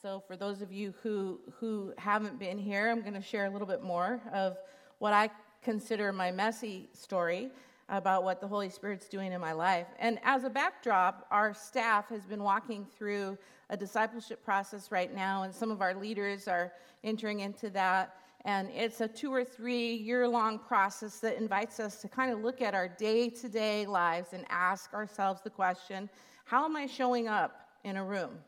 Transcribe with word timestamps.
so, 0.00 0.22
for 0.26 0.36
those 0.36 0.62
of 0.62 0.72
you 0.72 0.94
who, 1.02 1.40
who 1.58 1.92
haven't 1.98 2.38
been 2.38 2.58
here, 2.58 2.88
I'm 2.88 3.00
going 3.00 3.14
to 3.14 3.22
share 3.22 3.46
a 3.46 3.50
little 3.50 3.66
bit 3.66 3.82
more 3.82 4.20
of 4.32 4.56
what 4.98 5.12
I 5.12 5.30
consider 5.62 6.12
my 6.12 6.30
messy 6.30 6.88
story 6.92 7.50
about 7.88 8.22
what 8.22 8.40
the 8.40 8.46
Holy 8.46 8.68
Spirit's 8.68 9.08
doing 9.08 9.32
in 9.32 9.40
my 9.40 9.52
life. 9.52 9.86
And 9.98 10.18
as 10.22 10.44
a 10.44 10.50
backdrop, 10.50 11.26
our 11.30 11.54
staff 11.54 12.08
has 12.10 12.26
been 12.26 12.42
walking 12.42 12.86
through 12.96 13.38
a 13.70 13.76
discipleship 13.76 14.44
process 14.44 14.92
right 14.92 15.14
now, 15.14 15.42
and 15.42 15.54
some 15.54 15.70
of 15.70 15.80
our 15.80 15.94
leaders 15.94 16.48
are 16.48 16.72
entering 17.02 17.40
into 17.40 17.70
that. 17.70 18.14
And 18.44 18.70
it's 18.70 19.00
a 19.00 19.08
two 19.08 19.32
or 19.32 19.44
three 19.44 19.94
year 19.94 20.28
long 20.28 20.58
process 20.58 21.18
that 21.20 21.36
invites 21.36 21.80
us 21.80 22.00
to 22.02 22.08
kind 22.08 22.30
of 22.30 22.40
look 22.40 22.62
at 22.62 22.74
our 22.74 22.88
day 22.88 23.30
to 23.30 23.48
day 23.48 23.84
lives 23.84 24.32
and 24.32 24.44
ask 24.48 24.94
ourselves 24.94 25.42
the 25.42 25.50
question 25.50 26.08
how 26.44 26.64
am 26.64 26.76
I 26.76 26.86
showing 26.86 27.28
up 27.28 27.68
in 27.84 27.96
a 27.96 28.04
room? 28.04 28.38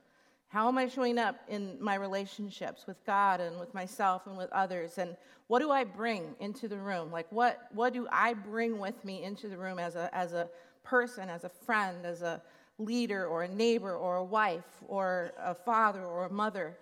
How 0.50 0.66
am 0.66 0.78
I 0.78 0.88
showing 0.88 1.16
up 1.16 1.36
in 1.46 1.76
my 1.80 1.94
relationships 1.94 2.84
with 2.84 2.96
God 3.06 3.40
and 3.40 3.60
with 3.60 3.72
myself 3.72 4.26
and 4.26 4.36
with 4.36 4.50
others? 4.50 4.98
And 4.98 5.16
what 5.46 5.60
do 5.60 5.70
I 5.70 5.84
bring 5.84 6.34
into 6.40 6.66
the 6.66 6.76
room? 6.76 7.12
Like, 7.12 7.30
what, 7.30 7.68
what 7.72 7.92
do 7.92 8.08
I 8.10 8.34
bring 8.34 8.80
with 8.80 9.04
me 9.04 9.22
into 9.22 9.46
the 9.46 9.56
room 9.56 9.78
as 9.78 9.94
a, 9.94 10.12
as 10.12 10.32
a 10.32 10.48
person, 10.82 11.28
as 11.28 11.44
a 11.44 11.48
friend, 11.48 12.04
as 12.04 12.22
a 12.22 12.42
leader 12.78 13.26
or 13.26 13.44
a 13.44 13.48
neighbor 13.48 13.94
or 13.94 14.16
a 14.16 14.24
wife 14.24 14.82
or 14.88 15.30
a 15.38 15.54
father 15.54 16.04
or 16.04 16.24
a 16.24 16.32
mother? 16.32 16.76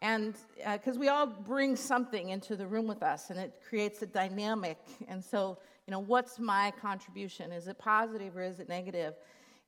And 0.00 0.34
because 0.56 0.96
uh, 0.96 1.00
we 1.00 1.08
all 1.08 1.26
bring 1.26 1.76
something 1.76 2.30
into 2.30 2.56
the 2.56 2.66
room 2.66 2.86
with 2.86 3.02
us 3.02 3.28
and 3.28 3.38
it 3.38 3.52
creates 3.68 4.00
a 4.00 4.06
dynamic. 4.06 4.78
And 5.08 5.22
so, 5.22 5.58
you 5.86 5.90
know, 5.90 6.00
what's 6.00 6.38
my 6.38 6.72
contribution? 6.80 7.52
Is 7.52 7.68
it 7.68 7.76
positive 7.76 8.34
or 8.34 8.42
is 8.42 8.60
it 8.60 8.68
negative? 8.70 9.12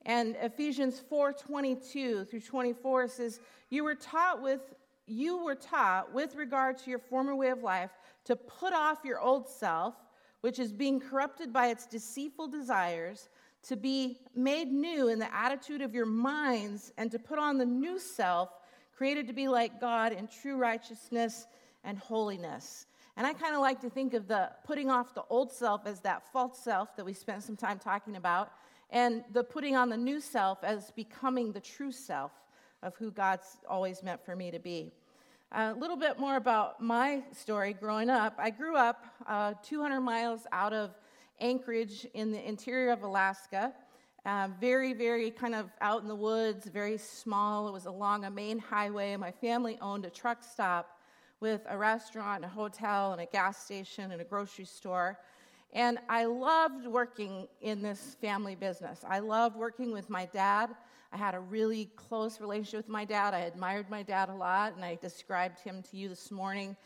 And 0.04 0.36
Ephesians 0.36 1.00
4:22 1.00 2.24
through 2.24 2.40
24 2.40 3.08
says, 3.08 3.40
"You 3.70 3.84
were 3.84 3.94
taught 3.94 4.42
with 4.42 4.74
you 5.06 5.38
were 5.38 5.56
taught 5.56 6.12
with 6.12 6.36
regard 6.36 6.78
to 6.78 6.88
your 6.88 7.00
former 7.00 7.34
way 7.34 7.48
of 7.48 7.62
life 7.62 7.90
to 8.24 8.36
put 8.36 8.72
off 8.72 9.04
your 9.04 9.20
old 9.20 9.48
self, 9.48 9.96
which 10.42 10.60
is 10.60 10.72
being 10.72 11.00
corrupted 11.00 11.52
by 11.52 11.66
its 11.66 11.86
deceitful 11.86 12.46
desires, 12.46 13.28
to 13.62 13.76
be 13.76 14.20
made 14.34 14.72
new 14.72 15.08
in 15.08 15.18
the 15.18 15.34
attitude 15.34 15.82
of 15.82 15.92
your 15.92 16.06
minds, 16.06 16.92
and 16.96 17.10
to 17.10 17.18
put 17.18 17.38
on 17.38 17.58
the 17.58 17.66
new 17.66 17.98
self, 17.98 18.50
created 18.92 19.26
to 19.26 19.32
be 19.32 19.48
like 19.48 19.80
God 19.80 20.12
in 20.12 20.28
true 20.28 20.56
righteousness 20.56 21.46
and 21.82 21.98
holiness." 21.98 22.86
And 23.16 23.26
I 23.26 23.34
kind 23.34 23.54
of 23.54 23.60
like 23.60 23.80
to 23.80 23.90
think 23.90 24.14
of 24.14 24.26
the 24.28 24.52
putting 24.64 24.88
off 24.88 25.14
the 25.14 25.24
old 25.28 25.52
self 25.52 25.86
as 25.86 26.00
that 26.00 26.22
false 26.32 26.58
self 26.58 26.96
that 26.96 27.04
we 27.04 27.12
spent 27.12 27.42
some 27.42 27.56
time 27.56 27.78
talking 27.78 28.16
about 28.16 28.52
and 28.92 29.24
the 29.32 29.42
putting 29.42 29.74
on 29.74 29.88
the 29.88 29.96
new 29.96 30.20
self 30.20 30.62
as 30.62 30.90
becoming 30.92 31.50
the 31.50 31.60
true 31.60 31.90
self 31.90 32.30
of 32.82 32.94
who 32.96 33.10
God's 33.10 33.56
always 33.68 34.02
meant 34.02 34.24
for 34.24 34.36
me 34.36 34.50
to 34.50 34.58
be. 34.58 34.92
A 35.52 35.72
little 35.72 35.96
bit 35.96 36.18
more 36.18 36.36
about 36.36 36.80
my 36.80 37.22
story 37.32 37.72
growing 37.72 38.10
up. 38.10 38.34
I 38.38 38.50
grew 38.50 38.76
up 38.76 39.04
uh, 39.26 39.54
200 39.62 40.00
miles 40.00 40.46
out 40.52 40.72
of 40.72 40.90
Anchorage 41.40 42.06
in 42.14 42.30
the 42.30 42.46
interior 42.46 42.92
of 42.92 43.02
Alaska. 43.02 43.72
Uh, 44.24 44.48
very, 44.60 44.92
very 44.92 45.30
kind 45.30 45.54
of 45.54 45.70
out 45.80 46.02
in 46.02 46.08
the 46.08 46.14
woods, 46.14 46.66
very 46.66 46.96
small. 46.96 47.68
It 47.68 47.72
was 47.72 47.86
along 47.86 48.24
a 48.24 48.30
main 48.30 48.58
highway. 48.58 49.16
My 49.16 49.32
family 49.32 49.78
owned 49.80 50.04
a 50.04 50.10
truck 50.10 50.44
stop 50.44 50.98
with 51.40 51.62
a 51.68 51.76
restaurant, 51.76 52.44
a 52.44 52.48
hotel, 52.48 53.12
and 53.12 53.20
a 53.20 53.26
gas 53.26 53.64
station 53.64 54.12
and 54.12 54.20
a 54.20 54.24
grocery 54.24 54.64
store. 54.64 55.18
And 55.72 55.98
I 56.08 56.26
loved 56.26 56.86
working 56.86 57.48
in 57.62 57.80
this 57.80 58.16
family 58.20 58.54
business. 58.54 59.04
I 59.08 59.20
loved 59.20 59.56
working 59.56 59.90
with 59.90 60.10
my 60.10 60.26
dad. 60.26 60.74
I 61.12 61.16
had 61.16 61.34
a 61.34 61.40
really 61.40 61.90
close 61.96 62.40
relationship 62.40 62.78
with 62.78 62.88
my 62.88 63.06
dad. 63.06 63.32
I 63.32 63.40
admired 63.40 63.88
my 63.88 64.02
dad 64.02 64.28
a 64.28 64.34
lot, 64.34 64.74
and 64.74 64.84
I 64.84 64.96
described 64.96 65.60
him 65.60 65.82
to 65.90 65.96
you 65.96 66.08
this 66.10 66.30
morning, 66.30 66.76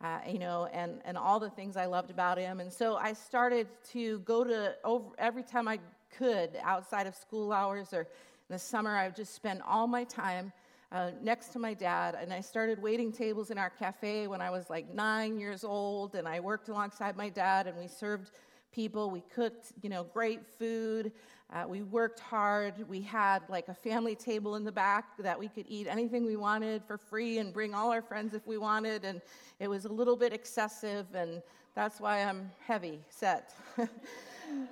uh, 0.00 0.18
you 0.28 0.38
know, 0.38 0.68
and, 0.72 1.00
and 1.04 1.16
all 1.16 1.40
the 1.40 1.50
things 1.50 1.76
I 1.76 1.86
loved 1.86 2.10
about 2.10 2.38
him. 2.38 2.60
And 2.60 2.72
so 2.72 2.96
I 2.96 3.14
started 3.14 3.66
to 3.92 4.20
go 4.20 4.44
to, 4.44 4.76
over, 4.84 5.06
every 5.18 5.42
time 5.42 5.66
I 5.66 5.80
could, 6.16 6.50
outside 6.62 7.06
of 7.06 7.16
school 7.16 7.52
hours 7.52 7.92
or 7.92 8.02
in 8.02 8.06
the 8.52 8.58
summer, 8.58 8.96
I 8.96 9.06
would 9.06 9.16
just 9.16 9.34
spend 9.34 9.60
all 9.66 9.88
my 9.88 10.04
time 10.04 10.52
uh, 10.92 11.10
next 11.22 11.48
to 11.48 11.58
my 11.58 11.74
dad, 11.74 12.16
and 12.20 12.32
I 12.32 12.40
started 12.40 12.80
waiting 12.80 13.10
tables 13.12 13.50
in 13.50 13.58
our 13.58 13.70
cafe 13.70 14.28
when 14.28 14.40
I 14.40 14.50
was 14.50 14.70
like 14.70 14.92
nine 14.94 15.38
years 15.38 15.64
old, 15.64 16.14
and 16.14 16.28
I 16.28 16.40
worked 16.40 16.68
alongside 16.68 17.16
my 17.16 17.28
dad, 17.28 17.66
and 17.66 17.76
we 17.76 17.88
served 17.88 18.30
people. 18.72 19.10
We 19.10 19.22
cooked, 19.34 19.72
you 19.82 19.88
know, 19.88 20.04
great 20.04 20.46
food. 20.46 21.12
Uh, 21.52 21.64
we 21.68 21.82
worked 21.82 22.20
hard. 22.20 22.88
We 22.88 23.00
had 23.00 23.42
like 23.48 23.68
a 23.68 23.74
family 23.74 24.14
table 24.14 24.56
in 24.56 24.64
the 24.64 24.72
back 24.72 25.16
that 25.18 25.38
we 25.38 25.48
could 25.48 25.66
eat 25.68 25.86
anything 25.88 26.24
we 26.24 26.36
wanted 26.36 26.84
for 26.84 26.98
free 26.98 27.38
and 27.38 27.52
bring 27.52 27.74
all 27.74 27.90
our 27.90 28.02
friends 28.02 28.34
if 28.34 28.46
we 28.46 28.58
wanted, 28.58 29.04
and 29.04 29.20
it 29.60 29.68
was 29.68 29.86
a 29.86 29.92
little 29.92 30.16
bit 30.16 30.32
excessive, 30.32 31.06
and 31.14 31.42
that's 31.74 32.00
why 32.00 32.22
I'm 32.22 32.50
heavy 32.66 33.00
set. 33.08 33.54
uh, 33.78 33.86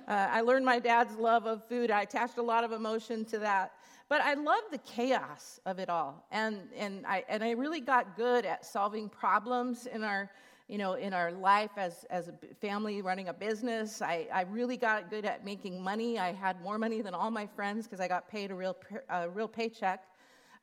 I 0.07 0.41
learned 0.41 0.65
my 0.65 0.79
dad's 0.79 1.15
love 1.17 1.45
of 1.45 1.63
food. 1.67 1.91
I 1.91 2.01
attached 2.01 2.37
a 2.37 2.41
lot 2.41 2.63
of 2.63 2.71
emotion 2.71 3.25
to 3.25 3.39
that. 3.39 3.73
But 4.07 4.21
I 4.21 4.35
love 4.35 4.61
the 4.71 4.77
chaos 4.79 5.59
of 5.65 5.79
it 5.79 5.89
all. 5.89 6.25
And, 6.31 6.59
and, 6.77 7.05
I, 7.07 7.23
and 7.27 7.43
I 7.43 7.51
really 7.51 7.81
got 7.81 8.15
good 8.15 8.45
at 8.45 8.63
solving 8.65 9.09
problems 9.09 9.87
in 9.87 10.03
our, 10.03 10.29
you 10.67 10.77
know, 10.77 10.93
in 10.93 11.11
our 11.11 11.31
life 11.31 11.71
as, 11.75 12.05
as 12.11 12.27
a 12.27 12.33
family 12.61 13.01
running 13.01 13.29
a 13.29 13.33
business. 13.33 14.03
I, 14.03 14.27
I 14.31 14.41
really 14.43 14.77
got 14.77 15.09
good 15.09 15.25
at 15.25 15.43
making 15.43 15.81
money. 15.81 16.19
I 16.19 16.33
had 16.33 16.61
more 16.61 16.77
money 16.77 17.01
than 17.01 17.15
all 17.15 17.31
my 17.31 17.47
friends 17.47 17.87
because 17.87 17.99
I 17.99 18.07
got 18.07 18.29
paid 18.29 18.51
a 18.51 18.55
real, 18.55 18.77
a 19.09 19.29
real 19.29 19.47
paycheck. 19.47 20.03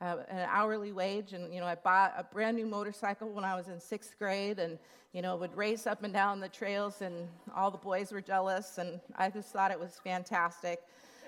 Uh, 0.00 0.16
an 0.30 0.48
hourly 0.50 0.90
wage, 0.90 1.32
and 1.32 1.54
you 1.54 1.60
know, 1.60 1.66
I 1.66 1.76
bought 1.76 2.12
a 2.18 2.24
brand 2.24 2.56
new 2.56 2.66
motorcycle 2.66 3.28
when 3.28 3.44
I 3.44 3.54
was 3.54 3.68
in 3.68 3.78
sixth 3.78 4.18
grade, 4.18 4.58
and 4.58 4.76
you 5.12 5.22
know, 5.22 5.36
would 5.36 5.56
race 5.56 5.86
up 5.86 6.02
and 6.02 6.12
down 6.12 6.40
the 6.40 6.48
trails, 6.48 7.02
and 7.02 7.28
all 7.54 7.70
the 7.70 7.78
boys 7.78 8.10
were 8.10 8.20
jealous, 8.20 8.78
and 8.78 8.98
I 9.14 9.30
just 9.30 9.50
thought 9.50 9.70
it 9.70 9.78
was 9.78 10.00
fantastic. 10.02 10.80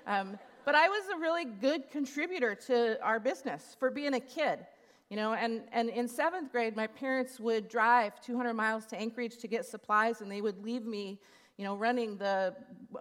Um, 0.08 0.36
but 0.64 0.74
I 0.74 0.88
was 0.88 1.02
a 1.14 1.18
really 1.18 1.44
good 1.44 1.90
contributor 1.90 2.54
to 2.66 3.02
our 3.02 3.20
business 3.20 3.76
for 3.78 3.90
being 3.90 4.14
a 4.14 4.20
kid. 4.20 4.60
You 5.10 5.16
know, 5.16 5.34
and, 5.34 5.62
and 5.72 5.90
in 5.90 6.08
seventh 6.08 6.50
grade, 6.50 6.74
my 6.74 6.86
parents 6.86 7.38
would 7.38 7.68
drive 7.68 8.20
200 8.22 8.54
miles 8.54 8.86
to 8.86 8.98
Anchorage 8.98 9.36
to 9.38 9.46
get 9.46 9.66
supplies, 9.66 10.22
and 10.22 10.32
they 10.32 10.40
would 10.40 10.64
leave 10.64 10.86
me, 10.86 11.20
you 11.58 11.64
know, 11.64 11.76
running 11.76 12.16
the 12.16 12.54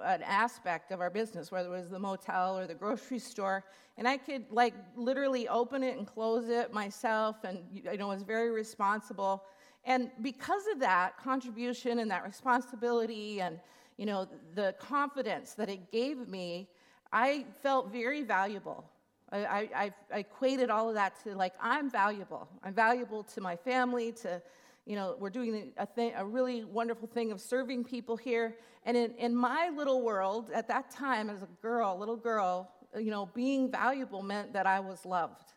an 0.04 0.22
aspect 0.24 0.92
of 0.92 1.00
our 1.00 1.10
business, 1.10 1.52
whether 1.52 1.74
it 1.74 1.78
was 1.78 1.90
the 1.90 2.00
motel 2.00 2.58
or 2.58 2.68
the 2.68 2.74
grocery 2.74 3.20
store, 3.20 3.64
and 3.98 4.08
I 4.08 4.18
could 4.18 4.46
like 4.50 4.74
literally 4.96 5.48
open 5.48 5.84
it 5.84 5.98
and 5.98 6.06
close 6.06 6.50
it 6.50 6.74
myself, 6.74 7.44
and 7.44 7.60
you 7.72 7.98
know, 7.98 8.10
was 8.10 8.24
very 8.24 8.52
responsible. 8.52 9.44
And 9.86 10.12
because 10.22 10.64
of 10.74 10.80
that 10.80 11.18
contribution 11.18 12.00
and 12.00 12.12
that 12.12 12.24
responsibility, 12.24 13.42
and 13.42 13.60
you 13.98 14.06
know, 14.06 14.28
the 14.56 14.76
confidence 14.80 15.54
that 15.54 15.70
it 15.70 15.92
gave 15.92 16.28
me, 16.28 16.70
I 17.14 17.46
felt 17.62 17.92
very 17.92 18.24
valuable. 18.24 18.84
I, 19.32 19.46
I, 19.76 19.94
I, 20.12 20.20
equated 20.20 20.72
all 20.72 20.90
of 20.90 20.96
that 20.96 21.14
to 21.24 21.36
like, 21.36 21.54
I'm 21.62 21.90
valuable. 21.90 22.48
I'm 22.64 22.74
valuable 22.74 23.24
to 23.36 23.42
my 23.42 23.56
family, 23.56 24.12
to, 24.24 24.42
you 24.86 24.96
know, 24.96 25.16
we're 25.20 25.30
doing 25.30 25.74
a, 25.78 26.12
a 26.18 26.26
really 26.26 26.64
wonderful 26.64 27.08
thing 27.08 27.32
of 27.32 27.40
serving 27.40 27.84
people 27.84 28.18
here. 28.18 28.56
And 28.84 28.98
in, 28.98 29.12
in 29.12 29.36
my 29.36 29.70
little 29.70 30.02
world, 30.02 30.50
at 30.54 30.68
that 30.70 30.90
time, 30.90 31.30
as 31.30 31.44
a 31.44 31.48
girl, 31.62 31.98
little 32.00 32.18
girl, 32.18 32.72
you 33.00 33.12
know, 33.12 33.28
being 33.36 33.72
valuable 33.72 34.24
meant 34.24 34.52
that 34.54 34.66
I 34.66 34.80
was 34.80 35.06
loved. 35.06 35.54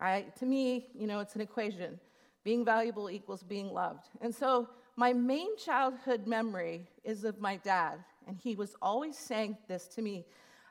I, 0.00 0.26
to 0.40 0.46
me, 0.46 0.88
you 0.94 1.06
know, 1.06 1.20
it's 1.20 1.36
an 1.36 1.40
equation. 1.40 1.98
Being 2.42 2.64
valuable 2.64 3.08
equals 3.08 3.44
being 3.44 3.72
loved. 3.72 4.08
And 4.20 4.34
so 4.34 4.68
my 4.96 5.12
main 5.12 5.56
childhood 5.58 6.26
memory 6.26 6.88
is 7.04 7.22
of 7.22 7.40
my 7.40 7.56
dad, 7.56 7.98
and 8.26 8.36
he 8.36 8.56
was 8.56 8.74
always 8.82 9.16
saying 9.16 9.56
this 9.68 9.86
to 9.88 10.02
me 10.02 10.26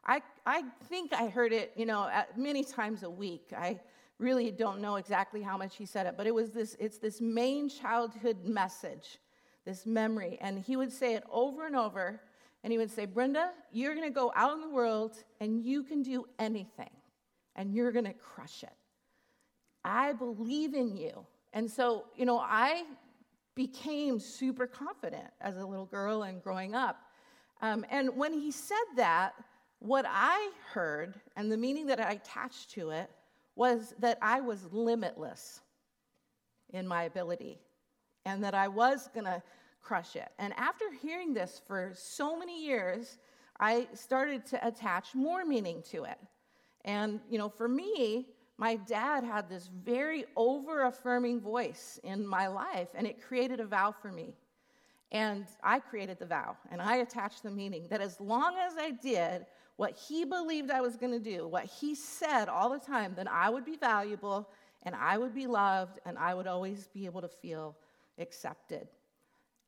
I, 0.08 0.22
I 0.46 0.64
think 0.86 1.14
I 1.14 1.28
heard 1.28 1.52
it, 1.52 1.74
you 1.76 1.86
know, 1.86 2.10
many 2.36 2.64
times 2.64 3.04
a 3.04 3.10
week. 3.10 3.52
I 3.58 3.80
really 4.20 4.52
don't 4.52 4.80
know 4.80 4.96
exactly 4.96 5.42
how 5.42 5.58
much 5.58 5.76
he 5.76 5.86
said 5.86 6.06
it, 6.08 6.16
but 6.18 6.26
it 6.26 6.34
was 6.34 6.52
this, 6.52 6.76
it's 6.80 6.98
this 6.98 7.20
main 7.20 7.70
childhood 7.70 8.46
message, 8.46 9.20
this 9.66 9.86
memory. 9.86 10.38
And 10.42 10.60
he 10.60 10.76
would 10.76 10.92
say 10.92 11.16
it 11.16 11.24
over 11.32 11.68
and 11.68 11.76
over. 11.76 12.22
And 12.64 12.72
he 12.72 12.78
would 12.78 12.90
say, 12.90 13.06
Brenda, 13.06 13.52
you're 13.72 13.94
going 13.94 14.08
to 14.08 14.14
go 14.14 14.32
out 14.36 14.54
in 14.54 14.62
the 14.62 14.70
world 14.70 15.24
and 15.40 15.62
you 15.64 15.84
can 15.84 16.02
do 16.02 16.26
anything 16.40 16.90
and 17.56 17.74
you're 17.74 17.92
going 17.92 18.06
to 18.06 18.14
crush 18.14 18.64
it. 18.64 18.74
I 19.84 20.14
believe 20.14 20.74
in 20.74 20.96
you. 20.96 21.26
And 21.54 21.70
so, 21.70 22.06
you 22.16 22.26
know, 22.26 22.40
I 22.40 22.84
became 23.56 24.20
super 24.20 24.68
confident 24.68 25.28
as 25.42 25.58
a 25.58 25.66
little 25.66 25.86
girl 25.86 26.24
and 26.24 26.42
growing 26.42 26.76
up. 26.76 27.02
Um, 27.62 27.86
and 27.90 28.16
when 28.16 28.34
he 28.34 28.52
said 28.52 28.78
that, 28.98 29.34
what 29.80 30.06
I 30.08 30.52
heard 30.72 31.20
and 31.36 31.52
the 31.52 31.58
meaning 31.58 31.86
that 31.88 32.00
I 32.00 32.12
attached 32.12 32.72
to 32.72 32.90
it 32.90 33.10
was 33.56 33.94
that 34.00 34.18
I 34.22 34.42
was 34.42 34.72
limitless 34.72 35.62
in 36.72 36.88
my 36.88 37.04
ability 37.04 37.60
and 38.26 38.44
that 38.44 38.54
I 38.54 38.68
was 38.68 39.10
going 39.14 39.26
to 39.26 39.42
crush 39.82 40.16
it. 40.16 40.30
And 40.38 40.54
after 40.58 40.86
hearing 41.02 41.34
this 41.34 41.62
for 41.66 41.92
so 41.96 42.38
many 42.38 42.66
years, 42.66 43.18
I 43.60 43.88
started 43.94 44.46
to 44.48 44.68
attach 44.68 45.16
more 45.16 45.46
meaning 45.46 45.82
to 45.92 46.04
it. 46.04 46.18
And, 46.86 47.20
you 47.30 47.38
know, 47.38 47.50
for 47.50 47.68
me, 47.68 48.28
my 48.58 48.76
dad 48.76 49.24
had 49.24 49.50
this 49.50 49.70
very 49.84 50.26
over 50.36 50.84
affirming 50.86 51.40
voice 51.40 52.00
in 52.04 52.26
my 52.26 52.48
life, 52.48 52.90
and 52.96 53.06
it 53.06 53.22
created 53.22 53.60
a 53.60 53.66
vow 53.66 53.94
for 54.02 54.12
me. 54.12 54.34
And 55.12 55.46
I 55.64 55.80
created 55.80 56.20
the 56.20 56.26
vow, 56.26 56.58
and 56.72 56.82
I 56.82 56.98
attached 56.98 57.44
the 57.44 57.52
meaning 57.52 57.88
that 57.90 58.02
as 58.02 58.20
long 58.20 58.56
as 58.58 58.74
I 58.78 58.92
did 58.92 59.46
what 59.78 59.96
he 59.96 60.26
believed 60.26 60.72
I 60.72 60.82
was 60.82 60.98
going 60.98 61.14
to 61.14 61.20
do, 61.20 61.48
what 61.48 61.66
he 61.66 61.96
said 61.96 62.50
all 62.50 62.70
the 62.70 62.80
time, 62.80 63.14
then 63.16 63.28
I 63.28 63.50
would 63.50 63.64
be 63.64 63.78
valuable, 63.78 64.50
and 64.84 64.96
I 64.96 65.18
would 65.18 65.34
be 65.34 65.48
loved, 65.48 66.00
and 66.06 66.18
I 66.18 66.34
would 66.34 66.48
always 66.48 66.88
be 66.88 67.06
able 67.06 67.22
to 67.22 67.28
feel 67.28 67.78
accepted. 68.20 68.88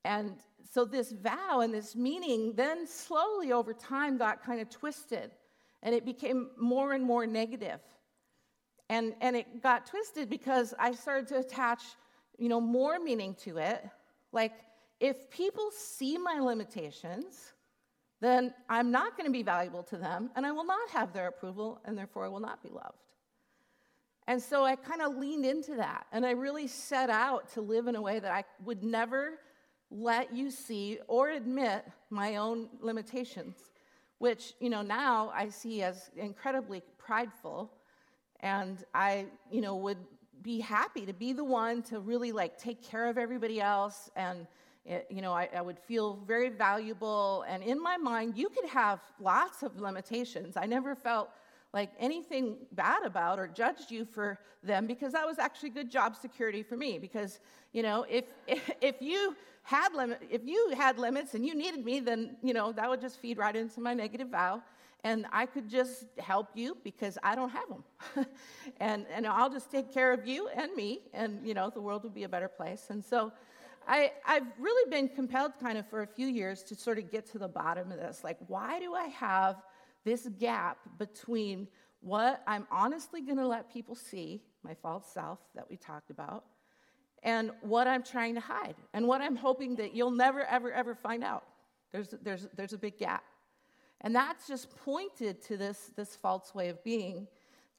And 0.03 0.35
so 0.71 0.83
this 0.83 1.11
vow 1.11 1.61
and 1.61 1.73
this 1.73 1.95
meaning 1.95 2.53
then 2.55 2.87
slowly 2.87 3.51
over 3.51 3.73
time 3.73 4.17
got 4.17 4.43
kind 4.43 4.59
of 4.59 4.69
twisted, 4.69 5.31
and 5.83 5.93
it 5.93 6.05
became 6.05 6.49
more 6.57 6.93
and 6.93 7.03
more 7.05 7.27
negative. 7.27 7.79
And, 8.89 9.13
and 9.21 9.35
it 9.35 9.61
got 9.61 9.85
twisted 9.85 10.27
because 10.29 10.73
I 10.79 10.93
started 10.93 11.27
to 11.27 11.37
attach, 11.37 11.83
you 12.39 12.49
know, 12.49 12.59
more 12.59 12.97
meaning 12.99 13.35
to 13.43 13.57
it. 13.57 13.87
Like, 14.31 14.53
if 14.99 15.29
people 15.29 15.69
see 15.71 16.17
my 16.17 16.39
limitations, 16.39 17.53
then 18.21 18.53
I'm 18.67 18.91
not 18.91 19.15
going 19.15 19.25
to 19.25 19.31
be 19.31 19.43
valuable 19.43 19.83
to 19.83 19.97
them, 19.97 20.29
and 20.35 20.45
I 20.45 20.51
will 20.51 20.65
not 20.65 20.89
have 20.89 21.13
their 21.13 21.27
approval, 21.27 21.79
and 21.85 21.97
therefore 21.97 22.25
I 22.25 22.27
will 22.27 22.39
not 22.39 22.61
be 22.61 22.69
loved. 22.69 22.97
And 24.27 24.41
so 24.41 24.63
I 24.63 24.75
kind 24.75 25.01
of 25.01 25.15
leaned 25.15 25.45
into 25.45 25.75
that, 25.75 26.05
and 26.11 26.25
I 26.25 26.31
really 26.31 26.67
set 26.67 27.09
out 27.09 27.51
to 27.53 27.61
live 27.61 27.87
in 27.87 27.95
a 27.95 28.01
way 28.01 28.19
that 28.19 28.31
I 28.31 28.43
would 28.63 28.83
never 28.83 29.39
let 29.89 30.35
you 30.35 30.51
see 30.51 30.99
or 31.07 31.29
admit 31.29 31.85
my 32.09 32.35
own 32.35 32.67
limitations, 32.81 33.71
which, 34.19 34.53
you 34.59 34.69
know, 34.69 34.81
now 34.81 35.31
I 35.33 35.49
see 35.49 35.81
as 35.81 36.11
incredibly 36.15 36.83
prideful 36.97 37.71
and 38.41 38.83
I, 38.93 39.25
you 39.49 39.61
know, 39.61 39.75
would 39.77 39.97
be 40.41 40.59
happy 40.59 41.05
to 41.05 41.13
be 41.13 41.33
the 41.33 41.43
one 41.43 41.81
to 41.83 41.99
really 41.99 42.31
like 42.31 42.57
take 42.57 42.83
care 42.83 43.07
of 43.07 43.17
everybody 43.17 43.59
else. 43.59 44.09
And, 44.15 44.45
you 44.85 45.21
know, 45.21 45.33
I, 45.33 45.49
I 45.55 45.61
would 45.61 45.79
feel 45.79 46.19
very 46.27 46.49
valuable. 46.49 47.45
And 47.47 47.63
in 47.63 47.81
my 47.81 47.97
mind, 47.97 48.37
you 48.37 48.49
could 48.49 48.69
have 48.69 48.99
lots 49.19 49.63
of 49.63 49.79
limitations. 49.79 50.57
I 50.57 50.65
never 50.65 50.95
felt 50.95 51.29
like 51.73 51.91
anything 51.99 52.57
bad 52.71 53.03
about 53.03 53.39
or 53.39 53.47
judged 53.47 53.91
you 53.91 54.05
for 54.05 54.39
them 54.63 54.87
because 54.87 55.13
that 55.13 55.25
was 55.25 55.37
actually 55.37 55.69
good 55.69 55.91
job 55.91 56.15
security 56.15 56.63
for 56.63 56.75
me 56.75 56.97
because 56.97 57.39
you 57.73 57.83
know 57.83 58.05
if 58.09 58.25
if, 58.47 58.71
if 58.81 58.95
you 59.01 59.35
had 59.61 59.93
limit 59.93 60.19
if 60.31 60.41
you 60.45 60.73
had 60.75 60.97
limits 60.97 61.35
and 61.35 61.45
you 61.45 61.53
needed 61.53 61.85
me 61.85 61.99
then 61.99 62.35
you 62.41 62.53
know 62.53 62.71
that 62.71 62.89
would 62.89 62.99
just 62.99 63.19
feed 63.19 63.37
right 63.37 63.55
into 63.55 63.79
my 63.79 63.93
negative 63.93 64.29
vow 64.29 64.61
and 65.03 65.25
I 65.31 65.45
could 65.45 65.69
just 65.69 66.05
help 66.17 66.49
you 66.55 66.77
because 66.83 67.17
I 67.23 67.35
don't 67.35 67.49
have 67.49 67.69
them. 67.69 68.25
and, 68.81 69.05
and 69.13 69.25
I'll 69.25 69.49
just 69.49 69.71
take 69.71 69.93
care 69.93 70.11
of 70.11 70.27
you 70.27 70.49
and 70.49 70.73
me, 70.75 70.99
and 71.13 71.45
you 71.45 71.53
know, 71.53 71.69
the 71.69 71.79
world 71.79 72.03
would 72.03 72.13
be 72.13 72.23
a 72.23 72.29
better 72.29 72.49
place. 72.49 72.87
And 72.89 73.03
so 73.03 73.31
I, 73.89 74.11
I've 74.23 74.45
really 74.59 74.87
been 74.91 75.09
compelled 75.09 75.53
kind 75.59 75.75
of 75.75 75.89
for 75.89 76.03
a 76.03 76.07
few 76.07 76.27
years 76.27 76.61
to 76.65 76.75
sort 76.75 76.99
of 76.99 77.09
get 77.09 77.25
to 77.31 77.39
the 77.39 77.47
bottom 77.47 77.91
of 77.91 77.97
this. 77.97 78.23
Like, 78.23 78.37
why 78.45 78.79
do 78.79 78.93
I 78.93 79.05
have 79.05 79.63
this 80.05 80.29
gap 80.37 80.77
between 80.99 81.67
what 82.01 82.43
I'm 82.45 82.67
honestly 82.71 83.21
going 83.21 83.39
to 83.39 83.47
let 83.47 83.73
people 83.73 83.95
see, 83.95 84.43
my 84.63 84.75
false 84.75 85.11
self 85.11 85.39
that 85.55 85.67
we 85.67 85.75
talked 85.75 86.11
about, 86.11 86.45
and 87.23 87.49
what 87.61 87.87
I'm 87.87 88.03
trying 88.03 88.35
to 88.35 88.41
hide, 88.41 88.75
and 88.93 89.07
what 89.07 89.21
I'm 89.21 89.35
hoping 89.35 89.75
that 89.77 89.95
you'll 89.95 90.11
never, 90.11 90.45
ever, 90.45 90.71
ever 90.71 90.93
find 90.93 91.23
out? 91.23 91.45
There's, 91.91 92.13
there's, 92.21 92.47
there's 92.55 92.73
a 92.73 92.77
big 92.77 92.99
gap. 92.99 93.23
And 94.01 94.15
that's 94.15 94.47
just 94.47 94.69
pointed 94.85 95.41
to 95.45 95.57
this, 95.57 95.91
this 95.95 96.15
false 96.15 96.53
way 96.53 96.69
of 96.69 96.81
being 96.83 97.27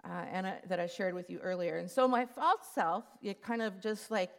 uh, 0.05 0.25
and 0.33 0.53
that 0.67 0.81
I 0.81 0.87
shared 0.87 1.15
with 1.15 1.31
you 1.31 1.39
earlier. 1.39 1.77
And 1.77 1.89
so 1.89 2.09
my 2.09 2.27
false 2.27 2.67
self, 2.75 3.05
it 3.23 3.43
kind 3.43 3.63
of 3.63 3.81
just 3.81 4.11
like 4.11 4.31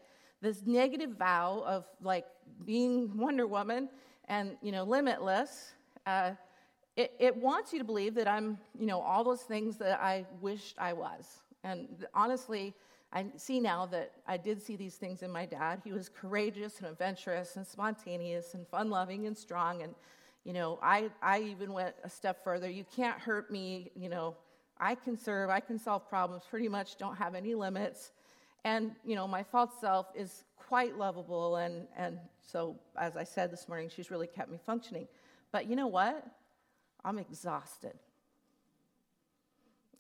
this 0.41 0.63
negative 0.65 1.11
vow 1.17 1.63
of 1.65 1.85
like 2.01 2.25
being 2.65 3.15
Wonder 3.17 3.47
Woman 3.47 3.89
and, 4.25 4.57
you 4.61 4.71
know, 4.71 4.83
limitless. 4.83 5.73
Uh, 6.05 6.31
it, 6.95 7.13
it 7.19 7.35
wants 7.35 7.71
you 7.71 7.79
to 7.79 7.85
believe 7.85 8.15
that 8.15 8.27
I'm, 8.27 8.57
you 8.77 8.85
know, 8.85 8.99
all 8.99 9.23
those 9.23 9.41
things 9.41 9.77
that 9.77 9.99
I 10.01 10.25
wished 10.41 10.75
I 10.77 10.93
was. 10.93 11.41
And 11.63 12.05
honestly, 12.13 12.73
I 13.13 13.25
see 13.35 13.59
now 13.59 13.85
that 13.88 14.13
I 14.27 14.38
did 14.38 14.61
see 14.61 14.75
these 14.75 14.95
things 14.95 15.21
in 15.21 15.31
my 15.31 15.45
dad. 15.45 15.81
He 15.83 15.91
was 15.91 16.09
courageous 16.09 16.79
and 16.79 16.88
adventurous 16.88 17.55
and 17.55 17.65
spontaneous 17.65 18.53
and 18.53 18.67
fun 18.67 18.89
loving 18.89 19.27
and 19.27 19.38
strong 19.38 19.83
and 19.83 19.93
you 20.43 20.53
know, 20.53 20.79
I, 20.81 21.09
I 21.21 21.41
even 21.41 21.71
went 21.71 21.95
a 22.03 22.09
step 22.09 22.43
further. 22.43 22.69
You 22.69 22.83
can't 22.95 23.19
hurt 23.19 23.51
me. 23.51 23.91
You 23.95 24.09
know, 24.09 24.35
I 24.79 24.95
can 24.95 25.17
serve, 25.17 25.49
I 25.49 25.59
can 25.59 25.77
solve 25.77 26.09
problems, 26.09 26.43
pretty 26.49 26.67
much 26.67 26.97
don't 26.97 27.15
have 27.15 27.35
any 27.35 27.53
limits. 27.53 28.11
And, 28.63 28.92
you 29.04 29.16
know, 29.16 29.28
my 29.28 29.44
false 29.44 29.72
self 29.80 30.08
is 30.16 30.44
quite 30.58 30.98
lovable. 30.98 31.58
And, 31.58 31.88
and 31.98 32.19
so, 32.42 32.75
as 32.98 33.18
I 33.18 33.24
said 33.24 33.52
this 33.52 33.68
morning, 33.68 33.90
she's 33.94 34.12
really 34.12 34.28
kept 34.28 34.52
me 34.52 34.60
functioning. 34.66 35.08
But 35.52 35.68
you 35.68 35.75
know 35.75 35.88
what? 35.88 36.25
I'm 37.04 37.18
exhausted. 37.18 37.94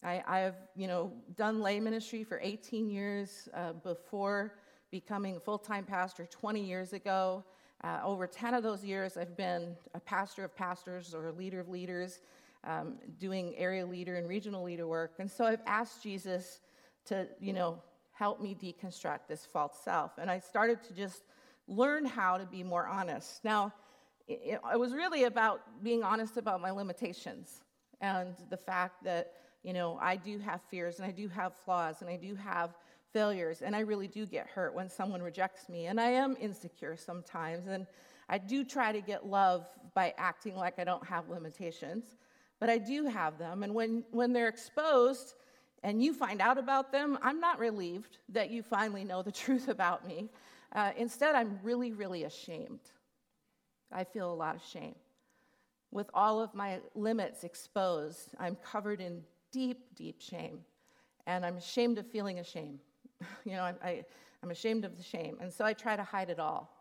I, 0.03 0.23
I 0.27 0.39
have, 0.39 0.55
you 0.75 0.87
know, 0.87 1.11
done 1.35 1.61
lay 1.61 1.79
ministry 1.79 2.23
for 2.23 2.39
18 2.41 2.89
years 2.89 3.49
uh, 3.53 3.73
before 3.73 4.55
becoming 4.89 5.37
a 5.37 5.39
full 5.39 5.57
time 5.57 5.85
pastor 5.85 6.25
20 6.25 6.63
years 6.63 6.93
ago. 6.93 7.43
Uh, 7.83 7.99
over 8.03 8.27
10 8.27 8.53
of 8.53 8.61
those 8.61 8.83
years, 8.83 9.17
I've 9.17 9.35
been 9.35 9.75
a 9.95 9.99
pastor 9.99 10.43
of 10.43 10.55
pastors 10.55 11.15
or 11.15 11.29
a 11.29 11.31
leader 11.31 11.59
of 11.59 11.67
leaders, 11.67 12.21
um, 12.63 12.95
doing 13.19 13.55
area 13.57 13.85
leader 13.85 14.17
and 14.17 14.27
regional 14.27 14.63
leader 14.63 14.87
work. 14.87 15.13
And 15.17 15.29
so 15.29 15.45
I've 15.45 15.61
asked 15.65 16.03
Jesus 16.03 16.59
to, 17.05 17.27
you 17.39 17.53
know, 17.53 17.81
help 18.21 18.39
me 18.39 18.55
deconstruct 18.55 19.21
this 19.27 19.47
false 19.47 19.77
self. 19.83 20.11
And 20.19 20.29
I 20.29 20.37
started 20.37 20.83
to 20.83 20.93
just 20.93 21.23
learn 21.67 22.05
how 22.05 22.37
to 22.37 22.45
be 22.45 22.61
more 22.61 22.85
honest. 22.85 23.43
Now, 23.43 23.73
it, 24.27 24.59
it 24.73 24.79
was 24.79 24.93
really 24.93 25.23
about 25.23 25.57
being 25.81 26.03
honest 26.03 26.37
about 26.37 26.61
my 26.61 26.69
limitations 26.69 27.63
and 27.99 28.35
the 28.51 28.57
fact 28.57 29.03
that, 29.05 29.33
you 29.63 29.73
know, 29.73 29.97
I 29.99 30.17
do 30.17 30.37
have 30.37 30.61
fears 30.69 30.99
and 30.99 31.07
I 31.07 31.11
do 31.11 31.27
have 31.29 31.53
flaws 31.65 31.95
and 32.01 32.09
I 32.11 32.17
do 32.17 32.35
have 32.35 32.69
failures, 33.11 33.63
and 33.63 33.75
I 33.75 33.79
really 33.79 34.07
do 34.07 34.25
get 34.25 34.45
hurt 34.47 34.73
when 34.73 34.87
someone 34.87 35.21
rejects 35.21 35.67
me, 35.67 35.87
and 35.87 35.99
I 35.99 36.11
am 36.11 36.37
insecure 36.39 36.95
sometimes, 36.95 37.67
and 37.67 37.85
I 38.29 38.37
do 38.37 38.63
try 38.63 38.93
to 38.93 39.01
get 39.01 39.25
love 39.25 39.65
by 39.93 40.13
acting 40.17 40.55
like 40.55 40.79
I 40.79 40.85
don't 40.85 41.05
have 41.05 41.27
limitations, 41.27 42.05
but 42.59 42.69
I 42.69 42.77
do 42.77 43.07
have 43.07 43.37
them, 43.37 43.63
and 43.63 43.73
when, 43.75 44.05
when 44.11 44.31
they're 44.31 44.47
exposed 44.47 45.33
and 45.83 46.03
you 46.03 46.13
find 46.13 46.41
out 46.41 46.57
about 46.57 46.91
them, 46.91 47.17
I'm 47.21 47.39
not 47.39 47.59
relieved 47.59 48.17
that 48.29 48.51
you 48.51 48.61
finally 48.61 49.03
know 49.03 49.21
the 49.23 49.31
truth 49.43 49.67
about 49.67 50.07
me. 50.07 50.29
Uh, 50.73 50.91
instead, 50.95 51.35
I'm 51.35 51.59
really, 51.63 51.91
really 51.91 52.23
ashamed. 52.23 52.79
I 53.91 54.03
feel 54.03 54.31
a 54.31 54.33
lot 54.33 54.55
of 54.55 54.63
shame. 54.63 54.95
With 55.91 56.09
all 56.13 56.39
of 56.39 56.53
my 56.53 56.79
limits 56.95 57.43
exposed, 57.43 58.33
I'm 58.39 58.55
covered 58.55 59.01
in 59.01 59.21
deep, 59.51 59.95
deep 59.95 60.21
shame. 60.21 60.59
And 61.27 61.45
I'm 61.45 61.57
ashamed 61.57 61.97
of 61.97 62.07
feeling 62.07 62.39
ashamed. 62.39 62.79
you 63.45 63.53
know, 63.53 63.63
I, 63.63 63.73
I, 63.83 64.05
I'm 64.41 64.51
ashamed 64.51 64.85
of 64.85 64.95
the 64.97 65.03
shame. 65.03 65.37
And 65.41 65.51
so 65.51 65.65
I 65.65 65.73
try 65.73 65.95
to 65.95 66.03
hide 66.03 66.29
it 66.29 66.39
all. 66.39 66.73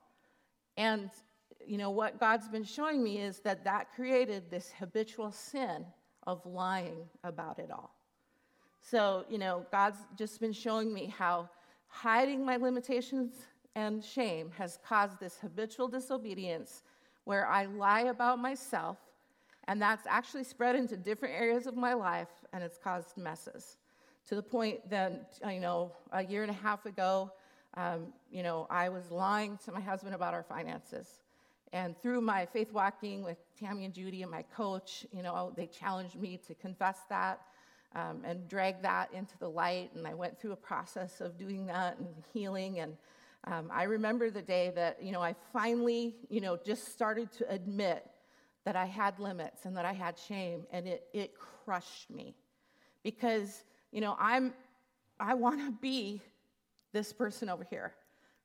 And, 0.77 1.11
you 1.67 1.77
know, 1.79 1.91
what 1.91 2.21
God's 2.21 2.49
been 2.49 2.65
showing 2.65 3.03
me 3.03 3.19
is 3.19 3.41
that 3.41 3.65
that 3.65 3.93
created 3.95 4.51
this 4.51 4.73
habitual 4.79 5.33
sin 5.33 5.85
of 6.27 6.45
lying 6.47 7.09
about 7.25 7.59
it 7.59 7.71
all. 7.73 7.95
So, 8.81 9.25
you 9.29 9.39
know, 9.39 9.67
God's 9.71 9.99
just 10.17 10.41
been 10.41 10.53
showing 10.53 10.93
me 10.93 11.13
how 11.17 11.49
hiding 11.89 12.45
my 12.45 12.57
limitations 12.57 13.33
and 13.75 14.05
shame 14.05 14.51
has 14.57 14.79
caused 14.87 15.21
this 15.21 15.39
habitual 15.41 15.89
disobedience 15.89 16.83
where 17.25 17.47
I 17.47 17.67
lie 17.67 18.03
about 18.03 18.39
myself, 18.39 18.99
and 19.69 19.81
that's 19.81 20.07
actually 20.09 20.45
spread 20.45 20.75
into 20.75 20.97
different 20.97 21.35
areas 21.35 21.67
of 21.67 21.77
my 21.77 21.93
life, 21.93 22.29
and 22.53 22.65
it's 22.65 22.79
caused 22.79 23.17
messes 23.17 23.77
to 24.29 24.35
the 24.35 24.43
point 24.43 24.89
that, 24.89 25.39
you 25.49 25.61
know, 25.61 25.93
a 26.13 26.25
year 26.25 26.43
and 26.43 26.51
a 26.51 26.55
half 26.55 26.87
ago, 26.87 27.33
um, 27.75 28.13
you 28.31 28.43
know, 28.43 28.67
I 28.71 28.89
was 28.89 29.11
lying 29.11 29.59
to 29.65 29.73
my 29.73 29.81
husband 29.81 30.15
about 30.15 30.35
our 30.35 30.43
finances. 30.43 31.21
And 31.73 31.97
through 32.01 32.21
my 32.21 32.47
faith 32.47 32.73
walking 32.73 33.23
with 33.23 33.39
Tammy 33.59 33.85
and 33.85 33.95
Judy 33.95 34.23
and 34.23 34.31
my 34.31 34.43
coach, 34.43 35.07
you 35.13 35.23
know, 35.23 35.53
they 35.57 35.67
challenged 35.67 36.17
me 36.17 36.39
to 36.47 36.55
confess 36.55 36.99
that 37.09 37.41
um, 37.95 38.23
and 38.25 38.49
drag 38.49 38.83
that 38.83 39.13
into 39.13 39.37
the 39.39 39.49
light. 39.49 39.91
And 39.95 40.07
I 40.07 40.15
went 40.15 40.39
through 40.39 40.53
a 40.53 40.57
process 40.57 41.21
of 41.21 41.37
doing 41.37 41.67
that 41.67 41.99
and 41.99 42.09
healing. 42.33 42.81
And 42.81 42.97
um, 43.45 43.71
I 43.73 43.85
remember 43.85 44.31
the 44.31 44.43
day 44.43 44.73
that, 44.75 45.03
you 45.03 45.13
know, 45.13 45.23
I 45.23 45.35
finally, 45.53 46.15
you 46.29 46.41
know, 46.41 46.57
just 46.57 46.93
started 46.93 47.33
to 47.33 47.51
admit 47.51 48.07
that 48.65 48.77
I 48.77 48.87
had 48.87 49.19
limits 49.19 49.65
and 49.65 49.77
that 49.77 49.85
I 49.85 49.93
had 49.93 50.19
shame. 50.19 50.67
And 50.71 50.87
it, 50.87 51.05
it 51.13 51.35
crushed 51.65 52.11
me 52.11 52.35
because 53.03 53.65
you 53.93 54.01
know, 54.01 54.17
I'm, 54.19 54.55
I 55.19 55.35
want 55.35 55.61
to 55.61 55.73
be 55.73 56.23
this 56.93 57.13
person 57.13 57.49
over 57.49 57.65
here 57.65 57.93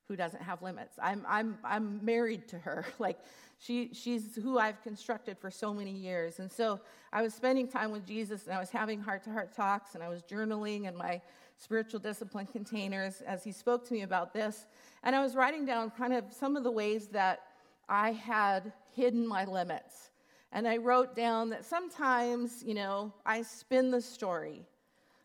who 0.08 0.16
doesn't 0.16 0.42
have 0.42 0.62
limits. 0.62 0.98
I'm, 1.02 1.24
I'm, 1.28 1.58
I'm 1.64 2.04
married 2.04 2.48
to 2.48 2.58
her. 2.58 2.86
Like, 2.98 3.18
she, 3.58 3.90
she's 3.94 4.36
who 4.36 4.58
I've 4.58 4.82
constructed 4.82 5.38
for 5.38 5.50
so 5.50 5.72
many 5.72 5.92
years. 5.92 6.40
And 6.40 6.50
so 6.52 6.80
I 7.12 7.22
was 7.22 7.32
spending 7.32 7.68
time 7.68 7.90
with 7.90 8.06
Jesus 8.06 8.44
and 8.44 8.54
I 8.54 8.60
was 8.60 8.70
having 8.70 9.00
heart 9.00 9.24
to 9.24 9.30
heart 9.30 9.54
talks 9.54 9.94
and 9.94 10.02
I 10.04 10.08
was 10.08 10.22
journaling 10.22 10.86
in 10.86 10.96
my 10.96 11.20
spiritual 11.56 12.00
discipline 12.00 12.46
containers 12.46 13.22
as 13.22 13.42
he 13.42 13.52
spoke 13.52 13.86
to 13.88 13.94
me 13.94 14.02
about 14.02 14.34
this. 14.34 14.66
And 15.02 15.16
I 15.16 15.22
was 15.22 15.34
writing 15.34 15.64
down 15.64 15.90
kind 15.90 16.12
of 16.12 16.24
some 16.30 16.56
of 16.56 16.64
the 16.64 16.70
ways 16.70 17.08
that 17.08 17.40
I 17.88 18.12
had 18.12 18.72
hidden 18.92 19.26
my 19.26 19.44
limits. 19.44 20.10
And 20.52 20.68
I 20.68 20.76
wrote 20.76 21.14
down 21.14 21.50
that 21.50 21.64
sometimes, 21.64 22.62
you 22.64 22.74
know, 22.74 23.12
I 23.24 23.42
spin 23.42 23.90
the 23.90 24.00
story 24.00 24.66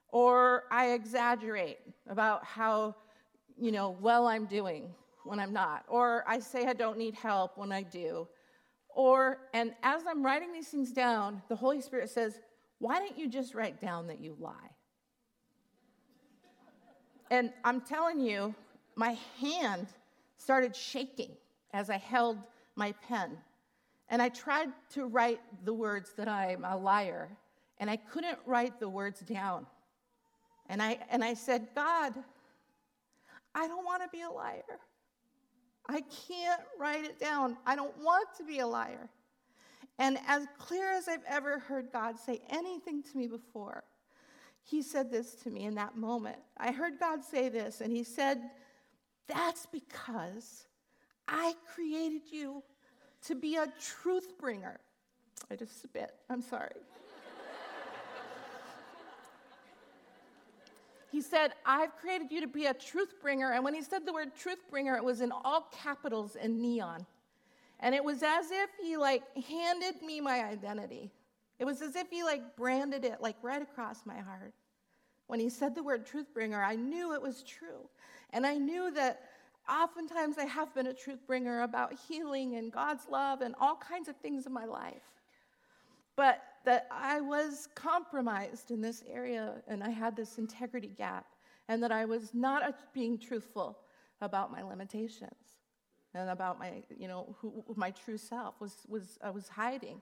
or 0.09 0.63
I 0.71 0.91
exaggerate 0.91 1.79
about 2.09 2.43
how, 2.43 2.95
you 3.61 3.71
know, 3.71 3.95
well 4.01 4.27
I'm 4.27 4.45
doing 4.45 4.89
when 5.23 5.39
I'm 5.39 5.53
not, 5.53 5.85
or 5.87 6.23
I 6.27 6.39
say 6.39 6.65
I 6.65 6.73
don't 6.73 6.97
need 6.97 7.13
help 7.13 7.57
when 7.57 7.71
I 7.71 7.83
do. 7.83 8.27
Or, 8.89 9.37
and 9.53 9.73
as 9.83 10.01
I'm 10.09 10.25
writing 10.25 10.51
these 10.51 10.67
things 10.67 10.91
down, 10.91 11.41
the 11.47 11.55
Holy 11.55 11.79
Spirit 11.79 12.09
says, 12.09 12.39
Why 12.79 12.97
don't 12.99 13.17
you 13.17 13.29
just 13.29 13.53
write 13.53 13.79
down 13.79 14.07
that 14.07 14.19
you 14.19 14.35
lie? 14.39 14.71
And 17.29 17.53
I'm 17.63 17.81
telling 17.81 18.19
you, 18.19 18.53
my 18.95 19.15
hand 19.39 19.87
started 20.37 20.75
shaking 20.75 21.31
as 21.71 21.89
I 21.89 21.97
held 21.97 22.39
my 22.75 22.93
pen. 23.07 23.37
And 24.09 24.21
I 24.21 24.29
tried 24.29 24.69
to 24.95 25.05
write 25.05 25.39
the 25.63 25.73
words 25.73 26.13
that 26.17 26.27
I'm 26.27 26.65
a 26.65 26.75
liar, 26.75 27.29
and 27.77 27.89
I 27.89 27.95
couldn't 27.95 28.39
write 28.45 28.79
the 28.79 28.89
words 28.89 29.21
down. 29.21 29.65
And 30.67 30.81
I, 30.81 30.99
and 31.09 31.23
I 31.23 31.33
said, 31.33 31.67
God, 31.73 32.15
I 33.53 33.67
don't 33.67 33.85
want 33.85 34.01
to 34.03 34.09
be 34.09 34.21
a 34.21 34.29
liar. 34.29 34.79
I 35.87 36.01
can't 36.27 36.61
write 36.79 37.03
it 37.03 37.19
down. 37.19 37.57
I 37.65 37.75
don't 37.75 37.97
want 37.97 38.27
to 38.37 38.43
be 38.43 38.59
a 38.59 38.67
liar. 38.67 39.09
And 39.99 40.17
as 40.27 40.47
clear 40.57 40.91
as 40.91 41.07
I've 41.07 41.23
ever 41.27 41.59
heard 41.59 41.91
God 41.91 42.17
say 42.17 42.41
anything 42.49 43.03
to 43.03 43.17
me 43.17 43.27
before, 43.27 43.83
he 44.63 44.81
said 44.81 45.11
this 45.11 45.35
to 45.43 45.49
me 45.49 45.65
in 45.65 45.75
that 45.75 45.97
moment. 45.97 46.37
I 46.57 46.71
heard 46.71 46.99
God 46.99 47.23
say 47.23 47.49
this, 47.49 47.81
and 47.81 47.91
he 47.91 48.03
said, 48.03 48.41
That's 49.27 49.65
because 49.65 50.67
I 51.27 51.53
created 51.73 52.21
you 52.31 52.63
to 53.25 53.35
be 53.35 53.57
a 53.57 53.67
truth 53.81 54.37
bringer. 54.39 54.79
I 55.49 55.55
just 55.55 55.81
spit. 55.81 56.11
I'm 56.29 56.41
sorry. 56.41 56.75
He 61.11 61.21
said, 61.21 61.53
I've 61.65 61.95
created 61.97 62.31
you 62.31 62.41
to 62.41 62.47
be 62.47 62.67
a 62.67 62.73
truth 62.73 63.15
bringer. 63.21 63.51
And 63.51 63.63
when 63.63 63.73
he 63.73 63.81
said 63.81 64.05
the 64.05 64.13
word 64.13 64.33
truth 64.35 64.59
bringer, 64.69 64.95
it 64.95 65.03
was 65.03 65.21
in 65.21 65.31
all 65.31 65.67
capitals 65.71 66.37
and 66.41 66.59
neon. 66.61 67.05
And 67.81 67.93
it 67.93 68.03
was 68.03 68.23
as 68.23 68.51
if 68.51 68.69
he 68.81 68.95
like 68.95 69.23
handed 69.35 70.01
me 70.01 70.21
my 70.21 70.43
identity. 70.43 71.11
It 71.59 71.65
was 71.65 71.81
as 71.81 71.95
if 71.95 72.09
he 72.09 72.23
like 72.23 72.55
branded 72.55 73.03
it 73.03 73.21
like 73.21 73.35
right 73.41 73.61
across 73.61 74.05
my 74.05 74.17
heart. 74.17 74.53
When 75.27 75.39
he 75.39 75.49
said 75.49 75.75
the 75.75 75.83
word 75.83 76.05
truth 76.05 76.33
bringer, 76.33 76.63
I 76.63 76.75
knew 76.75 77.13
it 77.13 77.21
was 77.21 77.43
true. 77.43 77.89
And 78.31 78.45
I 78.45 78.55
knew 78.55 78.91
that 78.91 79.21
oftentimes 79.69 80.37
I 80.37 80.45
have 80.45 80.73
been 80.73 80.87
a 80.87 80.93
truth 80.93 81.19
bringer 81.27 81.63
about 81.63 81.93
healing 82.07 82.55
and 82.55 82.71
God's 82.71 83.07
love 83.09 83.41
and 83.41 83.53
all 83.59 83.75
kinds 83.75 84.07
of 84.07 84.15
things 84.17 84.45
in 84.45 84.53
my 84.53 84.65
life. 84.65 85.03
But 86.15 86.41
that 86.65 86.87
I 86.91 87.21
was 87.21 87.67
compromised 87.75 88.71
in 88.71 88.81
this 88.81 89.03
area 89.09 89.61
and 89.67 89.83
I 89.83 89.89
had 89.89 90.15
this 90.15 90.37
integrity 90.37 90.91
gap, 90.97 91.25
and 91.67 91.81
that 91.83 91.91
I 91.91 92.05
was 92.05 92.33
not 92.33 92.93
being 92.93 93.17
truthful 93.17 93.79
about 94.19 94.51
my 94.51 94.61
limitations 94.61 95.59
and 96.13 96.29
about 96.29 96.59
my, 96.59 96.83
you 96.97 97.07
know, 97.07 97.35
who, 97.39 97.63
my 97.75 97.91
true 97.91 98.17
self 98.17 98.59
was, 98.59 98.75
was 98.87 99.17
I 99.23 99.29
was 99.29 99.47
hiding. 99.47 100.01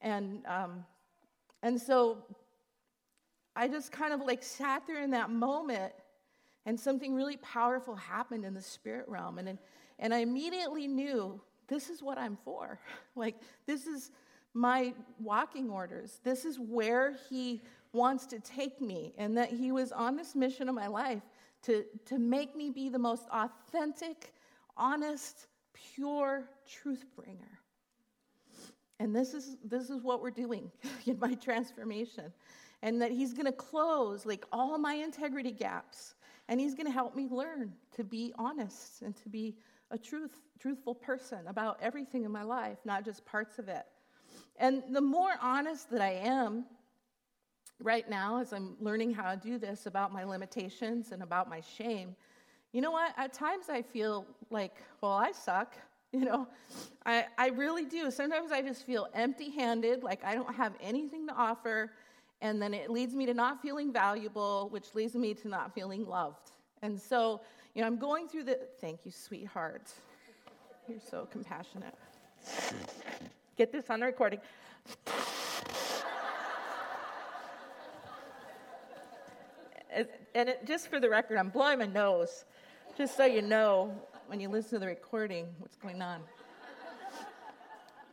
And, 0.00 0.46
um, 0.46 0.84
and 1.62 1.80
so 1.80 2.18
I 3.56 3.66
just 3.66 3.90
kind 3.90 4.12
of 4.12 4.20
like 4.20 4.42
sat 4.42 4.86
there 4.86 5.02
in 5.02 5.10
that 5.10 5.30
moment 5.30 5.92
and 6.64 6.78
something 6.78 7.14
really 7.14 7.38
powerful 7.38 7.96
happened 7.96 8.44
in 8.44 8.54
the 8.54 8.62
spirit 8.62 9.08
realm. 9.08 9.38
And, 9.38 9.58
and 9.98 10.14
I 10.14 10.18
immediately 10.18 10.86
knew 10.86 11.40
this 11.66 11.90
is 11.90 12.02
what 12.02 12.18
I'm 12.18 12.36
for. 12.44 12.78
Like, 13.16 13.34
this 13.66 13.88
is 13.88 14.12
my 14.54 14.92
walking 15.20 15.70
orders. 15.70 16.20
This 16.24 16.44
is 16.44 16.58
where 16.58 17.16
He 17.28 17.62
wants 17.92 18.26
to 18.26 18.40
take 18.40 18.80
me, 18.80 19.14
and 19.18 19.36
that 19.36 19.50
He 19.50 19.72
was 19.72 19.92
on 19.92 20.16
this 20.16 20.34
mission 20.34 20.68
of 20.68 20.74
my 20.74 20.86
life 20.86 21.22
to, 21.62 21.84
to 22.06 22.18
make 22.18 22.56
me 22.56 22.70
be 22.70 22.88
the 22.88 22.98
most 22.98 23.24
authentic, 23.32 24.32
honest, 24.76 25.46
pure 25.94 26.48
truth 26.66 27.04
bringer. 27.16 27.58
And 29.00 29.14
this 29.14 29.32
is, 29.34 29.56
this 29.64 29.90
is 29.90 30.02
what 30.02 30.22
we're 30.22 30.30
doing 30.30 30.70
in 31.06 31.18
my 31.18 31.34
transformation. 31.34 32.32
And 32.82 33.00
that 33.02 33.10
He's 33.10 33.32
going 33.32 33.46
to 33.46 33.52
close 33.52 34.24
like 34.26 34.44
all 34.52 34.78
my 34.78 34.94
integrity 34.94 35.52
gaps. 35.52 36.14
And 36.48 36.60
He's 36.60 36.74
going 36.74 36.86
to 36.86 36.92
help 36.92 37.14
me 37.14 37.26
learn 37.30 37.72
to 37.96 38.04
be 38.04 38.32
honest 38.38 39.02
and 39.02 39.16
to 39.16 39.28
be 39.28 39.56
a 39.90 39.98
truth, 39.98 40.40
truthful 40.58 40.94
person 40.94 41.38
about 41.46 41.78
everything 41.80 42.24
in 42.24 42.32
my 42.32 42.42
life, 42.42 42.78
not 42.84 43.04
just 43.04 43.24
parts 43.24 43.58
of 43.58 43.68
it. 43.68 43.86
And 44.58 44.82
the 44.90 45.00
more 45.00 45.32
honest 45.40 45.90
that 45.90 46.00
I 46.00 46.12
am 46.12 46.64
right 47.80 48.08
now, 48.10 48.40
as 48.40 48.52
I'm 48.52 48.76
learning 48.80 49.14
how 49.14 49.34
to 49.34 49.36
do 49.36 49.56
this 49.56 49.86
about 49.86 50.12
my 50.12 50.24
limitations 50.24 51.12
and 51.12 51.22
about 51.22 51.48
my 51.48 51.60
shame, 51.60 52.16
you 52.72 52.80
know 52.80 52.90
what? 52.90 53.14
At 53.16 53.32
times 53.32 53.66
I 53.70 53.82
feel 53.82 54.26
like, 54.50 54.76
well, 55.00 55.12
I 55.12 55.32
suck. 55.32 55.74
You 56.10 56.24
know, 56.24 56.48
I, 57.04 57.26
I 57.36 57.48
really 57.48 57.84
do. 57.84 58.10
Sometimes 58.10 58.50
I 58.50 58.62
just 58.62 58.86
feel 58.86 59.08
empty 59.12 59.50
handed, 59.50 60.02
like 60.02 60.24
I 60.24 60.34
don't 60.34 60.54
have 60.54 60.72
anything 60.80 61.26
to 61.26 61.34
offer. 61.34 61.92
And 62.40 62.62
then 62.62 62.72
it 62.72 62.88
leads 62.88 63.14
me 63.14 63.26
to 63.26 63.34
not 63.34 63.60
feeling 63.60 63.92
valuable, 63.92 64.70
which 64.70 64.94
leads 64.94 65.14
me 65.14 65.34
to 65.34 65.48
not 65.48 65.74
feeling 65.74 66.06
loved. 66.06 66.52
And 66.80 66.98
so, 66.98 67.42
you 67.74 67.82
know, 67.82 67.86
I'm 67.86 67.98
going 67.98 68.26
through 68.26 68.44
the. 68.44 68.58
Thank 68.80 69.04
you, 69.04 69.10
sweetheart. 69.10 69.92
You're 70.88 70.98
so 70.98 71.28
compassionate 71.30 71.94
get 73.58 73.72
this 73.72 73.90
on 73.90 74.00
the 74.00 74.06
recording. 74.06 74.38
and 80.34 80.48
it, 80.48 80.64
just 80.64 80.88
for 80.88 81.00
the 81.00 81.10
record, 81.10 81.36
I'm 81.38 81.48
blowing 81.48 81.80
my 81.80 81.86
nose, 81.86 82.44
just 82.96 83.16
so 83.16 83.24
you 83.24 83.42
know 83.42 83.92
when 84.28 84.38
you 84.38 84.48
listen 84.48 84.70
to 84.72 84.78
the 84.78 84.86
recording 84.86 85.46
what's 85.58 85.76
going 85.76 86.00
on. 86.00 86.20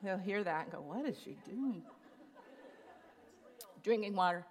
They'll 0.01 0.17
hear 0.17 0.43
that 0.43 0.63
and 0.63 0.71
go, 0.71 0.81
What 0.81 1.05
is 1.05 1.15
she 1.23 1.37
doing? 1.45 1.83
Drinking 3.83 4.15
water. 4.15 4.45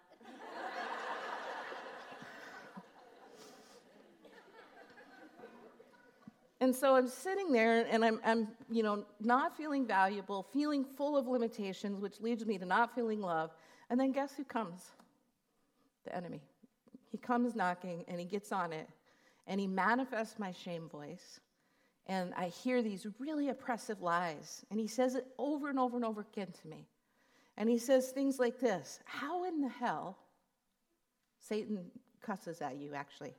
And 6.64 6.74
so 6.74 6.96
I'm 6.96 7.08
sitting 7.08 7.52
there 7.52 7.84
and 7.90 8.02
I'm, 8.02 8.18
I'm, 8.24 8.48
you 8.70 8.82
know, 8.82 9.04
not 9.20 9.54
feeling 9.54 9.86
valuable, 9.86 10.46
feeling 10.50 10.82
full 10.82 11.14
of 11.14 11.26
limitations, 11.26 12.00
which 12.00 12.22
leads 12.22 12.46
me 12.46 12.56
to 12.56 12.64
not 12.64 12.94
feeling 12.94 13.20
love. 13.20 13.50
And 13.90 14.00
then 14.00 14.12
guess 14.12 14.32
who 14.34 14.44
comes? 14.44 14.80
The 16.06 16.16
enemy. 16.16 16.40
He 17.10 17.18
comes 17.18 17.54
knocking 17.54 18.06
and 18.08 18.18
he 18.18 18.24
gets 18.24 18.50
on 18.50 18.72
it 18.72 18.88
and 19.46 19.60
he 19.60 19.66
manifests 19.66 20.38
my 20.38 20.52
shame 20.52 20.88
voice. 20.88 21.38
And 22.06 22.32
I 22.32 22.46
hear 22.46 22.80
these 22.80 23.06
really 23.18 23.50
oppressive 23.50 24.00
lies. 24.00 24.64
And 24.70 24.80
he 24.80 24.86
says 24.86 25.16
it 25.16 25.26
over 25.36 25.68
and 25.68 25.78
over 25.78 25.96
and 25.96 26.04
over 26.04 26.22
again 26.32 26.48
to 26.62 26.68
me. 26.68 26.88
And 27.58 27.68
he 27.68 27.76
says 27.76 28.08
things 28.08 28.38
like 28.38 28.58
this 28.58 29.00
How 29.04 29.44
in 29.44 29.60
the 29.60 29.68
hell? 29.68 30.16
Satan 31.46 31.90
cusses 32.22 32.62
at 32.62 32.78
you, 32.78 32.94
actually. 32.94 33.34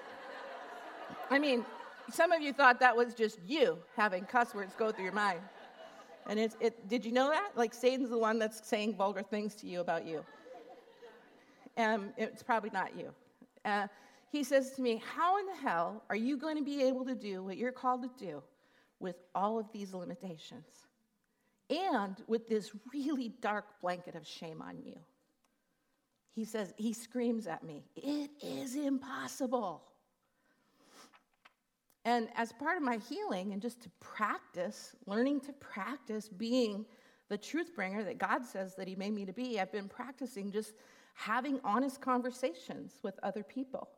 I 1.30 1.38
mean, 1.38 1.66
some 2.10 2.32
of 2.32 2.42
you 2.42 2.52
thought 2.52 2.80
that 2.80 2.96
was 2.96 3.14
just 3.14 3.38
you 3.46 3.78
having 3.96 4.24
cuss 4.24 4.54
words 4.54 4.74
go 4.78 4.90
through 4.90 5.04
your 5.04 5.12
mind. 5.12 5.40
And 6.26 6.38
it's, 6.38 6.56
it, 6.60 6.88
did 6.88 7.04
you 7.04 7.12
know 7.12 7.30
that? 7.30 7.50
Like 7.56 7.74
Satan's 7.74 8.10
the 8.10 8.18
one 8.18 8.38
that's 8.38 8.66
saying 8.66 8.94
vulgar 8.96 9.22
things 9.22 9.54
to 9.56 9.66
you 9.66 9.80
about 9.80 10.06
you. 10.06 10.24
And 11.76 12.02
um, 12.02 12.10
it's 12.16 12.42
probably 12.42 12.70
not 12.70 12.96
you. 12.96 13.10
Uh, 13.64 13.86
he 14.30 14.44
says 14.44 14.72
to 14.72 14.82
me, 14.82 15.02
How 15.14 15.38
in 15.38 15.46
the 15.46 15.54
hell 15.54 16.02
are 16.10 16.16
you 16.16 16.36
going 16.36 16.56
to 16.56 16.62
be 16.62 16.82
able 16.82 17.04
to 17.06 17.14
do 17.14 17.42
what 17.42 17.56
you're 17.56 17.72
called 17.72 18.02
to 18.02 18.24
do 18.24 18.42
with 19.00 19.16
all 19.34 19.58
of 19.58 19.66
these 19.72 19.94
limitations? 19.94 20.66
And 21.70 22.16
with 22.26 22.48
this 22.48 22.72
really 22.92 23.30
dark 23.40 23.64
blanket 23.80 24.14
of 24.14 24.26
shame 24.26 24.60
on 24.60 24.78
you. 24.84 24.98
He 26.34 26.44
says, 26.44 26.74
He 26.76 26.92
screams 26.92 27.46
at 27.46 27.62
me, 27.62 27.84
It 27.96 28.30
is 28.42 28.76
impossible. 28.76 29.82
And 32.04 32.28
as 32.34 32.52
part 32.52 32.76
of 32.76 32.82
my 32.82 32.96
healing, 32.96 33.52
and 33.52 33.62
just 33.62 33.80
to 33.82 33.90
practice, 34.00 34.96
learning 35.06 35.40
to 35.42 35.52
practice 35.52 36.28
being 36.28 36.84
the 37.28 37.38
truth 37.38 37.74
bringer 37.74 38.02
that 38.04 38.18
God 38.18 38.44
says 38.44 38.74
that 38.76 38.88
He 38.88 38.96
made 38.96 39.14
me 39.14 39.24
to 39.24 39.32
be, 39.32 39.60
I've 39.60 39.72
been 39.72 39.88
practicing 39.88 40.50
just 40.50 40.74
having 41.14 41.60
honest 41.62 42.00
conversations 42.00 42.98
with 43.02 43.14
other 43.22 43.42
people. 43.42 43.88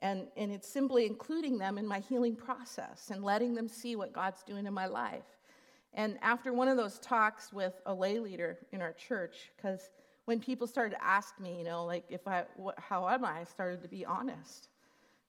And, 0.00 0.28
and 0.36 0.52
it's 0.52 0.68
simply 0.68 1.06
including 1.06 1.58
them 1.58 1.78
in 1.78 1.86
my 1.86 2.00
healing 2.00 2.36
process 2.36 3.10
and 3.10 3.24
letting 3.24 3.54
them 3.54 3.68
see 3.68 3.96
what 3.96 4.12
God's 4.12 4.42
doing 4.42 4.66
in 4.66 4.74
my 4.74 4.86
life. 4.86 5.24
And 5.94 6.18
after 6.22 6.52
one 6.52 6.68
of 6.68 6.76
those 6.76 6.98
talks 6.98 7.52
with 7.52 7.80
a 7.86 7.94
lay 7.94 8.18
leader 8.18 8.58
in 8.72 8.82
our 8.82 8.92
church, 8.92 9.50
because 9.56 9.90
when 10.26 10.40
people 10.40 10.66
started 10.66 10.96
to 10.96 11.04
ask 11.04 11.38
me, 11.40 11.58
you 11.58 11.64
know, 11.64 11.84
like 11.84 12.04
if 12.08 12.26
I, 12.28 12.44
what, 12.56 12.78
how 12.78 13.08
am 13.08 13.24
I, 13.24 13.40
I 13.40 13.44
started 13.44 13.82
to 13.82 13.88
be 13.88 14.04
honest 14.04 14.68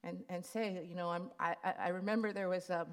and, 0.06 0.24
and 0.30 0.46
say, 0.46 0.80
you 0.88 0.96
know, 0.96 1.10
I'm, 1.10 1.32
I, 1.40 1.56
I 1.80 1.90
remember 1.90 2.32
there 2.32 2.48
was 2.48 2.70
a, 2.70 2.86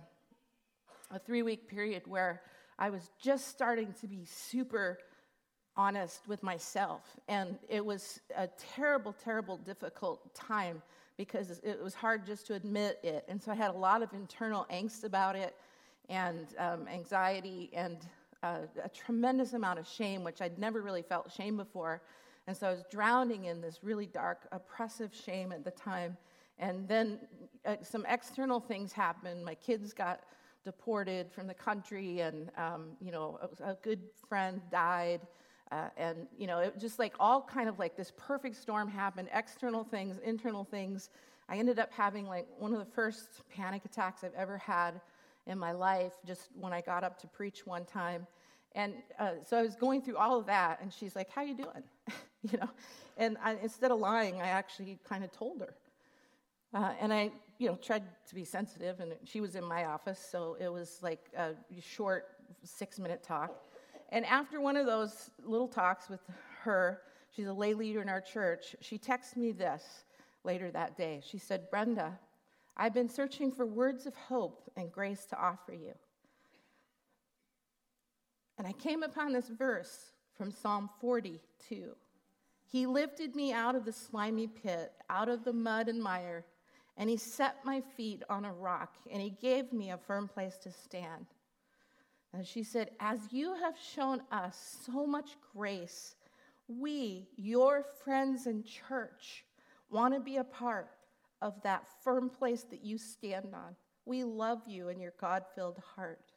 a 1.10 1.18
three 1.18 1.42
week 1.42 1.68
period 1.68 2.02
where 2.06 2.42
I 2.78 2.90
was 2.90 3.10
just 3.20 3.48
starting 3.48 3.94
to 4.00 4.08
be 4.08 4.24
super 4.24 4.98
honest 5.76 6.26
with 6.26 6.42
myself. 6.42 7.02
And 7.28 7.58
it 7.68 7.84
was 7.84 8.20
a 8.36 8.48
terrible, 8.74 9.14
terrible, 9.24 9.58
difficult 9.58 10.34
time 10.34 10.82
because 11.16 11.60
it 11.62 11.82
was 11.82 11.94
hard 11.94 12.26
just 12.26 12.46
to 12.46 12.54
admit 12.54 12.98
it. 13.02 13.24
And 13.28 13.40
so 13.40 13.52
I 13.52 13.54
had 13.54 13.70
a 13.70 13.78
lot 13.78 14.02
of 14.02 14.12
internal 14.14 14.66
angst 14.72 15.04
about 15.04 15.36
it 15.36 15.54
and 16.08 16.46
um, 16.58 16.88
anxiety 16.88 17.70
and 17.74 17.98
uh, 18.42 18.60
a 18.82 18.88
tremendous 18.88 19.52
amount 19.52 19.78
of 19.78 19.86
shame, 19.86 20.24
which 20.24 20.40
I'd 20.40 20.58
never 20.58 20.80
really 20.80 21.02
felt 21.02 21.30
shame 21.30 21.56
before. 21.56 22.02
And 22.46 22.56
so 22.56 22.66
I 22.66 22.70
was 22.70 22.84
drowning 22.90 23.44
in 23.44 23.60
this 23.60 23.80
really 23.82 24.06
dark, 24.06 24.48
oppressive 24.50 25.14
shame 25.14 25.52
at 25.52 25.64
the 25.64 25.70
time. 25.70 26.16
And 26.62 26.86
then 26.86 27.18
uh, 27.66 27.76
some 27.82 28.06
external 28.08 28.60
things 28.60 28.92
happened. 28.92 29.44
My 29.44 29.56
kids 29.56 29.92
got 29.92 30.20
deported 30.64 31.32
from 31.32 31.48
the 31.48 31.54
country, 31.54 32.20
and 32.20 32.52
um, 32.56 32.90
you 33.00 33.10
know, 33.10 33.38
a, 33.60 33.70
a, 33.70 33.74
good 33.82 34.00
friend 34.28 34.60
died. 34.70 35.20
Uh, 35.72 35.88
and 35.96 36.28
you 36.38 36.46
know, 36.46 36.60
it 36.60 36.78
just 36.78 37.00
like 37.00 37.14
all 37.18 37.42
kind 37.42 37.68
of 37.68 37.80
like 37.80 37.96
this 37.96 38.12
perfect 38.16 38.54
storm 38.54 38.88
happened. 38.88 39.28
External 39.34 39.82
things, 39.82 40.18
internal 40.24 40.62
things. 40.62 41.10
I 41.48 41.56
ended 41.56 41.80
up 41.80 41.90
having 41.92 42.28
like 42.28 42.46
one 42.58 42.72
of 42.72 42.78
the 42.78 42.92
first 42.92 43.42
panic 43.50 43.84
attacks 43.84 44.22
I've 44.22 44.34
ever 44.34 44.56
had 44.56 45.00
in 45.48 45.58
my 45.58 45.72
life 45.72 46.12
just 46.24 46.48
when 46.54 46.72
I 46.72 46.80
got 46.80 47.02
up 47.02 47.18
to 47.22 47.26
preach 47.26 47.66
one 47.66 47.84
time. 47.84 48.24
And 48.76 48.94
uh, 49.18 49.32
so 49.44 49.58
I 49.58 49.62
was 49.62 49.74
going 49.74 50.00
through 50.00 50.16
all 50.16 50.38
of 50.38 50.46
that, 50.46 50.78
and 50.80 50.92
she's 50.92 51.16
like, 51.16 51.28
"How 51.28 51.42
you 51.42 51.56
doing?" 51.56 51.82
you 52.52 52.56
know, 52.58 52.70
and 53.16 53.36
I, 53.42 53.56
instead 53.60 53.90
of 53.90 53.98
lying, 53.98 54.40
I 54.40 54.46
actually 54.46 55.00
kind 55.08 55.24
of 55.24 55.32
told 55.32 55.60
her. 55.60 55.74
Uh, 56.74 56.92
and 57.00 57.12
I, 57.12 57.30
you 57.58 57.68
know, 57.68 57.76
tried 57.76 58.04
to 58.28 58.34
be 58.34 58.44
sensitive, 58.44 59.00
and 59.00 59.12
she 59.24 59.40
was 59.40 59.56
in 59.56 59.64
my 59.64 59.84
office, 59.84 60.18
so 60.30 60.56
it 60.58 60.68
was 60.68 60.98
like 61.02 61.30
a 61.36 61.54
short 61.80 62.28
six-minute 62.64 63.22
talk. 63.22 63.64
And 64.10 64.24
after 64.26 64.60
one 64.60 64.76
of 64.76 64.86
those 64.86 65.30
little 65.44 65.68
talks 65.68 66.08
with 66.08 66.20
her, 66.62 67.02
she's 67.30 67.46
a 67.46 67.52
lay 67.52 67.74
leader 67.74 68.00
in 68.02 68.08
our 68.08 68.20
church. 68.20 68.76
She 68.80 68.98
texted 68.98 69.36
me 69.36 69.52
this 69.52 70.04
later 70.44 70.70
that 70.70 70.96
day. 70.96 71.20
She 71.24 71.38
said, 71.38 71.70
"Brenda, 71.70 72.18
I've 72.76 72.94
been 72.94 73.08
searching 73.08 73.52
for 73.52 73.66
words 73.66 74.06
of 74.06 74.14
hope 74.14 74.70
and 74.76 74.90
grace 74.90 75.26
to 75.26 75.38
offer 75.38 75.72
you. 75.72 75.92
And 78.58 78.66
I 78.66 78.72
came 78.72 79.02
upon 79.02 79.32
this 79.32 79.48
verse 79.48 80.12
from 80.36 80.50
Psalm 80.50 80.88
42. 81.00 81.94
He 82.64 82.86
lifted 82.86 83.36
me 83.36 83.52
out 83.52 83.74
of 83.74 83.84
the 83.84 83.92
slimy 83.92 84.46
pit, 84.46 84.92
out 85.10 85.28
of 85.28 85.44
the 85.44 85.52
mud 85.52 85.88
and 85.88 86.02
mire, 86.02 86.44
and 86.96 87.08
he 87.08 87.16
set 87.16 87.64
my 87.64 87.82
feet 87.96 88.22
on 88.28 88.44
a 88.44 88.52
rock, 88.52 88.94
and 89.10 89.20
he 89.20 89.30
gave 89.30 89.72
me 89.72 89.90
a 89.90 89.98
firm 89.98 90.28
place 90.28 90.58
to 90.58 90.70
stand. 90.70 91.26
And 92.32 92.46
she 92.46 92.62
said, 92.62 92.90
As 93.00 93.20
you 93.30 93.54
have 93.54 93.74
shown 93.78 94.22
us 94.30 94.78
so 94.86 95.06
much 95.06 95.36
grace, 95.54 96.16
we, 96.68 97.28
your 97.36 97.84
friends 98.04 98.46
in 98.46 98.64
church, 98.64 99.44
want 99.90 100.14
to 100.14 100.20
be 100.20 100.36
a 100.36 100.44
part 100.44 100.90
of 101.40 101.60
that 101.62 101.86
firm 102.02 102.30
place 102.30 102.62
that 102.70 102.84
you 102.84 102.98
stand 102.98 103.48
on. 103.54 103.76
We 104.06 104.24
love 104.24 104.62
you 104.66 104.88
and 104.88 105.00
your 105.00 105.12
God 105.20 105.44
filled 105.54 105.80
heart. 105.94 106.32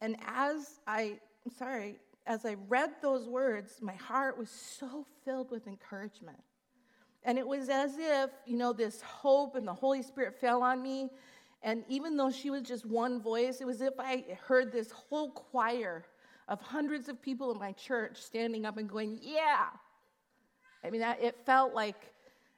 And 0.00 0.16
as 0.26 0.80
I, 0.86 1.18
I'm 1.44 1.52
sorry, 1.56 1.96
as 2.26 2.44
I 2.44 2.56
read 2.68 2.90
those 3.00 3.28
words, 3.28 3.78
my 3.80 3.94
heart 3.94 4.38
was 4.38 4.50
so 4.50 5.06
filled 5.24 5.50
with 5.50 5.66
encouragement. 5.66 6.38
And 7.28 7.36
it 7.38 7.46
was 7.46 7.68
as 7.68 7.98
if, 7.98 8.30
you 8.46 8.56
know, 8.56 8.72
this 8.72 9.02
hope 9.02 9.54
and 9.54 9.68
the 9.68 9.74
Holy 9.74 10.00
Spirit 10.00 10.40
fell 10.40 10.62
on 10.62 10.82
me. 10.82 11.10
And 11.62 11.84
even 11.86 12.16
though 12.16 12.30
she 12.30 12.48
was 12.48 12.62
just 12.62 12.86
one 12.86 13.20
voice, 13.20 13.60
it 13.60 13.66
was 13.66 13.82
as 13.82 13.88
if 13.88 14.00
I 14.00 14.24
heard 14.46 14.72
this 14.72 14.90
whole 14.90 15.32
choir 15.32 16.06
of 16.48 16.58
hundreds 16.62 17.06
of 17.06 17.20
people 17.20 17.52
in 17.52 17.58
my 17.58 17.72
church 17.72 18.16
standing 18.16 18.64
up 18.64 18.78
and 18.78 18.88
going, 18.88 19.18
Yeah. 19.20 19.66
I 20.82 20.88
mean, 20.88 21.02
it 21.02 21.36
felt 21.44 21.74
like 21.74 22.14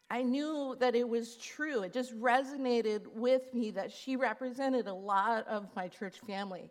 I 0.09 0.23
knew 0.23 0.77
that 0.79 0.95
it 0.95 1.09
was 1.09 1.35
true. 1.39 1.83
It 1.83 1.93
just 1.93 2.17
resonated 2.21 3.09
with 3.09 3.53
me 3.53 3.73
that 3.73 3.91
she 3.91 4.15
represented 4.15 4.87
a 4.87 4.95
lot 4.95 5.49
of 5.49 5.67
my 5.75 5.89
church 5.89 6.21
family 6.21 6.71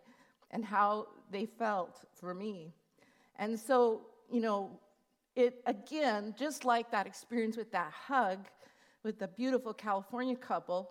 and 0.52 0.64
how 0.64 1.08
they 1.30 1.44
felt 1.44 2.00
for 2.14 2.32
me. 2.32 2.72
And 3.36 3.60
so, 3.60 4.00
you 4.32 4.40
know, 4.40 4.80
it 5.36 5.62
again, 5.66 6.34
just 6.38 6.64
like 6.64 6.90
that 6.90 7.06
experience 7.06 7.56
with 7.56 7.70
that 7.72 7.92
hug 7.92 8.46
with 9.02 9.18
the 9.18 9.28
beautiful 9.28 9.72
California 9.72 10.36
couple 10.36 10.90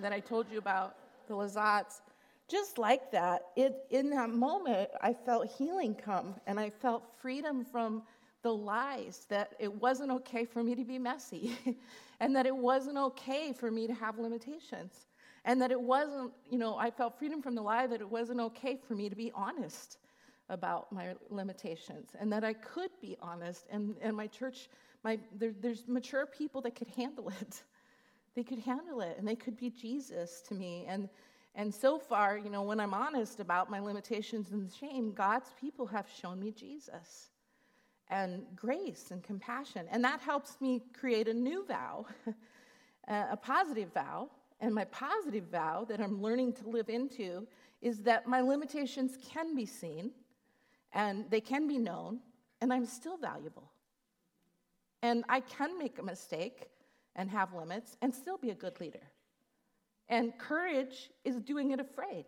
that 0.00 0.12
I 0.12 0.20
told 0.20 0.50
you 0.50 0.58
about, 0.58 0.96
the 1.28 1.34
Lazats, 1.34 2.00
just 2.48 2.78
like 2.78 3.10
that, 3.12 3.42
it, 3.56 3.74
in 3.90 4.10
that 4.10 4.30
moment, 4.30 4.90
I 5.00 5.14
felt 5.14 5.46
healing 5.46 5.94
come 5.94 6.34
and 6.46 6.58
I 6.58 6.70
felt 6.70 7.04
freedom 7.20 7.64
from 7.64 8.02
the 8.42 8.52
lies 8.52 9.26
that 9.28 9.54
it 9.60 9.72
wasn't 9.72 10.10
okay 10.10 10.44
for 10.44 10.64
me 10.64 10.74
to 10.74 10.84
be 10.84 10.98
messy 10.98 11.56
and 12.20 12.34
that 12.34 12.46
it 12.46 12.56
wasn't 12.56 12.98
okay 12.98 13.52
for 13.52 13.70
me 13.70 13.86
to 13.86 13.94
have 13.94 14.18
limitations 14.18 15.06
and 15.44 15.60
that 15.62 15.70
it 15.70 15.80
wasn't, 15.80 16.32
you 16.50 16.58
know, 16.58 16.76
I 16.76 16.90
felt 16.90 17.18
freedom 17.18 17.40
from 17.40 17.54
the 17.54 17.62
lie 17.62 17.86
that 17.86 18.00
it 18.00 18.10
wasn't 18.10 18.40
okay 18.40 18.76
for 18.76 18.94
me 18.94 19.08
to 19.08 19.16
be 19.16 19.30
honest 19.34 19.98
about 20.48 20.92
my 20.92 21.14
limitations 21.30 22.10
and 22.18 22.32
that 22.32 22.44
I 22.44 22.52
could 22.52 22.90
be 23.00 23.16
honest. 23.22 23.66
And, 23.70 23.96
and 24.02 24.16
my 24.16 24.26
church, 24.26 24.68
my, 25.02 25.18
there, 25.34 25.52
there's 25.60 25.84
mature 25.86 26.26
people 26.26 26.60
that 26.62 26.74
could 26.74 26.88
handle 26.88 27.32
it. 27.40 27.62
They 28.34 28.42
could 28.42 28.60
handle 28.60 29.00
it 29.00 29.16
and 29.18 29.26
they 29.26 29.36
could 29.36 29.56
be 29.56 29.70
Jesus 29.70 30.42
to 30.48 30.54
me. 30.54 30.84
And, 30.88 31.08
and 31.54 31.74
so 31.74 31.98
far, 31.98 32.38
you 32.38 32.50
know, 32.50 32.62
when 32.62 32.80
I'm 32.80 32.94
honest 32.94 33.40
about 33.40 33.70
my 33.70 33.78
limitations 33.78 34.50
and 34.50 34.70
shame, 34.72 35.12
God's 35.12 35.50
people 35.60 35.86
have 35.86 36.06
shown 36.08 36.40
me 36.40 36.50
Jesus 36.50 37.28
and 38.08 38.44
grace 38.54 39.10
and 39.10 39.22
compassion. 39.22 39.86
And 39.90 40.04
that 40.04 40.20
helps 40.20 40.60
me 40.60 40.82
create 40.92 41.28
a 41.28 41.34
new 41.34 41.64
vow, 41.66 42.06
a 43.08 43.36
positive 43.36 43.92
vow. 43.92 44.30
And 44.60 44.74
my 44.74 44.84
positive 44.84 45.44
vow 45.50 45.84
that 45.88 46.00
I'm 46.00 46.22
learning 46.22 46.52
to 46.54 46.68
live 46.68 46.88
into 46.88 47.46
is 47.80 47.98
that 48.02 48.28
my 48.28 48.40
limitations 48.40 49.18
can 49.22 49.56
be 49.56 49.66
seen 49.66 50.12
and 50.92 51.30
they 51.30 51.40
can 51.40 51.66
be 51.66 51.78
known, 51.78 52.20
and 52.60 52.72
I'm 52.72 52.86
still 52.86 53.16
valuable. 53.16 53.70
And 55.02 55.24
I 55.28 55.40
can 55.40 55.78
make 55.78 55.98
a 55.98 56.02
mistake 56.02 56.68
and 57.16 57.28
have 57.30 57.52
limits 57.52 57.96
and 58.02 58.14
still 58.14 58.38
be 58.38 58.50
a 58.50 58.54
good 58.54 58.80
leader. 58.80 59.02
And 60.08 60.36
courage 60.38 61.10
is 61.24 61.36
doing 61.36 61.70
it 61.70 61.80
afraid, 61.80 62.26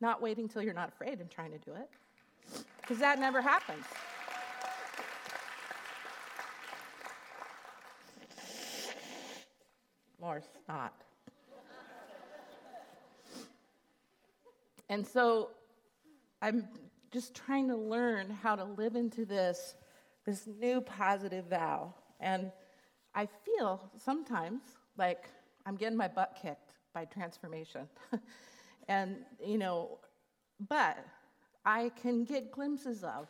not 0.00 0.22
waiting 0.22 0.48
till 0.48 0.62
you're 0.62 0.74
not 0.74 0.88
afraid 0.88 1.20
and 1.20 1.30
trying 1.30 1.52
to 1.52 1.58
do 1.58 1.72
it, 1.74 1.90
because 2.80 2.98
that 2.98 3.18
never 3.18 3.40
happens. 3.40 3.84
more 10.20 10.42
snot. 10.66 10.92
and 14.90 15.06
so 15.06 15.50
I'm 16.42 16.68
just 17.10 17.34
trying 17.34 17.68
to 17.68 17.76
learn 17.76 18.30
how 18.30 18.54
to 18.54 18.64
live 18.64 18.94
into 18.94 19.24
this, 19.24 19.74
this 20.24 20.46
new 20.46 20.80
positive 20.80 21.46
vow. 21.46 21.92
And 22.20 22.52
I 23.14 23.26
feel 23.44 23.90
sometimes 23.96 24.62
like 24.96 25.28
I'm 25.66 25.76
getting 25.76 25.98
my 25.98 26.08
butt 26.08 26.38
kicked 26.40 26.74
by 26.94 27.04
transformation. 27.04 27.88
and, 28.88 29.16
you 29.44 29.58
know, 29.58 29.98
but 30.68 30.98
I 31.64 31.90
can 32.00 32.24
get 32.24 32.52
glimpses 32.52 33.02
of 33.02 33.28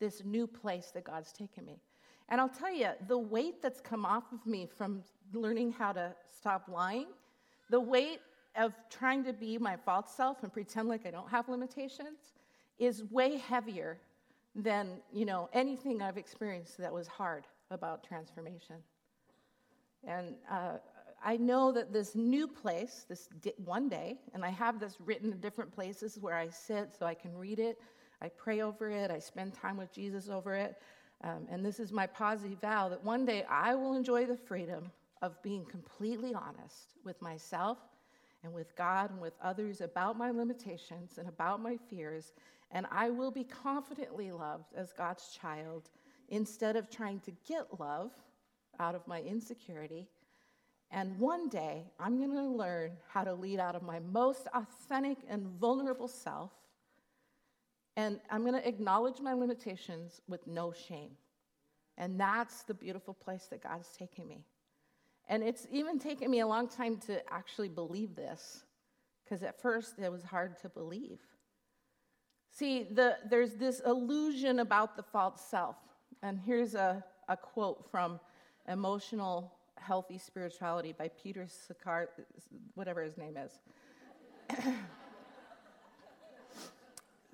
this 0.00 0.24
new 0.24 0.46
place 0.46 0.90
that 0.94 1.04
God's 1.04 1.32
taken 1.32 1.64
me. 1.64 1.80
And 2.28 2.40
I'll 2.40 2.48
tell 2.48 2.72
you, 2.72 2.88
the 3.06 3.18
weight 3.18 3.62
that's 3.62 3.80
come 3.80 4.04
off 4.04 4.32
of 4.32 4.44
me 4.46 4.66
from 4.66 5.02
learning 5.32 5.72
how 5.72 5.92
to 5.92 6.14
stop 6.36 6.68
lying, 6.72 7.06
the 7.70 7.80
weight 7.80 8.20
of 8.56 8.74
trying 8.90 9.24
to 9.24 9.32
be 9.32 9.58
my 9.58 9.76
false 9.76 10.10
self 10.14 10.42
and 10.42 10.52
pretend 10.52 10.88
like 10.88 11.06
I 11.06 11.10
don't 11.10 11.28
have 11.28 11.48
limitations 11.48 12.34
is 12.78 13.04
way 13.10 13.36
heavier 13.36 13.98
than, 14.54 15.00
you 15.12 15.24
know, 15.24 15.48
anything 15.52 16.02
I've 16.02 16.16
experienced 16.16 16.78
that 16.78 16.92
was 16.92 17.06
hard 17.06 17.46
about 17.70 18.04
transformation. 18.04 18.76
And 20.06 20.34
uh, 20.50 20.78
I 21.24 21.36
know 21.36 21.72
that 21.72 21.92
this 21.92 22.14
new 22.14 22.46
place, 22.46 23.06
this 23.08 23.28
di- 23.40 23.54
one 23.64 23.88
day, 23.88 24.18
and 24.34 24.44
I 24.44 24.50
have 24.50 24.78
this 24.78 24.96
written 25.00 25.32
in 25.32 25.40
different 25.40 25.74
places 25.74 26.18
where 26.20 26.36
I 26.36 26.48
sit 26.48 26.94
so 26.98 27.06
I 27.06 27.14
can 27.14 27.34
read 27.36 27.58
it, 27.58 27.78
I 28.20 28.28
pray 28.28 28.60
over 28.60 28.90
it, 28.90 29.10
I 29.10 29.18
spend 29.18 29.54
time 29.54 29.76
with 29.76 29.92
Jesus 29.92 30.28
over 30.28 30.54
it. 30.54 30.76
Um, 31.22 31.46
and 31.50 31.64
this 31.64 31.80
is 31.80 31.92
my 31.92 32.06
positive 32.06 32.60
vow 32.60 32.88
that 32.90 33.02
one 33.02 33.24
day 33.24 33.44
I 33.48 33.74
will 33.74 33.94
enjoy 33.94 34.26
the 34.26 34.36
freedom 34.36 34.90
of 35.22 35.42
being 35.42 35.64
completely 35.64 36.34
honest 36.34 36.92
with 37.04 37.20
myself 37.22 37.78
and 38.42 38.52
with 38.52 38.76
God 38.76 39.10
and 39.10 39.20
with 39.20 39.32
others 39.42 39.80
about 39.80 40.18
my 40.18 40.30
limitations 40.30 41.18
and 41.18 41.28
about 41.28 41.62
my 41.62 41.78
fears, 41.88 42.34
and 42.74 42.86
I 42.90 43.08
will 43.08 43.30
be 43.30 43.44
confidently 43.44 44.32
loved 44.32 44.74
as 44.76 44.92
God's 44.92 45.28
child 45.40 45.88
instead 46.28 46.74
of 46.76 46.90
trying 46.90 47.20
to 47.20 47.32
get 47.48 47.78
love 47.78 48.10
out 48.80 48.96
of 48.96 49.06
my 49.06 49.20
insecurity. 49.22 50.08
And 50.90 51.18
one 51.18 51.48
day, 51.48 51.84
I'm 51.98 52.18
going 52.18 52.34
to 52.34 52.42
learn 52.42 52.92
how 53.08 53.22
to 53.22 53.32
lead 53.32 53.60
out 53.60 53.76
of 53.76 53.82
my 53.82 54.00
most 54.00 54.48
authentic 54.52 55.18
and 55.28 55.46
vulnerable 55.46 56.08
self. 56.08 56.50
And 57.96 58.20
I'm 58.28 58.42
going 58.42 58.60
to 58.60 58.68
acknowledge 58.68 59.20
my 59.20 59.34
limitations 59.34 60.20
with 60.26 60.44
no 60.46 60.72
shame. 60.72 61.12
And 61.96 62.18
that's 62.18 62.64
the 62.64 62.74
beautiful 62.74 63.14
place 63.14 63.46
that 63.50 63.62
God 63.62 63.80
is 63.80 63.90
taking 63.96 64.26
me. 64.26 64.44
And 65.28 65.44
it's 65.44 65.68
even 65.70 66.00
taken 66.00 66.28
me 66.28 66.40
a 66.40 66.46
long 66.46 66.68
time 66.68 66.96
to 67.06 67.22
actually 67.32 67.68
believe 67.68 68.16
this, 68.16 68.64
because 69.22 69.44
at 69.44 69.62
first 69.62 69.94
it 69.98 70.10
was 70.10 70.24
hard 70.24 70.58
to 70.62 70.68
believe. 70.68 71.20
See, 72.54 72.84
the, 72.84 73.16
there's 73.28 73.54
this 73.54 73.80
illusion 73.80 74.60
about 74.60 74.96
the 74.96 75.02
false 75.02 75.40
self. 75.40 75.74
And 76.22 76.38
here's 76.38 76.76
a, 76.76 77.02
a 77.28 77.36
quote 77.36 77.84
from 77.90 78.20
Emotional 78.68 79.52
Healthy 79.76 80.18
Spirituality 80.18 80.94
by 80.96 81.08
Peter 81.20 81.46
Sakar, 81.46 82.06
whatever 82.74 83.02
his 83.02 83.18
name 83.18 83.36
is. 83.36 83.58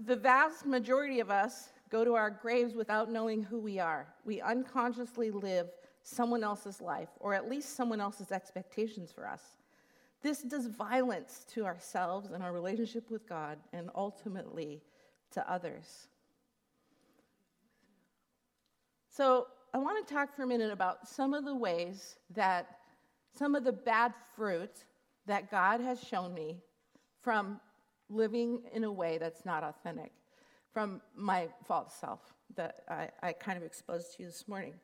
the 0.06 0.16
vast 0.16 0.64
majority 0.64 1.20
of 1.20 1.30
us 1.30 1.68
go 1.90 2.02
to 2.02 2.14
our 2.14 2.30
graves 2.30 2.74
without 2.74 3.12
knowing 3.12 3.42
who 3.42 3.58
we 3.58 3.78
are. 3.78 4.06
We 4.24 4.40
unconsciously 4.40 5.30
live 5.30 5.68
someone 6.02 6.42
else's 6.42 6.80
life, 6.80 7.10
or 7.18 7.34
at 7.34 7.46
least 7.46 7.76
someone 7.76 8.00
else's 8.00 8.32
expectations 8.32 9.12
for 9.12 9.28
us. 9.28 9.42
This 10.22 10.40
does 10.40 10.64
violence 10.64 11.44
to 11.52 11.66
ourselves 11.66 12.30
and 12.30 12.42
our 12.42 12.54
relationship 12.54 13.10
with 13.10 13.28
God, 13.28 13.58
and 13.74 13.90
ultimately 13.94 14.80
to 15.32 15.52
others. 15.52 16.08
So, 19.08 19.46
I 19.72 19.78
want 19.78 20.04
to 20.04 20.12
talk 20.12 20.34
for 20.34 20.42
a 20.42 20.46
minute 20.46 20.72
about 20.72 21.06
some 21.06 21.32
of 21.32 21.44
the 21.44 21.54
ways 21.54 22.16
that 22.34 22.78
some 23.38 23.54
of 23.54 23.62
the 23.62 23.72
bad 23.72 24.12
fruit 24.34 24.84
that 25.26 25.48
God 25.48 25.80
has 25.80 26.02
shown 26.02 26.34
me 26.34 26.60
from 27.22 27.60
living 28.08 28.62
in 28.72 28.82
a 28.82 28.90
way 28.90 29.18
that's 29.18 29.44
not 29.44 29.62
authentic, 29.62 30.10
from 30.72 31.00
my 31.14 31.48
false 31.68 31.94
self 31.94 32.34
that 32.56 32.82
I, 32.88 33.08
I 33.22 33.32
kind 33.32 33.56
of 33.56 33.62
exposed 33.62 34.16
to 34.16 34.22
you 34.22 34.28
this 34.28 34.48
morning. 34.48 34.74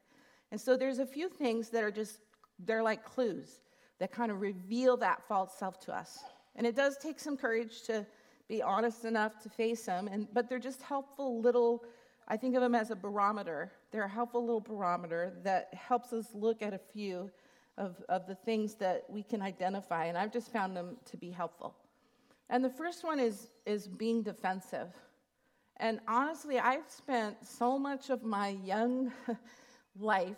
And 0.53 0.61
so 0.61 0.77
there's 0.77 1.01
a 1.01 1.07
few 1.07 1.29
things 1.29 1.71
that 1.71 1.83
are 1.83 1.91
just, 1.91 2.21
they're 2.65 2.83
like 2.83 3.05
clues 3.05 3.61
that 3.99 4.13
kind 4.13 4.31
of 4.31 4.41
reveal 4.41 4.97
that 4.99 5.27
false 5.27 5.59
self 5.59 5.81
to 5.81 5.97
us. 5.97 6.21
And 6.55 6.67
it 6.67 6.77
does 6.77 6.97
take 6.97 7.19
some 7.19 7.37
courage 7.37 7.83
to 7.83 8.07
be 8.49 8.63
honest 8.63 9.05
enough 9.05 9.41
to 9.43 9.49
face 9.49 9.87
them, 9.87 10.09
and, 10.09 10.27
but 10.33 10.49
they're 10.49 10.59
just 10.59 10.83
helpful 10.83 11.41
little, 11.41 11.85
I 12.29 12.37
think 12.37 12.55
of 12.55 12.61
them 12.61 12.75
as 12.75 12.91
a 12.91 12.97
barometer. 12.97 13.73
They're 13.91 14.05
a 14.05 14.09
helpful 14.09 14.41
little 14.45 14.61
barometer 14.61 15.33
that 15.43 15.73
helps 15.75 16.13
us 16.13 16.27
look 16.35 16.63
at 16.63 16.73
a 16.73 16.79
few 16.79 17.31
of, 17.79 18.03
of 18.09 18.27
the 18.27 18.35
things 18.35 18.75
that 18.77 19.05
we 19.09 19.23
can 19.23 19.43
identify, 19.43 20.07
and 20.07 20.17
I've 20.17 20.33
just 20.33 20.53
found 20.53 20.77
them 20.77 20.97
to 21.07 21.17
be 21.17 21.31
helpful. 21.31 21.75
And 22.49 22.65
the 22.65 22.71
first 22.71 23.05
one 23.05 23.19
is, 23.19 23.49
is 23.67 23.89
being 23.89 24.23
defensive. 24.23 24.89
And 25.79 26.01
honestly, 26.09 26.59
I've 26.59 26.89
spent 26.89 27.37
so 27.45 27.79
much 27.79 28.11
of 28.11 28.23
my 28.23 28.57
young 28.65 29.13
life 29.99 30.37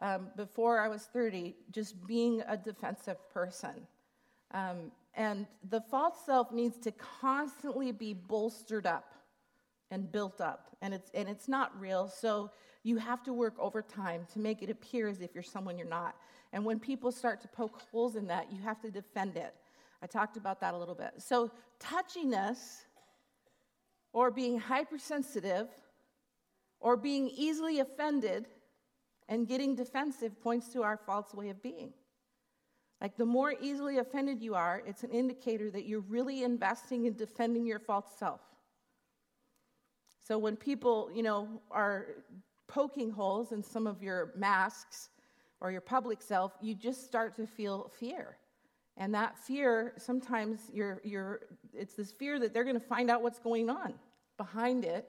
um, 0.00 0.28
before 0.36 0.80
I 0.80 0.88
was 0.88 1.02
30 1.12 1.54
just 1.70 2.06
being 2.06 2.42
a 2.48 2.56
defensive 2.56 3.18
person. 3.32 3.86
Um, 4.52 4.90
and 5.14 5.46
the 5.68 5.80
false 5.80 6.16
self 6.24 6.52
needs 6.52 6.78
to 6.78 6.92
constantly 6.92 7.92
be 7.92 8.14
bolstered 8.14 8.86
up 8.86 9.14
and 9.90 10.10
built 10.10 10.40
up. 10.40 10.76
And 10.82 10.94
it's, 10.94 11.10
and 11.14 11.28
it's 11.28 11.48
not 11.48 11.78
real. 11.80 12.08
So 12.08 12.50
you 12.82 12.96
have 12.98 13.22
to 13.24 13.32
work 13.32 13.54
overtime 13.58 14.26
to 14.32 14.38
make 14.38 14.62
it 14.62 14.70
appear 14.70 15.08
as 15.08 15.20
if 15.20 15.34
you're 15.34 15.42
someone 15.42 15.76
you're 15.76 15.88
not. 15.88 16.14
And 16.52 16.64
when 16.64 16.78
people 16.78 17.12
start 17.12 17.40
to 17.42 17.48
poke 17.48 17.82
holes 17.90 18.16
in 18.16 18.26
that, 18.28 18.52
you 18.52 18.60
have 18.62 18.80
to 18.82 18.90
defend 18.90 19.36
it. 19.36 19.54
I 20.02 20.06
talked 20.06 20.36
about 20.36 20.60
that 20.60 20.74
a 20.74 20.78
little 20.78 20.94
bit. 20.94 21.12
So, 21.18 21.50
touchiness 21.78 22.84
or 24.12 24.30
being 24.30 24.58
hypersensitive 24.58 25.68
or 26.80 26.96
being 26.96 27.28
easily 27.28 27.80
offended 27.80 28.46
and 29.28 29.46
getting 29.46 29.74
defensive 29.74 30.40
points 30.42 30.68
to 30.72 30.82
our 30.82 30.96
false 30.96 31.34
way 31.34 31.50
of 31.50 31.62
being. 31.62 31.92
Like 33.00 33.16
the 33.16 33.24
more 33.24 33.54
easily 33.60 33.98
offended 33.98 34.42
you 34.42 34.54
are, 34.54 34.82
it's 34.86 35.04
an 35.04 35.10
indicator 35.10 35.70
that 35.70 35.86
you're 35.86 36.00
really 36.00 36.42
investing 36.42 37.06
in 37.06 37.14
defending 37.14 37.66
your 37.66 37.78
false 37.78 38.06
self. 38.18 38.40
So 40.26 40.38
when 40.38 40.56
people, 40.56 41.10
you 41.14 41.22
know, 41.22 41.48
are 41.70 42.08
poking 42.68 43.10
holes 43.10 43.52
in 43.52 43.62
some 43.62 43.86
of 43.86 44.02
your 44.02 44.32
masks 44.36 45.08
or 45.60 45.72
your 45.72 45.80
public 45.80 46.20
self, 46.22 46.52
you 46.60 46.74
just 46.74 47.04
start 47.06 47.34
to 47.36 47.46
feel 47.46 47.90
fear. 47.98 48.36
And 48.96 49.14
that 49.14 49.38
fear, 49.38 49.94
sometimes 49.96 50.60
you're, 50.72 51.00
you're, 51.02 51.40
it's 51.72 51.94
this 51.94 52.12
fear 52.12 52.38
that 52.38 52.52
they're 52.52 52.64
going 52.64 52.78
to 52.78 52.86
find 52.86 53.10
out 53.10 53.22
what's 53.22 53.38
going 53.38 53.70
on 53.70 53.94
behind 54.36 54.84
it 54.84 55.08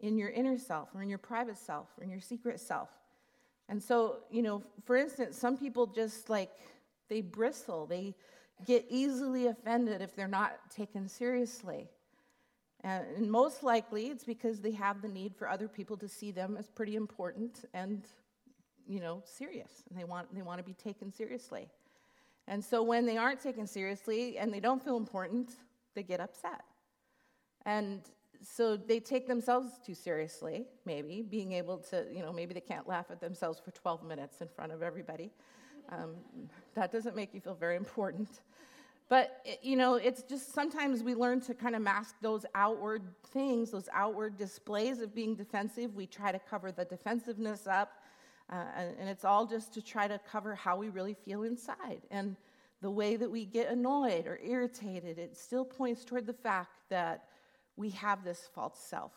in 0.00 0.16
your 0.16 0.30
inner 0.30 0.56
self 0.56 0.88
or 0.94 1.02
in 1.02 1.08
your 1.08 1.18
private 1.18 1.58
self 1.58 1.88
or 1.98 2.04
in 2.04 2.10
your 2.10 2.20
secret 2.20 2.58
self. 2.58 2.88
And 3.68 3.82
so, 3.82 4.20
you 4.30 4.42
know, 4.42 4.62
for 4.84 4.96
instance, 4.96 5.36
some 5.36 5.58
people 5.58 5.86
just 5.86 6.30
like, 6.30 6.50
they 7.08 7.20
bristle, 7.20 7.86
they 7.86 8.14
get 8.66 8.86
easily 8.88 9.46
offended 9.46 10.02
if 10.02 10.14
they're 10.16 10.28
not 10.28 10.58
taken 10.70 11.08
seriously. 11.08 11.88
And 12.84 13.30
most 13.30 13.62
likely 13.62 14.06
it's 14.06 14.24
because 14.24 14.60
they 14.60 14.70
have 14.72 15.02
the 15.02 15.08
need 15.08 15.34
for 15.34 15.48
other 15.48 15.68
people 15.68 15.96
to 15.96 16.08
see 16.08 16.30
them 16.30 16.56
as 16.56 16.68
pretty 16.68 16.94
important 16.94 17.64
and, 17.74 18.04
you 18.86 19.00
know, 19.00 19.22
serious. 19.24 19.82
And 19.90 19.98
they 19.98 20.04
want, 20.04 20.32
they 20.34 20.42
want 20.42 20.58
to 20.58 20.64
be 20.64 20.74
taken 20.74 21.12
seriously. 21.12 21.68
And 22.46 22.64
so 22.64 22.82
when 22.82 23.04
they 23.04 23.16
aren't 23.16 23.40
taken 23.40 23.66
seriously 23.66 24.38
and 24.38 24.52
they 24.52 24.60
don't 24.60 24.82
feel 24.82 24.96
important, 24.96 25.50
they 25.94 26.02
get 26.02 26.20
upset. 26.20 26.62
And 27.66 28.00
so 28.42 28.76
they 28.76 29.00
take 29.00 29.26
themselves 29.26 29.72
too 29.84 29.94
seriously, 29.94 30.66
maybe, 30.86 31.22
being 31.22 31.52
able 31.52 31.78
to, 31.78 32.06
you 32.12 32.22
know, 32.22 32.32
maybe 32.32 32.54
they 32.54 32.60
can't 32.60 32.88
laugh 32.88 33.06
at 33.10 33.20
themselves 33.20 33.58
for 33.58 33.72
12 33.72 34.04
minutes 34.04 34.40
in 34.40 34.48
front 34.48 34.70
of 34.72 34.82
everybody. 34.82 35.32
Um, 35.90 36.16
that 36.74 36.92
doesn't 36.92 37.16
make 37.16 37.34
you 37.34 37.40
feel 37.40 37.54
very 37.54 37.76
important. 37.76 38.28
But, 39.08 39.46
you 39.62 39.76
know, 39.76 39.94
it's 39.94 40.22
just 40.22 40.52
sometimes 40.52 41.02
we 41.02 41.14
learn 41.14 41.40
to 41.42 41.54
kind 41.54 41.74
of 41.74 41.80
mask 41.80 42.16
those 42.20 42.44
outward 42.54 43.02
things, 43.28 43.70
those 43.70 43.88
outward 43.94 44.36
displays 44.36 45.00
of 45.00 45.14
being 45.14 45.34
defensive. 45.34 45.94
We 45.94 46.06
try 46.06 46.30
to 46.30 46.38
cover 46.38 46.72
the 46.72 46.84
defensiveness 46.84 47.66
up, 47.66 48.02
uh, 48.52 48.64
and, 48.76 48.96
and 49.00 49.08
it's 49.08 49.24
all 49.24 49.46
just 49.46 49.72
to 49.74 49.82
try 49.82 50.08
to 50.08 50.20
cover 50.30 50.54
how 50.54 50.76
we 50.76 50.90
really 50.90 51.14
feel 51.14 51.44
inside. 51.44 52.02
And 52.10 52.36
the 52.82 52.90
way 52.90 53.16
that 53.16 53.30
we 53.30 53.46
get 53.46 53.70
annoyed 53.70 54.26
or 54.26 54.38
irritated, 54.44 55.18
it 55.18 55.38
still 55.38 55.64
points 55.64 56.04
toward 56.04 56.26
the 56.26 56.34
fact 56.34 56.70
that 56.90 57.24
we 57.76 57.90
have 57.90 58.24
this 58.24 58.48
false 58.54 58.78
self. 58.78 59.12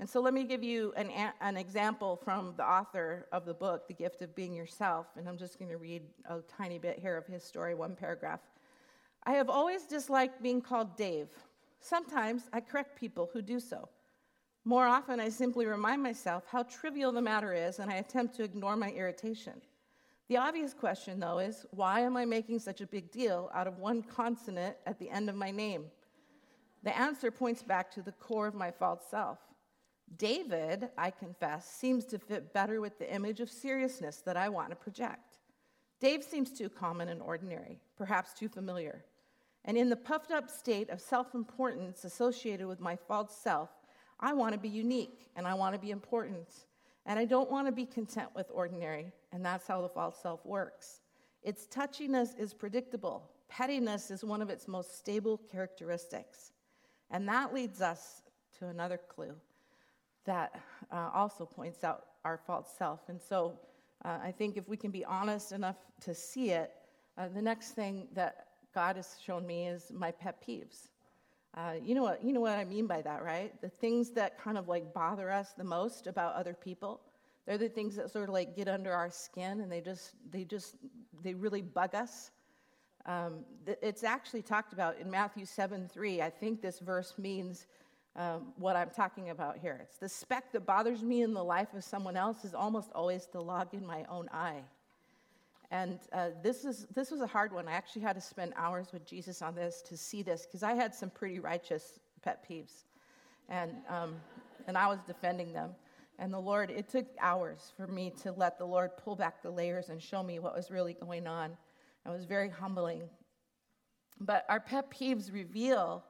And 0.00 0.08
so 0.08 0.22
let 0.22 0.32
me 0.32 0.44
give 0.44 0.62
you 0.62 0.94
an, 0.96 1.10
an 1.42 1.58
example 1.58 2.16
from 2.16 2.54
the 2.56 2.64
author 2.64 3.26
of 3.32 3.44
the 3.44 3.52
book, 3.52 3.86
The 3.86 3.92
Gift 3.92 4.22
of 4.22 4.34
Being 4.34 4.54
Yourself. 4.54 5.08
And 5.14 5.28
I'm 5.28 5.36
just 5.36 5.58
going 5.58 5.70
to 5.70 5.76
read 5.76 6.00
a 6.24 6.38
tiny 6.40 6.78
bit 6.78 6.98
here 6.98 7.18
of 7.18 7.26
his 7.26 7.44
story, 7.44 7.74
one 7.74 7.94
paragraph. 7.94 8.40
I 9.24 9.32
have 9.32 9.50
always 9.50 9.82
disliked 9.82 10.42
being 10.42 10.62
called 10.62 10.96
Dave. 10.96 11.28
Sometimes 11.80 12.44
I 12.50 12.62
correct 12.62 12.98
people 12.98 13.28
who 13.30 13.42
do 13.42 13.60
so. 13.60 13.90
More 14.64 14.86
often, 14.86 15.20
I 15.20 15.28
simply 15.28 15.66
remind 15.66 16.02
myself 16.02 16.44
how 16.50 16.62
trivial 16.62 17.12
the 17.12 17.20
matter 17.20 17.52
is 17.52 17.78
and 17.78 17.90
I 17.90 17.96
attempt 17.96 18.34
to 18.36 18.42
ignore 18.42 18.76
my 18.76 18.88
irritation. 18.92 19.60
The 20.28 20.38
obvious 20.38 20.72
question, 20.72 21.20
though, 21.20 21.40
is 21.40 21.66
why 21.72 22.00
am 22.00 22.16
I 22.16 22.24
making 22.24 22.60
such 22.60 22.80
a 22.80 22.86
big 22.86 23.12
deal 23.12 23.50
out 23.52 23.66
of 23.66 23.76
one 23.76 24.02
consonant 24.02 24.76
at 24.86 24.98
the 24.98 25.10
end 25.10 25.28
of 25.28 25.36
my 25.36 25.50
name? 25.50 25.90
The 26.84 26.96
answer 26.96 27.30
points 27.30 27.62
back 27.62 27.90
to 27.90 28.00
the 28.00 28.12
core 28.12 28.46
of 28.46 28.54
my 28.54 28.70
false 28.70 29.02
self. 29.10 29.38
David, 30.16 30.88
I 30.98 31.10
confess, 31.10 31.70
seems 31.70 32.04
to 32.06 32.18
fit 32.18 32.52
better 32.52 32.80
with 32.80 32.98
the 32.98 33.12
image 33.12 33.40
of 33.40 33.50
seriousness 33.50 34.16
that 34.18 34.36
I 34.36 34.48
want 34.48 34.70
to 34.70 34.76
project. 34.76 35.38
Dave 36.00 36.24
seems 36.24 36.50
too 36.50 36.68
common 36.68 37.08
and 37.08 37.22
ordinary, 37.22 37.78
perhaps 37.96 38.32
too 38.32 38.48
familiar. 38.48 39.04
And 39.64 39.76
in 39.76 39.90
the 39.90 39.96
puffed 39.96 40.30
up 40.32 40.50
state 40.50 40.90
of 40.90 41.00
self 41.00 41.34
importance 41.34 42.04
associated 42.04 42.66
with 42.66 42.80
my 42.80 42.96
false 42.96 43.36
self, 43.36 43.70
I 44.18 44.32
want 44.32 44.52
to 44.54 44.58
be 44.58 44.68
unique 44.68 45.30
and 45.36 45.46
I 45.46 45.54
want 45.54 45.74
to 45.74 45.80
be 45.80 45.90
important. 45.90 46.48
And 47.06 47.18
I 47.18 47.24
don't 47.24 47.50
want 47.50 47.66
to 47.66 47.72
be 47.72 47.86
content 47.86 48.28
with 48.34 48.50
ordinary. 48.52 49.12
And 49.32 49.44
that's 49.44 49.66
how 49.66 49.80
the 49.80 49.88
false 49.88 50.20
self 50.20 50.44
works. 50.44 51.00
Its 51.42 51.66
touchiness 51.66 52.38
is 52.38 52.52
predictable, 52.52 53.30
pettiness 53.48 54.10
is 54.10 54.24
one 54.24 54.42
of 54.42 54.50
its 54.50 54.66
most 54.66 54.98
stable 54.98 55.38
characteristics. 55.50 56.52
And 57.10 57.28
that 57.28 57.52
leads 57.54 57.80
us 57.80 58.22
to 58.58 58.68
another 58.68 58.98
clue 59.08 59.34
that 60.24 60.60
uh, 60.92 61.10
also 61.14 61.44
points 61.46 61.84
out 61.84 62.04
our 62.24 62.38
false 62.38 62.68
self. 62.78 63.08
And 63.08 63.20
so, 63.20 63.58
Uh, 64.02 64.18
I 64.28 64.32
think 64.32 64.56
if 64.56 64.66
we 64.66 64.76
can 64.78 64.90
be 64.90 65.04
honest 65.04 65.52
enough 65.52 65.76
to 66.00 66.14
see 66.14 66.52
it, 66.52 66.70
uh, 67.18 67.28
the 67.28 67.42
next 67.42 67.72
thing 67.72 68.08
that 68.14 68.46
God 68.74 68.96
has 68.96 69.16
shown 69.22 69.46
me 69.46 69.68
is 69.68 69.92
my 69.92 70.10
pet 70.10 70.36
peeves. 70.40 70.88
Uh, 71.54 71.74
you 71.82 71.94
know 71.94 72.02
what 72.02 72.24
you 72.24 72.32
know 72.32 72.40
what 72.40 72.58
I 72.58 72.64
mean 72.64 72.86
by 72.86 73.02
that, 73.02 73.22
right? 73.22 73.52
The 73.60 73.68
things 73.68 74.10
that 74.12 74.38
kind 74.38 74.56
of 74.56 74.68
like 74.68 74.94
bother 74.94 75.30
us 75.30 75.52
the 75.52 75.64
most 75.64 76.06
about 76.06 76.34
other 76.34 76.54
people. 76.54 77.00
They're 77.44 77.58
the 77.58 77.68
things 77.68 77.94
that 77.96 78.10
sort 78.10 78.28
of 78.28 78.34
like 78.34 78.56
get 78.56 78.68
under 78.68 78.92
our 78.92 79.10
skin, 79.10 79.60
and 79.60 79.70
they 79.70 79.82
just 79.82 80.14
they 80.30 80.44
just 80.44 80.76
they 81.22 81.34
really 81.34 81.62
bug 81.62 81.94
us. 81.94 82.30
Um, 83.06 83.44
it's 83.82 84.04
actually 84.04 84.42
talked 84.42 84.72
about 84.72 84.98
in 84.98 85.10
Matthew 85.10 85.44
7 85.44 85.88
3. 85.88 86.22
I 86.22 86.30
think 86.30 86.62
this 86.62 86.78
verse 86.80 87.12
means 87.18 87.66
um, 88.16 88.52
what 88.56 88.76
I'm 88.76 88.90
talking 88.90 89.30
about 89.30 89.58
here. 89.58 89.78
It's 89.82 89.98
the 89.98 90.08
speck 90.08 90.52
that 90.52 90.66
bothers 90.66 91.02
me 91.02 91.22
in 91.22 91.32
the 91.32 91.44
life 91.44 91.72
of 91.74 91.84
someone 91.84 92.16
else 92.16 92.44
is 92.44 92.54
almost 92.54 92.90
always 92.94 93.26
the 93.26 93.40
log 93.40 93.72
in 93.72 93.86
my 93.86 94.04
own 94.08 94.28
eye. 94.32 94.62
And 95.70 96.00
uh, 96.12 96.30
this, 96.42 96.64
is, 96.64 96.86
this 96.94 97.12
was 97.12 97.20
a 97.20 97.26
hard 97.26 97.52
one. 97.52 97.68
I 97.68 97.72
actually 97.72 98.02
had 98.02 98.16
to 98.16 98.20
spend 98.20 98.52
hours 98.56 98.88
with 98.92 99.06
Jesus 99.06 99.40
on 99.40 99.54
this 99.54 99.82
to 99.82 99.96
see 99.96 100.22
this 100.22 100.44
because 100.44 100.64
I 100.64 100.74
had 100.74 100.94
some 100.94 101.10
pretty 101.10 101.38
righteous 101.38 102.00
pet 102.22 102.44
peeves. 102.48 102.84
And, 103.48 103.72
um, 103.88 104.16
and 104.66 104.76
I 104.76 104.88
was 104.88 104.98
defending 105.06 105.52
them. 105.52 105.70
And 106.18 106.34
the 106.34 106.40
Lord, 106.40 106.70
it 106.70 106.88
took 106.88 107.06
hours 107.20 107.72
for 107.76 107.86
me 107.86 108.12
to 108.22 108.32
let 108.32 108.58
the 108.58 108.64
Lord 108.64 108.96
pull 108.96 109.14
back 109.14 109.42
the 109.42 109.50
layers 109.50 109.88
and 109.88 110.02
show 110.02 110.22
me 110.22 110.38
what 110.38 110.54
was 110.54 110.70
really 110.70 110.94
going 110.94 111.26
on. 111.26 111.56
It 112.04 112.10
was 112.10 112.24
very 112.24 112.48
humbling. 112.48 113.02
But 114.20 114.44
our 114.48 114.60
pet 114.60 114.90
peeves 114.90 115.32
reveal 115.32 116.04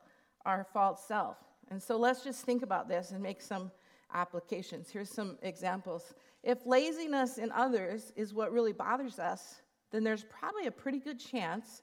our 0.46 0.66
false 0.72 1.04
self. 1.06 1.36
And 1.70 1.82
so 1.82 1.96
let's 1.96 2.24
just 2.24 2.44
think 2.44 2.62
about 2.62 2.88
this 2.88 3.12
and 3.12 3.22
make 3.22 3.40
some 3.40 3.70
applications. 4.12 4.90
Here's 4.90 5.10
some 5.10 5.38
examples. 5.42 6.14
If 6.42 6.66
laziness 6.66 7.38
in 7.38 7.52
others 7.52 8.12
is 8.16 8.34
what 8.34 8.52
really 8.52 8.72
bothers 8.72 9.18
us, 9.18 9.62
then 9.90 10.04
there's 10.04 10.24
probably 10.24 10.66
a 10.66 10.70
pretty 10.70 10.98
good 10.98 11.20
chance 11.20 11.82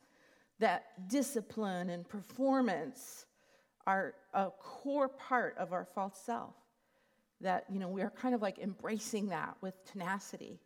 that 0.60 1.10
discipline 1.10 1.90
and 1.90 2.08
performance 2.08 3.26
are 3.86 4.16
a 4.34 4.50
core 4.60 5.08
part 5.08 5.56
of 5.58 5.72
our 5.72 5.86
false 5.86 6.20
self. 6.26 6.56
That, 7.40 7.66
you 7.72 7.80
know, 7.80 7.88
we 7.88 8.02
are 8.02 8.10
kind 8.10 8.34
of 8.34 8.42
like 8.42 8.58
embracing 8.60 9.30
that 9.30 9.56
with 9.62 9.74
tenacity. 9.86 10.60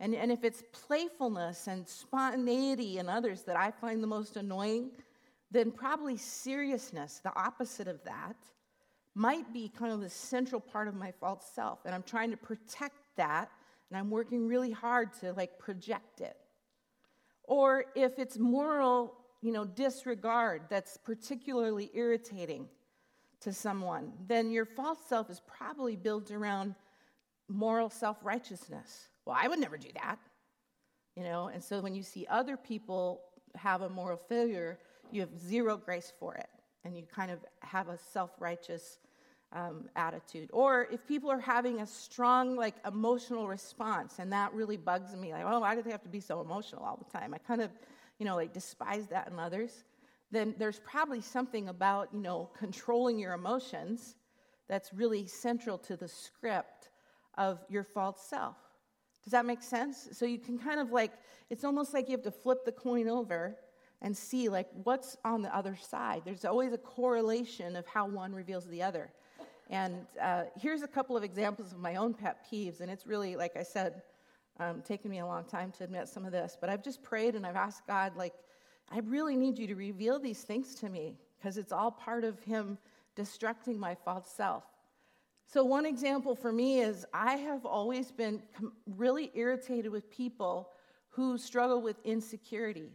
And, 0.00 0.14
and 0.14 0.32
if 0.32 0.42
it's 0.42 0.64
playfulness 0.72 1.68
and 1.68 1.88
spontaneity 1.88 2.98
in 2.98 3.08
others 3.08 3.42
that 3.42 3.56
I 3.56 3.70
find 3.70 4.02
the 4.02 4.08
most 4.08 4.36
annoying, 4.36 4.90
then 5.52 5.70
probably 5.70 6.16
seriousness, 6.16 7.20
the 7.22 7.34
opposite 7.36 7.86
of 7.86 8.02
that, 8.04 8.36
might 9.14 9.52
be 9.52 9.68
kind 9.68 9.92
of 9.92 10.00
the 10.00 10.08
central 10.08 10.60
part 10.60 10.88
of 10.88 10.94
my 10.94 11.12
false 11.20 11.44
self. 11.54 11.80
And 11.84 11.94
I'm 11.94 12.02
trying 12.02 12.30
to 12.30 12.36
protect 12.36 12.96
that, 13.16 13.50
and 13.90 13.98
I'm 13.98 14.10
working 14.10 14.48
really 14.48 14.70
hard 14.70 15.12
to 15.20 15.32
like 15.34 15.58
project 15.58 16.22
it. 16.22 16.36
Or 17.44 17.84
if 17.94 18.18
it's 18.18 18.38
moral, 18.38 19.14
you 19.42 19.52
know, 19.52 19.66
disregard 19.66 20.62
that's 20.70 20.96
particularly 20.96 21.90
irritating 21.92 22.68
to 23.40 23.52
someone, 23.52 24.12
then 24.26 24.50
your 24.50 24.64
false 24.64 25.00
self 25.06 25.28
is 25.28 25.42
probably 25.46 25.96
built 25.96 26.30
around 26.30 26.74
moral 27.48 27.90
self 27.90 28.16
righteousness. 28.22 29.08
Well, 29.26 29.36
I 29.38 29.48
would 29.48 29.58
never 29.58 29.76
do 29.76 29.88
that. 30.02 30.18
You 31.14 31.24
know, 31.24 31.48
and 31.48 31.62
so 31.62 31.82
when 31.82 31.94
you 31.94 32.02
see 32.02 32.26
other 32.30 32.56
people 32.56 33.20
have 33.54 33.82
a 33.82 33.88
moral 33.90 34.16
failure, 34.16 34.78
you 35.12 35.20
have 35.20 35.38
zero 35.38 35.76
grace 35.76 36.12
for 36.18 36.34
it. 36.34 36.48
And 36.84 36.96
you 36.96 37.04
kind 37.04 37.30
of 37.30 37.38
have 37.60 37.88
a 37.88 37.98
self 37.98 38.30
righteous 38.40 38.98
um, 39.52 39.88
attitude. 39.94 40.50
Or 40.52 40.88
if 40.90 41.06
people 41.06 41.30
are 41.30 41.40
having 41.40 41.80
a 41.80 41.86
strong, 41.86 42.56
like, 42.56 42.74
emotional 42.86 43.46
response, 43.46 44.18
and 44.18 44.32
that 44.32 44.52
really 44.52 44.76
bugs 44.76 45.14
me, 45.14 45.32
like, 45.32 45.44
oh, 45.46 45.60
why 45.60 45.74
do 45.74 45.82
they 45.82 45.90
have 45.90 46.02
to 46.02 46.08
be 46.08 46.20
so 46.20 46.40
emotional 46.40 46.82
all 46.82 46.96
the 46.96 47.18
time? 47.18 47.34
I 47.34 47.38
kind 47.38 47.60
of, 47.60 47.70
you 48.18 48.26
know, 48.26 48.34
like, 48.34 48.52
despise 48.52 49.06
that 49.08 49.28
in 49.28 49.38
others. 49.38 49.84
Then 50.30 50.54
there's 50.58 50.80
probably 50.80 51.20
something 51.20 51.68
about, 51.68 52.08
you 52.12 52.20
know, 52.20 52.50
controlling 52.58 53.18
your 53.18 53.34
emotions 53.34 54.16
that's 54.68 54.92
really 54.94 55.26
central 55.26 55.76
to 55.76 55.96
the 55.96 56.08
script 56.08 56.88
of 57.36 57.58
your 57.68 57.84
false 57.84 58.22
self. 58.22 58.56
Does 59.22 59.32
that 59.32 59.44
make 59.44 59.62
sense? 59.62 60.08
So 60.12 60.24
you 60.24 60.38
can 60.38 60.58
kind 60.58 60.80
of 60.80 60.90
like, 60.90 61.12
it's 61.50 61.64
almost 61.64 61.94
like 61.94 62.08
you 62.08 62.12
have 62.12 62.24
to 62.24 62.30
flip 62.30 62.64
the 62.64 62.72
coin 62.72 63.08
over 63.08 63.56
and 64.02 64.14
see 64.14 64.48
like 64.48 64.68
what's 64.82 65.16
on 65.24 65.40
the 65.40 65.56
other 65.56 65.76
side. 65.76 66.22
There's 66.24 66.44
always 66.44 66.72
a 66.72 66.78
correlation 66.78 67.76
of 67.76 67.86
how 67.86 68.06
one 68.06 68.34
reveals 68.34 68.66
the 68.66 68.82
other. 68.82 69.10
And 69.70 70.06
uh, 70.20 70.44
here's 70.60 70.82
a 70.82 70.88
couple 70.88 71.16
of 71.16 71.24
examples 71.24 71.72
of 71.72 71.78
my 71.78 71.94
own 71.94 72.12
pet 72.12 72.44
peeves, 72.52 72.80
and 72.80 72.90
it's 72.90 73.06
really, 73.06 73.36
like 73.36 73.56
I 73.56 73.62
said, 73.62 74.02
um, 74.60 74.82
taken 74.82 75.10
me 75.10 75.20
a 75.20 75.26
long 75.26 75.44
time 75.44 75.72
to 75.78 75.84
admit 75.84 76.08
some 76.08 76.26
of 76.26 76.32
this, 76.32 76.58
but 76.60 76.68
I've 76.68 76.82
just 76.84 77.02
prayed 77.02 77.36
and 77.36 77.46
I've 77.46 77.56
asked 77.56 77.86
God, 77.86 78.14
like, 78.16 78.34
I 78.90 78.98
really 78.98 79.36
need 79.36 79.58
you 79.58 79.66
to 79.68 79.74
reveal 79.74 80.18
these 80.18 80.42
things 80.42 80.74
to 80.76 80.90
me 80.90 81.16
because 81.38 81.56
it's 81.56 81.72
all 81.72 81.90
part 81.90 82.24
of 82.24 82.42
Him 82.42 82.76
destructing 83.16 83.78
my 83.78 83.94
false 83.94 84.28
self. 84.28 84.64
So, 85.46 85.64
one 85.64 85.86
example 85.86 86.34
for 86.34 86.52
me 86.52 86.80
is 86.80 87.06
I 87.14 87.36
have 87.36 87.64
always 87.64 88.10
been 88.10 88.42
really 88.86 89.30
irritated 89.34 89.90
with 89.90 90.10
people 90.10 90.70
who 91.10 91.38
struggle 91.38 91.80
with 91.80 91.96
insecurity. 92.04 92.90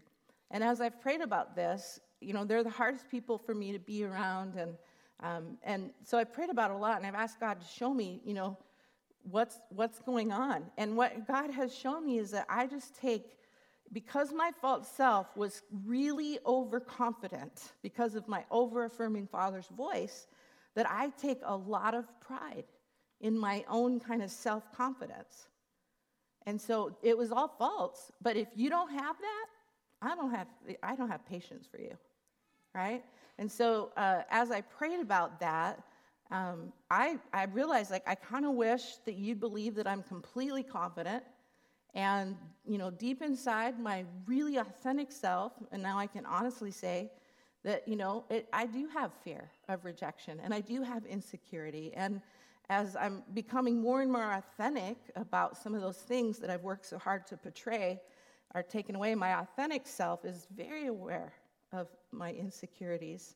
And 0.51 0.63
as 0.63 0.81
I've 0.81 1.01
prayed 1.01 1.21
about 1.21 1.55
this, 1.55 1.99
you 2.21 2.33
know, 2.33 2.45
they're 2.45 2.63
the 2.63 2.69
hardest 2.69 3.09
people 3.09 3.37
for 3.37 3.53
me 3.53 3.71
to 3.73 3.79
be 3.79 4.03
around 4.03 4.55
and 4.55 4.75
um, 5.19 5.57
and 5.63 5.91
so 6.03 6.17
I 6.17 6.23
prayed 6.23 6.49
about 6.49 6.71
a 6.71 6.77
lot, 6.77 6.97
and 6.97 7.05
I've 7.05 7.15
asked 7.15 7.39
God 7.39 7.59
to 7.59 7.67
show 7.67 7.93
me, 7.93 8.21
you 8.23 8.33
know, 8.33 8.57
what's 9.23 9.59
what's 9.69 9.99
going 9.99 10.31
on. 10.31 10.65
And 10.77 10.95
what 10.95 11.27
God 11.27 11.49
has 11.51 11.75
shown 11.75 12.05
me 12.05 12.19
is 12.19 12.31
that 12.31 12.45
I 12.49 12.67
just 12.67 12.95
take, 12.95 13.37
because 13.91 14.31
my 14.31 14.51
false 14.61 14.87
self 14.87 15.35
was 15.35 15.63
really 15.85 16.39
overconfident 16.45 17.73
because 17.81 18.15
of 18.15 18.27
my 18.27 18.45
over 18.51 18.85
affirming 18.85 19.27
Father's 19.27 19.67
voice, 19.67 20.27
that 20.75 20.87
I 20.89 21.09
take 21.19 21.39
a 21.43 21.55
lot 21.55 21.95
of 21.95 22.05
pride 22.19 22.65
in 23.19 23.37
my 23.37 23.65
own 23.67 23.99
kind 23.99 24.21
of 24.21 24.29
self 24.29 24.71
confidence. 24.71 25.47
And 26.45 26.61
so 26.61 26.95
it 27.01 27.17
was 27.17 27.31
all 27.31 27.47
false. 27.47 28.11
But 28.21 28.37
if 28.37 28.49
you 28.55 28.69
don't 28.69 28.91
have 28.91 29.17
that, 29.19 29.45
I 30.01 30.15
don't 30.15 30.31
have 30.31 30.47
I 30.83 30.95
don't 30.95 31.09
have 31.09 31.25
patience 31.25 31.67
for 31.69 31.79
you, 31.79 31.97
right? 32.73 33.03
And 33.37 33.51
so 33.51 33.91
uh, 33.97 34.21
as 34.29 34.51
I 34.51 34.61
prayed 34.61 34.99
about 34.99 35.39
that, 35.39 35.83
um, 36.31 36.73
I, 36.89 37.17
I 37.33 37.45
realized 37.45 37.91
like 37.91 38.07
I 38.07 38.15
kind 38.15 38.45
of 38.45 38.53
wish 38.53 38.97
that 39.05 39.15
you'd 39.15 39.39
believe 39.39 39.75
that 39.75 39.87
I'm 39.87 40.03
completely 40.03 40.63
confident 40.63 41.23
and 41.93 42.35
you 42.65 42.77
know 42.77 42.91
deep 42.91 43.21
inside 43.21 43.79
my 43.79 44.05
really 44.25 44.57
authentic 44.57 45.11
self 45.11 45.53
and 45.71 45.81
now 45.81 45.97
i 45.97 46.05
can 46.05 46.25
honestly 46.25 46.71
say 46.71 47.11
that 47.63 47.87
you 47.87 47.95
know 47.95 48.23
it, 48.29 48.47
i 48.53 48.65
do 48.65 48.87
have 48.87 49.11
fear 49.23 49.49
of 49.67 49.83
rejection 49.83 50.39
and 50.43 50.53
i 50.53 50.59
do 50.61 50.83
have 50.83 51.05
insecurity 51.05 51.91
and 51.95 52.21
as 52.69 52.95
i'm 52.97 53.23
becoming 53.33 53.81
more 53.81 54.01
and 54.01 54.11
more 54.11 54.33
authentic 54.33 54.97
about 55.15 55.57
some 55.57 55.73
of 55.73 55.81
those 55.81 55.97
things 55.97 56.37
that 56.37 56.49
i've 56.49 56.63
worked 56.63 56.85
so 56.85 56.97
hard 56.97 57.25
to 57.25 57.35
portray 57.35 57.99
are 58.53 58.63
taken 58.63 58.95
away 58.95 59.15
my 59.15 59.39
authentic 59.39 59.85
self 59.85 60.25
is 60.25 60.47
very 60.55 60.87
aware 60.87 61.33
of 61.71 61.87
my 62.11 62.31
insecurities, 62.33 63.35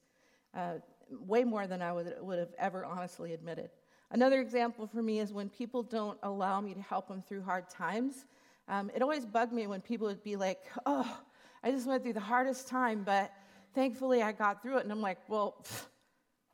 uh, 0.55 0.75
way 1.09 1.43
more 1.43 1.67
than 1.67 1.81
I 1.81 1.91
would, 1.91 2.15
would 2.21 2.39
have 2.39 2.53
ever 2.57 2.85
honestly 2.85 3.33
admitted. 3.33 3.69
Another 4.11 4.41
example 4.41 4.87
for 4.87 5.01
me 5.01 5.19
is 5.19 5.31
when 5.31 5.49
people 5.49 5.83
don't 5.83 6.17
allow 6.23 6.59
me 6.59 6.73
to 6.73 6.81
help 6.81 7.07
them 7.07 7.21
through 7.21 7.43
hard 7.43 7.69
times. 7.69 8.25
Um, 8.67 8.91
it 8.93 9.01
always 9.01 9.25
bugged 9.25 9.53
me 9.53 9.67
when 9.67 9.81
people 9.81 10.07
would 10.07 10.23
be 10.23 10.35
like, 10.35 10.63
oh, 10.85 11.19
I 11.63 11.71
just 11.71 11.87
went 11.87 12.03
through 12.03 12.13
the 12.13 12.19
hardest 12.19 12.67
time, 12.67 13.03
but 13.03 13.31
thankfully 13.73 14.21
I 14.21 14.31
got 14.31 14.61
through 14.61 14.77
it. 14.77 14.83
And 14.83 14.91
I'm 14.91 15.01
like, 15.01 15.19
well, 15.29 15.55
pff, 15.63 15.85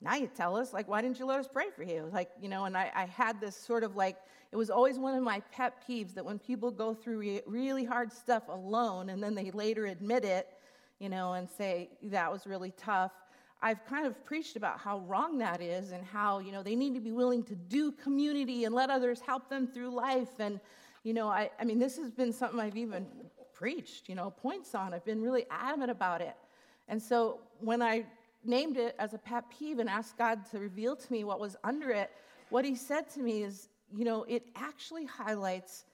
now 0.02 0.16
you 0.16 0.28
tell 0.28 0.56
us, 0.56 0.74
like, 0.74 0.88
why 0.88 1.02
didn't 1.02 1.18
you 1.20 1.26
let 1.26 1.40
us 1.40 1.48
pray 1.52 1.70
for 1.76 1.84
you? 1.84 2.10
Like, 2.14 2.30
you 2.40 2.50
know, 2.50 2.66
and 2.66 2.78
I, 2.78 2.92
I 2.94 3.06
had 3.06 3.42
this 3.42 3.56
sort 3.56 3.84
of 3.84 3.96
like, 3.96 4.18
it 4.52 4.56
was 4.56 4.70
always 4.70 5.00
one 5.00 5.16
of 5.16 5.24
my 5.24 5.42
pet 5.52 5.84
peeves 5.88 6.14
that 6.14 6.24
when 6.24 6.38
people 6.40 6.70
go 6.72 6.94
through 6.94 7.18
re- 7.18 7.42
really 7.48 7.84
hard 7.84 8.14
stuff 8.14 8.44
alone 8.48 9.10
and 9.10 9.22
then 9.22 9.34
they 9.34 9.52
later 9.52 9.88
admit 9.88 10.24
it, 10.24 10.48
you 11.00 11.10
know, 11.10 11.34
and 11.34 11.50
say, 11.50 11.90
that 12.04 12.32
was 12.32 12.46
really 12.46 12.72
tough. 12.78 13.12
I've 13.62 13.84
kind 13.88 14.06
of 14.06 14.24
preached 14.24 14.56
about 14.56 14.80
how 14.80 15.00
wrong 15.00 15.40
that 15.40 15.62
is 15.62 15.92
and 15.92 16.06
how, 16.06 16.40
you 16.40 16.52
know, 16.52 16.62
they 16.62 16.76
need 16.76 16.94
to 16.94 17.02
be 17.02 17.12
willing 17.12 17.44
to 17.46 17.56
do 17.56 17.92
community 17.92 18.66
and 18.66 18.76
let 18.76 18.92
others 18.92 19.20
help 19.20 19.50
them 19.50 19.68
through 19.68 19.90
life. 19.90 20.40
And, 20.40 20.60
you 21.04 21.14
know, 21.14 21.28
I, 21.28 21.50
I 21.60 21.64
mean, 21.64 21.80
this 21.80 21.98
has 21.98 22.12
been 22.12 22.32
something 22.32 22.60
I've 22.60 22.78
even 22.78 23.08
preached, 23.54 24.08
you 24.10 24.14
know, 24.14 24.30
points 24.30 24.76
on. 24.76 24.94
I've 24.94 25.06
been 25.06 25.24
really 25.24 25.48
adamant 25.50 25.90
about 25.90 26.22
it. 26.22 26.36
And 26.88 27.02
so 27.02 27.40
when 27.60 27.82
I 27.82 28.06
named 28.48 28.78
it 28.78 28.96
as 29.00 29.14
a 29.14 29.18
pet 29.18 29.46
peeve 29.50 29.80
and 29.80 29.90
asked 29.90 30.18
God 30.18 30.46
to 30.52 30.60
reveal 30.60 30.96
to 30.96 31.12
me 31.14 31.24
what 31.24 31.40
was 31.40 31.56
under 31.64 31.92
it, 31.92 32.12
what 32.50 32.66
he 32.66 32.76
said 32.76 33.10
to 33.12 33.20
me 33.20 33.44
is, 33.44 33.70
you 33.96 34.06
know, 34.06 34.24
it 34.24 34.48
actually 34.56 35.06
highlights 35.06 35.86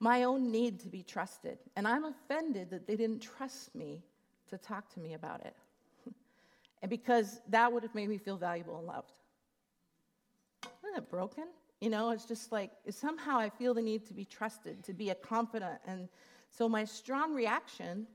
my 0.00 0.24
own 0.24 0.50
need 0.50 0.80
to 0.80 0.88
be 0.88 1.02
trusted. 1.02 1.58
And 1.76 1.86
I'm 1.86 2.04
offended 2.04 2.70
that 2.70 2.86
they 2.86 2.96
didn't 2.96 3.20
trust 3.20 3.74
me 3.74 4.02
to 4.50 4.58
talk 4.58 4.92
to 4.94 5.00
me 5.00 5.14
about 5.14 5.44
it. 5.44 5.56
and 6.82 6.90
because 6.90 7.40
that 7.48 7.72
would 7.72 7.82
have 7.82 7.94
made 7.94 8.08
me 8.08 8.18
feel 8.18 8.36
valuable 8.36 8.78
and 8.78 8.86
loved. 8.86 9.12
Isn't 10.82 10.96
it 10.96 11.08
broken? 11.08 11.44
You 11.80 11.90
know, 11.90 12.10
it's 12.10 12.24
just 12.24 12.52
like 12.52 12.70
somehow 12.90 13.38
I 13.38 13.50
feel 13.50 13.74
the 13.74 13.82
need 13.82 14.06
to 14.06 14.14
be 14.14 14.24
trusted, 14.24 14.82
to 14.84 14.92
be 14.92 15.10
a 15.10 15.14
confidant. 15.14 15.80
And 15.86 16.08
so 16.50 16.68
my 16.68 16.84
strong 16.84 17.34
reaction 17.34 18.06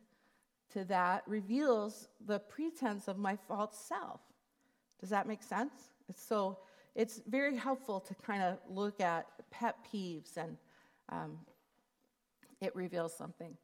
to 0.73 0.83
that 0.85 1.23
reveals 1.27 2.09
the 2.25 2.39
pretense 2.39 3.07
of 3.07 3.17
my 3.17 3.37
false 3.47 3.77
self. 3.77 4.21
Does 4.99 5.09
that 5.09 5.27
make 5.27 5.43
sense? 5.43 5.73
So 6.15 6.57
it's 6.95 7.21
very 7.27 7.55
helpful 7.55 7.99
to 8.01 8.15
kind 8.15 8.43
of 8.43 8.57
look 8.69 8.99
at 8.99 9.27
pet 9.51 9.77
peeves 9.91 10.37
and 10.37 10.57
um, 11.09 11.37
it 12.61 12.75
reveals 12.75 13.15
something. 13.15 13.55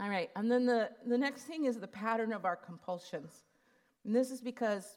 All 0.00 0.08
right, 0.08 0.30
and 0.36 0.50
then 0.50 0.64
the, 0.66 0.90
the 1.06 1.18
next 1.18 1.42
thing 1.42 1.66
is 1.66 1.78
the 1.78 1.86
pattern 1.86 2.32
of 2.32 2.44
our 2.44 2.56
compulsions. 2.56 3.44
And 4.04 4.16
this 4.16 4.30
is 4.30 4.40
because 4.40 4.96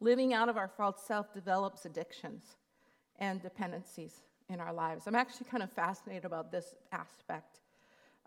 living 0.00 0.34
out 0.34 0.48
of 0.48 0.56
our 0.56 0.68
false 0.68 1.02
self 1.06 1.32
develops 1.32 1.84
addictions 1.84 2.56
and 3.18 3.40
dependencies 3.40 4.20
in 4.48 4.60
our 4.60 4.72
lives. 4.72 5.04
I'm 5.06 5.14
actually 5.14 5.46
kind 5.50 5.62
of 5.62 5.72
fascinated 5.72 6.24
about 6.24 6.50
this 6.50 6.74
aspect 6.92 7.60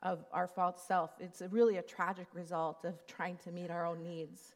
of 0.04 0.26
our 0.32 0.48
false 0.48 0.82
self. 0.88 1.12
It's 1.20 1.42
really 1.50 1.78
a 1.78 1.82
tragic 1.82 2.28
result 2.34 2.86
of 2.86 3.06
trying 3.08 3.38
to 3.44 3.52
meet 3.52 3.70
our 3.70 3.86
own 3.86 4.04
needs. 4.04 4.56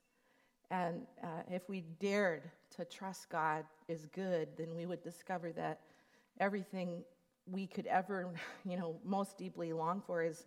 And 0.71 1.01
uh, 1.23 1.43
if 1.51 1.69
we 1.69 1.81
dared 1.99 2.43
to 2.77 2.85
trust 2.85 3.29
God 3.29 3.65
is 3.87 4.07
good, 4.07 4.49
then 4.57 4.75
we 4.75 4.85
would 4.85 5.03
discover 5.03 5.51
that 5.53 5.81
everything 6.39 7.03
we 7.45 7.67
could 7.67 7.87
ever, 7.87 8.33
you 8.65 8.77
know, 8.77 8.95
most 9.03 9.37
deeply 9.37 9.73
long 9.73 10.01
for 10.05 10.23
is 10.23 10.45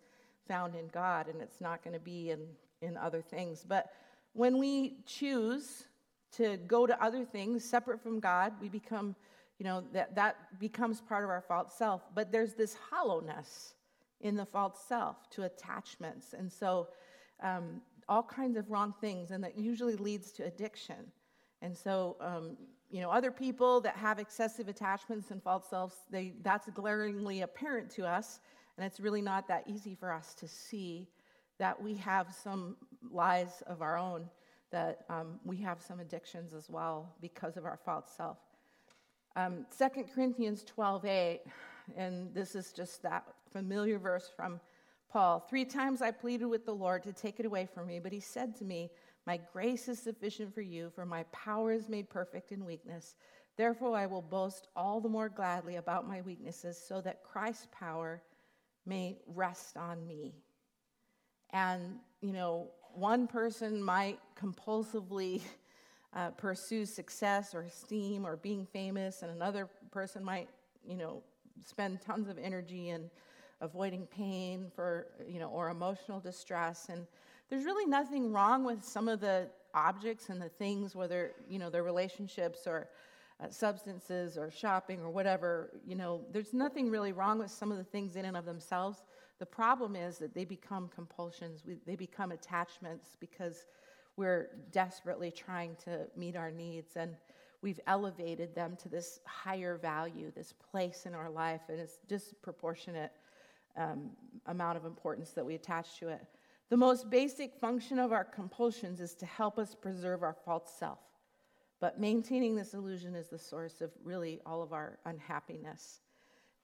found 0.48 0.74
in 0.74 0.88
God, 0.88 1.28
and 1.28 1.40
it's 1.40 1.60
not 1.60 1.82
going 1.82 1.94
to 1.94 2.00
be 2.00 2.30
in, 2.30 2.40
in 2.80 2.96
other 2.96 3.20
things. 3.20 3.64
But 3.66 3.92
when 4.32 4.58
we 4.58 4.98
choose 5.06 5.84
to 6.32 6.56
go 6.66 6.86
to 6.86 7.02
other 7.02 7.24
things 7.24 7.64
separate 7.64 8.02
from 8.02 8.20
God, 8.20 8.52
we 8.60 8.68
become, 8.68 9.14
you 9.58 9.64
know, 9.64 9.84
that, 9.92 10.14
that 10.14 10.58
becomes 10.60 11.00
part 11.00 11.24
of 11.24 11.30
our 11.30 11.40
false 11.40 11.74
self. 11.74 12.02
But 12.14 12.32
there's 12.32 12.54
this 12.54 12.76
hollowness 12.90 13.74
in 14.20 14.36
the 14.36 14.46
false 14.46 14.78
self 14.88 15.28
to 15.30 15.44
attachments. 15.44 16.32
And 16.32 16.50
so, 16.50 16.88
um, 17.42 17.80
all 18.08 18.22
kinds 18.22 18.56
of 18.56 18.70
wrong 18.70 18.94
things, 19.00 19.30
and 19.30 19.42
that 19.42 19.58
usually 19.58 19.96
leads 19.96 20.30
to 20.32 20.44
addiction. 20.44 21.12
And 21.62 21.76
so, 21.76 22.16
um, 22.20 22.56
you 22.90 23.00
know, 23.00 23.10
other 23.10 23.30
people 23.30 23.80
that 23.80 23.96
have 23.96 24.18
excessive 24.18 24.68
attachments 24.68 25.30
and 25.30 25.42
false 25.42 25.68
selves, 25.68 25.96
they, 26.10 26.34
that's 26.42 26.68
glaringly 26.70 27.42
apparent 27.42 27.90
to 27.90 28.06
us, 28.06 28.40
and 28.76 28.86
it's 28.86 29.00
really 29.00 29.22
not 29.22 29.48
that 29.48 29.64
easy 29.66 29.94
for 29.94 30.12
us 30.12 30.34
to 30.34 30.46
see 30.46 31.08
that 31.58 31.80
we 31.80 31.94
have 31.94 32.32
some 32.32 32.76
lies 33.10 33.62
of 33.66 33.82
our 33.82 33.96
own, 33.96 34.28
that 34.70 35.04
um, 35.08 35.40
we 35.44 35.56
have 35.56 35.80
some 35.80 36.00
addictions 36.00 36.52
as 36.52 36.68
well 36.68 37.14
because 37.20 37.56
of 37.56 37.64
our 37.64 37.78
false 37.84 38.10
self. 38.16 38.38
Um, 39.34 39.66
2 39.76 40.04
Corinthians 40.14 40.62
12 40.64 41.04
8, 41.04 41.40
and 41.96 42.34
this 42.34 42.54
is 42.54 42.72
just 42.72 43.02
that 43.02 43.24
familiar 43.56 43.98
verse 43.98 44.30
from 44.36 44.60
Paul. 45.08 45.40
Three 45.40 45.64
times 45.64 46.02
I 46.02 46.10
pleaded 46.10 46.44
with 46.44 46.66
the 46.66 46.74
Lord 46.74 47.02
to 47.04 47.12
take 47.14 47.40
it 47.40 47.46
away 47.46 47.64
from 47.64 47.86
me, 47.86 47.98
but 47.98 48.12
he 48.12 48.20
said 48.20 48.54
to 48.56 48.66
me, 48.66 48.90
My 49.24 49.40
grace 49.50 49.88
is 49.88 49.98
sufficient 49.98 50.54
for 50.54 50.60
you, 50.60 50.90
for 50.94 51.06
my 51.06 51.22
power 51.32 51.72
is 51.72 51.88
made 51.88 52.10
perfect 52.10 52.52
in 52.52 52.66
weakness. 52.66 53.14
Therefore, 53.56 53.96
I 53.96 54.04
will 54.04 54.20
boast 54.20 54.68
all 54.76 55.00
the 55.00 55.08
more 55.08 55.30
gladly 55.30 55.76
about 55.76 56.06
my 56.06 56.20
weaknesses, 56.20 56.76
so 56.76 57.00
that 57.00 57.22
Christ's 57.24 57.68
power 57.72 58.20
may 58.84 59.16
rest 59.26 59.78
on 59.78 60.06
me. 60.06 60.34
And, 61.48 61.94
you 62.20 62.34
know, 62.34 62.68
one 62.92 63.26
person 63.26 63.82
might 63.82 64.18
compulsively 64.38 65.40
uh, 66.12 66.28
pursue 66.32 66.84
success 66.84 67.54
or 67.54 67.62
esteem 67.62 68.26
or 68.26 68.36
being 68.36 68.66
famous, 68.66 69.22
and 69.22 69.30
another 69.30 69.70
person 69.90 70.22
might, 70.22 70.50
you 70.86 70.98
know, 70.98 71.22
spend 71.64 72.02
tons 72.02 72.28
of 72.28 72.36
energy 72.38 72.90
and 72.90 73.08
avoiding 73.60 74.06
pain 74.06 74.70
for, 74.74 75.06
you 75.26 75.40
know, 75.40 75.48
or 75.48 75.70
emotional 75.70 76.20
distress. 76.20 76.88
And 76.90 77.06
there's 77.48 77.64
really 77.64 77.86
nothing 77.86 78.32
wrong 78.32 78.64
with 78.64 78.84
some 78.84 79.08
of 79.08 79.20
the 79.20 79.48
objects 79.74 80.28
and 80.28 80.40
the 80.40 80.48
things, 80.48 80.94
whether, 80.94 81.32
you 81.48 81.58
know, 81.58 81.70
their 81.70 81.82
relationships 81.82 82.66
or 82.66 82.88
uh, 83.38 83.50
substances 83.50 84.38
or 84.38 84.50
shopping 84.50 85.00
or 85.00 85.10
whatever, 85.10 85.70
you 85.86 85.94
know, 85.94 86.22
there's 86.32 86.54
nothing 86.54 86.90
really 86.90 87.12
wrong 87.12 87.38
with 87.38 87.50
some 87.50 87.70
of 87.70 87.78
the 87.78 87.84
things 87.84 88.16
in 88.16 88.24
and 88.24 88.36
of 88.36 88.46
themselves. 88.46 89.02
The 89.38 89.46
problem 89.46 89.94
is 89.94 90.16
that 90.18 90.34
they 90.34 90.46
become 90.46 90.88
compulsions, 90.94 91.62
we, 91.66 91.76
they 91.86 91.96
become 91.96 92.32
attachments 92.32 93.16
because 93.20 93.66
we're 94.16 94.48
desperately 94.72 95.30
trying 95.30 95.76
to 95.84 96.06
meet 96.16 96.36
our 96.36 96.50
needs. 96.50 96.96
And 96.96 97.14
we've 97.60 97.80
elevated 97.86 98.54
them 98.54 98.76
to 98.76 98.88
this 98.88 99.20
higher 99.26 99.76
value, 99.76 100.32
this 100.34 100.54
place 100.70 101.04
in 101.04 101.14
our 101.14 101.28
life, 101.28 101.62
and 101.68 101.78
it's 101.78 101.98
disproportionate 102.08 103.12
um, 103.76 104.10
amount 104.46 104.76
of 104.76 104.84
importance 104.84 105.30
that 105.30 105.44
we 105.44 105.54
attach 105.54 105.98
to 105.98 106.08
it. 106.08 106.20
The 106.68 106.76
most 106.76 107.10
basic 107.10 107.54
function 107.54 107.98
of 107.98 108.12
our 108.12 108.24
compulsions 108.24 109.00
is 109.00 109.14
to 109.16 109.26
help 109.26 109.58
us 109.58 109.74
preserve 109.74 110.22
our 110.22 110.36
false 110.44 110.72
self. 110.78 110.98
But 111.80 112.00
maintaining 112.00 112.56
this 112.56 112.74
illusion 112.74 113.14
is 113.14 113.28
the 113.28 113.38
source 113.38 113.80
of 113.80 113.90
really 114.02 114.40
all 114.46 114.62
of 114.62 114.72
our 114.72 114.98
unhappiness. 115.04 116.00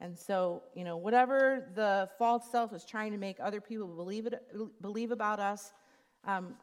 And 0.00 0.18
so, 0.18 0.62
you 0.74 0.82
know, 0.84 0.96
whatever 0.96 1.68
the 1.76 2.08
false 2.18 2.50
self 2.50 2.72
is 2.72 2.84
trying 2.84 3.12
to 3.12 3.18
make 3.18 3.36
other 3.38 3.60
people 3.60 3.86
believe, 3.86 4.26
it, 4.26 4.42
believe 4.80 5.12
about 5.12 5.38
us, 5.38 5.72
um, 6.24 6.54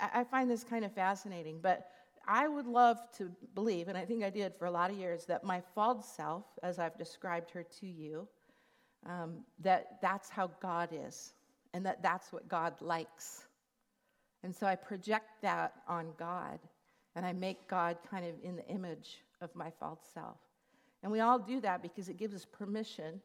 I 0.00 0.24
find 0.24 0.50
this 0.50 0.64
kind 0.64 0.84
of 0.84 0.92
fascinating. 0.92 1.60
But 1.62 1.86
I 2.26 2.48
would 2.48 2.66
love 2.66 2.98
to 3.18 3.30
believe, 3.54 3.88
and 3.88 3.96
I 3.96 4.04
think 4.04 4.24
I 4.24 4.30
did 4.30 4.54
for 4.58 4.66
a 4.66 4.70
lot 4.70 4.90
of 4.90 4.98
years, 4.98 5.24
that 5.26 5.44
my 5.44 5.62
false 5.74 6.08
self, 6.16 6.44
as 6.62 6.78
I've 6.78 6.98
described 6.98 7.50
her 7.52 7.64
to 7.80 7.86
you, 7.86 8.28
um, 9.08 9.38
that 9.60 9.98
that's 10.02 10.28
how 10.28 10.50
God 10.60 10.90
is 10.92 11.32
and 11.72 11.84
that 11.86 12.02
that's 12.02 12.32
what 12.32 12.48
God 12.48 12.74
likes. 12.80 13.46
And 14.42 14.54
so 14.54 14.66
I 14.66 14.76
project 14.76 15.42
that 15.42 15.72
on 15.88 16.08
God 16.18 16.58
and 17.16 17.26
I 17.26 17.32
make 17.32 17.66
God 17.68 17.96
kind 18.08 18.24
of 18.24 18.34
in 18.42 18.56
the 18.56 18.66
image 18.68 19.18
of 19.40 19.54
my 19.56 19.70
false 19.80 20.00
self. 20.14 20.36
And 21.02 21.10
we 21.10 21.20
all 21.20 21.38
do 21.38 21.60
that 21.60 21.82
because 21.82 22.08
it 22.08 22.18
gives 22.18 22.34
us 22.34 22.44
permission 22.44 23.20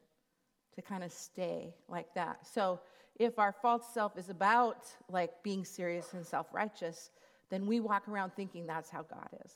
to 0.75 0.81
kind 0.81 1.03
of 1.03 1.11
stay 1.11 1.73
like 1.87 2.13
that. 2.15 2.47
So 2.47 2.79
if 3.19 3.37
our 3.37 3.51
false 3.51 3.85
self 3.93 4.17
is 4.17 4.29
about 4.29 4.87
like 5.09 5.31
being 5.43 5.65
serious 5.65 6.13
and 6.13 6.25
self 6.25 6.47
righteous, 6.53 7.11
then 7.49 7.67
we 7.67 7.79
walk 7.79 8.07
around 8.07 8.31
thinking 8.35 8.65
that's 8.65 8.89
how 8.89 9.03
God 9.03 9.29
is. 9.45 9.51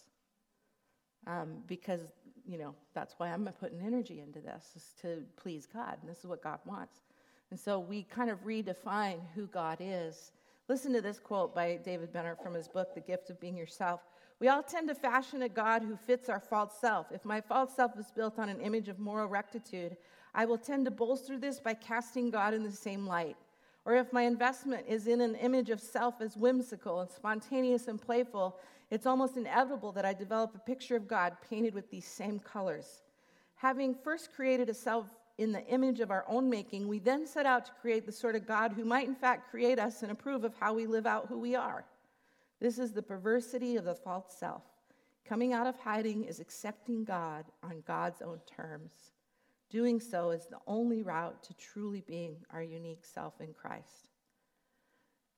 Um, 1.26 1.64
because 1.68 2.02
you 2.48 2.58
know, 2.58 2.74
that's 2.94 3.16
why 3.18 3.28
I'm 3.28 3.48
putting 3.60 3.82
energy 3.82 4.22
into 4.22 4.40
this, 4.40 4.72
is 4.76 4.94
to 5.02 5.24
please 5.36 5.68
God. 5.72 5.98
And 6.02 6.10
this 6.10 6.20
is 6.20 6.26
what 6.26 6.42
God 6.42 6.60
wants. 6.66 7.02
And 7.52 7.60
so 7.60 7.80
we 7.80 8.04
kind 8.04 8.30
of 8.30 8.44
redefine 8.46 9.20
who 9.36 9.48
God 9.48 9.78
is. 9.80 10.32
Listen 10.68 10.94
to 10.94 11.02
this 11.02 11.20
quote 11.20 11.54
by 11.56 11.80
David 11.84 12.12
Benner 12.12 12.36
from 12.42 12.54
his 12.54 12.68
book, 12.68 12.94
The 12.94 13.02
Gift 13.02 13.30
of 13.30 13.40
Being 13.40 13.58
Yourself. 13.58 14.02
We 14.40 14.50
all 14.50 14.62
tend 14.62 14.88
to 14.90 14.96
fashion 14.96 15.42
a 15.42 15.50
God 15.50 15.82
who 15.82 15.96
fits 15.96 16.30
our 16.30 16.40
false 16.40 16.74
self. 16.80 17.08
If 17.12 17.26
my 17.26 17.42
false 17.42 17.76
self 17.76 17.98
is 17.98 18.12
built 18.12 18.38
on 18.38 18.50
an 18.50 18.62
image 18.62 18.88
of 18.88 19.00
moral 19.00 19.28
rectitude, 19.28 19.98
I 20.36 20.46
will 20.46 20.58
tend 20.58 20.86
to 20.86 20.92
bolster 20.92 21.38
this 21.38 21.60
by 21.60 21.74
casting 21.74 22.30
God 22.30 22.54
in 22.54 22.64
the 22.64 22.72
same 22.72 23.08
light. 23.08 23.38
Or 23.86 23.96
if 23.96 24.12
my 24.12 24.24
investment 24.24 24.86
is 24.88 25.08
in 25.08 25.22
an 25.22 25.36
image 25.36 25.70
of 25.70 25.80
self 25.80 26.22
as 26.22 26.36
whimsical 26.36 27.00
and 27.00 27.10
spontaneous 27.10 27.88
and 27.88 28.00
playful, 28.00 28.60
it's 28.90 29.06
almost 29.06 29.38
inevitable 29.38 29.92
that 29.94 30.06
I 30.06 30.14
develop 30.14 30.56
a 30.56 30.60
picture 30.60 30.96
of 30.96 31.08
God 31.08 31.38
painted 31.50 31.74
with 31.74 31.90
these 31.90 32.06
same 32.06 32.40
colors. 32.40 33.02
Having 33.56 33.96
first 33.96 34.34
created 34.34 34.70
a 34.70 34.74
self 34.74 35.08
in 35.38 35.52
the 35.52 35.66
image 35.68 36.00
of 36.00 36.12
our 36.12 36.26
own 36.28 36.50
making, 36.50 36.88
we 36.88 37.00
then 37.00 37.26
set 37.26 37.46
out 37.46 37.66
to 37.66 37.72
create 37.82 38.06
the 38.06 38.12
sort 38.12 38.36
of 38.36 38.48
God 38.48 38.74
who 38.74 38.86
might, 38.86 39.08
in 39.08 39.16
fact, 39.16 39.52
create 39.52 39.78
us 39.78 40.04
and 40.04 40.12
approve 40.12 40.44
of 40.44 40.54
how 40.60 40.74
we 40.74 40.88
live 40.88 41.06
out 41.06 41.28
who 41.28 41.40
we 41.40 41.56
are. 41.56 41.86
This 42.60 42.80
is 42.80 42.92
the 42.92 43.04
perversity 43.04 43.76
of 43.76 43.86
the 43.86 43.94
false 43.94 44.36
self. 44.40 44.64
Coming 45.28 45.54
out 45.54 45.68
of 45.68 45.78
hiding 45.78 46.24
is 46.24 46.40
accepting 46.40 47.04
God 47.04 47.46
on 47.62 47.84
God's 47.86 48.22
own 48.22 48.40
terms. 48.48 48.94
Doing 49.70 50.00
so 50.00 50.32
is 50.32 50.46
the 50.46 50.60
only 50.66 51.02
route 51.02 51.44
to 51.44 51.54
truly 51.56 52.02
being 52.08 52.38
our 52.52 52.64
unique 52.64 53.04
self 53.04 53.42
in 53.42 53.54
Christ. 53.54 54.07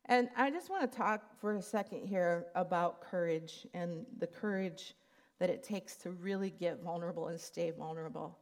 And 0.09 0.27
I 0.35 0.49
just 0.49 0.71
want 0.71 0.91
to 0.91 0.97
talk 0.97 1.21
for 1.39 1.53
a 1.53 1.61
second 1.61 2.07
here 2.07 2.47
about 2.55 2.99
courage 2.99 3.67
and 3.75 4.07
the 4.17 4.25
courage 4.25 4.95
that 5.37 5.51
it 5.51 5.61
takes 5.61 5.95
to 5.97 6.09
really 6.09 6.49
get 6.49 6.81
vulnerable 6.81 7.27
and 7.27 7.39
stay 7.39 7.69
vulnerable. 7.69 8.35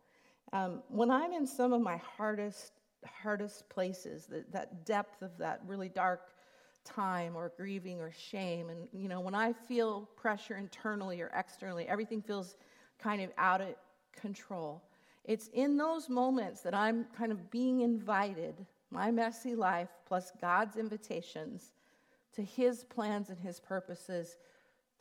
Um, 0.53 0.81
when 0.87 1.11
I'm 1.11 1.33
in 1.33 1.45
some 1.45 1.73
of 1.73 1.81
my 1.81 1.97
hardest, 1.97 2.71
hardest 3.05 3.67
places, 3.67 4.27
that, 4.27 4.49
that 4.53 4.85
depth 4.85 5.21
of 5.21 5.37
that 5.39 5.59
really 5.67 5.89
dark 5.89 6.29
time 6.85 7.35
or 7.35 7.51
grieving 7.57 7.99
or 7.99 8.13
shame, 8.13 8.69
and 8.69 8.87
you 8.93 9.09
know, 9.09 9.19
when 9.19 9.35
I 9.35 9.51
feel 9.51 10.09
pressure 10.15 10.55
internally 10.55 11.19
or 11.19 11.29
externally, 11.35 11.85
everything 11.89 12.21
feels 12.21 12.55
kind 12.97 13.21
of 13.21 13.29
out 13.37 13.59
of 13.59 13.75
control. 14.15 14.81
It's 15.25 15.49
in 15.49 15.75
those 15.75 16.07
moments 16.07 16.61
that 16.61 16.73
I'm 16.73 17.07
kind 17.17 17.33
of 17.33 17.51
being 17.51 17.81
invited 17.81 18.65
my 18.91 19.11
messy 19.11 19.55
life 19.55 19.89
plus 20.07 20.31
God's 20.39 20.77
invitations 20.77 21.71
to 22.33 22.43
His 22.43 22.83
plans 22.83 23.29
and 23.29 23.39
His 23.39 23.59
purposes 23.59 24.37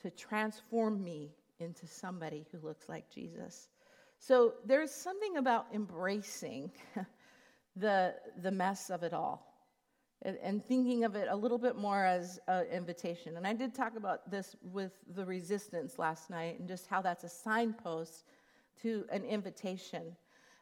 to 0.02 0.10
transform 0.10 1.02
me 1.02 1.34
into 1.58 1.86
somebody 1.86 2.46
who 2.52 2.58
looks 2.58 2.88
like 2.88 3.08
Jesus. 3.10 3.68
So 4.18 4.54
there's 4.64 4.90
something 4.90 5.36
about 5.36 5.66
embracing 5.72 6.70
the, 7.76 8.14
the 8.42 8.50
mess 8.50 8.90
of 8.90 9.02
it 9.02 9.12
all 9.12 9.56
and, 10.22 10.38
and 10.42 10.64
thinking 10.64 11.04
of 11.04 11.14
it 11.14 11.28
a 11.30 11.36
little 11.36 11.58
bit 11.58 11.76
more 11.76 12.04
as 12.04 12.40
an 12.48 12.66
invitation. 12.66 13.36
And 13.36 13.46
I 13.46 13.52
did 13.52 13.74
talk 13.74 13.96
about 13.96 14.30
this 14.30 14.56
with 14.62 14.92
the 15.14 15.24
resistance 15.24 15.98
last 15.98 16.30
night 16.30 16.58
and 16.58 16.68
just 16.68 16.86
how 16.86 17.02
that's 17.02 17.24
a 17.24 17.28
signpost 17.28 18.24
to 18.82 19.04
an 19.10 19.24
invitation. 19.24 20.16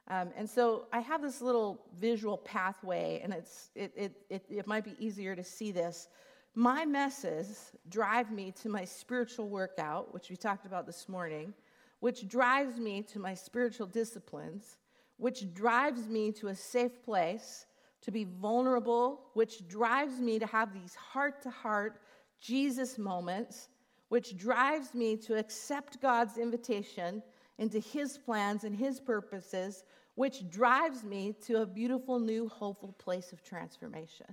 Um, 0.09 0.31
and 0.37 0.49
so 0.49 0.87
I 0.93 1.01
have 1.01 1.23
this 1.23 1.41
little 1.41 1.81
visual 1.99 2.37
pathway, 2.39 3.21
and 3.25 3.33
it's, 3.33 3.71
it, 3.75 3.93
it, 3.97 4.13
it, 4.29 4.45
it 4.51 4.67
might 4.67 4.85
be 4.85 4.95
easier 4.99 5.35
to 5.35 5.45
see 5.45 5.73
this. 5.73 6.09
My 6.55 6.85
messes 6.85 7.73
drive 7.89 8.31
me 8.31 8.53
to 8.63 8.69
my 8.69 8.85
spiritual 8.85 9.49
workout, 9.49 10.13
which 10.13 10.29
we 10.31 10.37
talked 10.37 10.67
about 10.67 10.87
this 10.87 11.09
morning, 11.09 11.55
which 12.01 12.29
drives 12.29 12.79
me 12.79 13.03
to 13.03 13.19
my 13.19 13.35
spiritual 13.35 13.87
disciplines, 13.87 14.77
which 15.17 15.53
drives 15.55 16.07
me 16.07 16.31
to 16.33 16.49
a 16.49 16.55
safe 16.55 17.03
place 17.03 17.67
to 18.03 18.11
be 18.11 18.25
vulnerable, 18.25 19.23
which 19.33 19.67
drives 19.67 20.21
me 20.21 20.39
to 20.39 20.47
have 20.47 20.75
these 20.75 20.95
heart 20.95 21.41
to 21.43 21.51
heart 21.51 22.03
Jesus 22.41 22.99
moments, 22.99 23.69
which 24.11 24.37
drives 24.37 24.93
me 24.93 25.17
to 25.17 25.39
accept 25.39 26.03
God's 26.03 26.37
invitation 26.37 27.23
into 27.59 27.79
His 27.79 28.19
plans 28.19 28.65
and 28.65 28.75
His 28.75 29.01
purposes, 29.01 29.85
which 30.15 30.49
drives 30.51 31.05
me 31.05 31.35
to 31.47 31.63
a 31.63 31.67
beautiful, 31.67 32.19
new, 32.19 32.49
hopeful 32.49 32.93
place 32.99 33.33
of 33.33 33.43
transformation. 33.43 34.27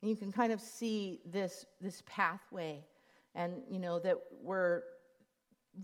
And 0.00 0.10
you 0.10 0.16
can 0.16 0.30
kind 0.30 0.52
of 0.52 0.60
see 0.60 1.20
this, 1.26 1.66
this 1.80 2.02
pathway, 2.06 2.84
and 3.34 3.62
you 3.70 3.78
know 3.78 3.98
that 3.98 4.16
we're 4.42 4.82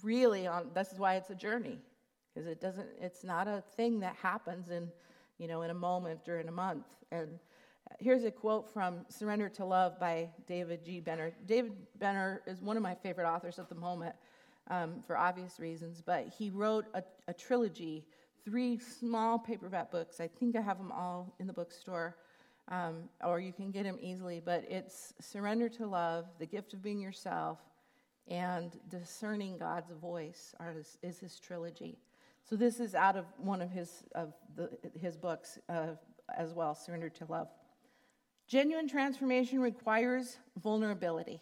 really 0.03 0.47
on. 0.47 0.71
This 0.75 0.93
is 0.93 0.99
why 0.99 1.17
it's 1.17 1.31
a 1.31 1.35
journey, 1.35 1.79
because 2.33 2.49
it 2.49 2.61
doesn't. 2.61 2.89
It's 3.01 3.25
not 3.25 3.49
a 3.49 3.63
thing 3.77 4.01
that 4.01 4.17
happens 4.17 4.71
in 4.71 4.89
you 5.39 5.49
know, 5.49 5.63
in 5.63 5.71
a 5.71 5.75
moment 5.75 6.29
or 6.29 6.39
in 6.39 6.49
a 6.49 6.53
month. 6.53 6.87
And 7.11 7.39
here's 7.99 8.25
a 8.25 8.31
quote 8.31 8.73
from 8.73 9.05
Surrender 9.09 9.49
to 9.51 9.65
Love 9.65 9.99
by 9.99 10.29
David 10.47 10.85
G. 10.85 11.01
Benner. 11.01 11.33
David 11.47 11.73
Benner 11.99 12.43
is 12.47 12.61
one 12.61 12.77
of 12.77 12.83
my 12.83 12.95
favorite 12.95 13.29
authors 13.29 13.59
at 13.59 13.69
the 13.69 13.75
moment 13.75 14.15
um, 14.71 15.03
for 15.07 15.17
obvious 15.17 15.59
reasons, 15.59 16.03
but 16.05 16.27
he 16.29 16.51
wrote 16.51 16.87
a, 16.95 17.03
a, 17.29 17.35
trilogy, 17.35 18.05
three 18.45 18.79
small 18.79 19.39
paperback 19.39 19.91
books. 19.91 20.21
I 20.21 20.29
think 20.29 20.57
I 20.57 20.61
have 20.61 20.79
them 20.79 20.93
all 20.93 21.35
in 21.39 21.47
the 21.47 21.53
bookstore. 21.53 22.17
Um, 22.69 23.11
or 23.23 23.41
you 23.41 23.53
can 23.53 23.71
get 23.71 23.83
them 23.83 23.99
easily, 24.01 24.41
but 24.43 24.65
it's 24.71 25.13
Surrender 25.21 25.69
to 25.69 25.87
Love, 25.87 26.25
The 26.39 26.47
Gift 26.47 26.73
of 26.73 26.83
Being 26.83 26.99
Yourself, 26.99 27.59
and 28.27 28.81
Discerning 28.89 29.59
God's 29.59 29.91
Voice 30.01 30.55
are, 30.59 30.75
is 31.03 31.19
his 31.19 31.39
trilogy. 31.39 31.99
So 32.43 32.57
this 32.57 32.81
is 32.81 32.95
out 32.95 33.17
of 33.17 33.27
one 33.37 33.61
of 33.61 33.71
his, 33.71 34.05
of 34.15 34.33
the, 34.57 34.71
his 34.99 35.17
books 35.17 35.59
uh, 35.69 35.89
as 36.35 36.55
well, 36.55 36.75
Surrender 36.75 37.11
to 37.11 37.27
Love. 37.27 37.49
Genuine 38.47 38.89
transformation 38.89 39.61
requires 39.61 40.39
vulnerability. 40.63 41.41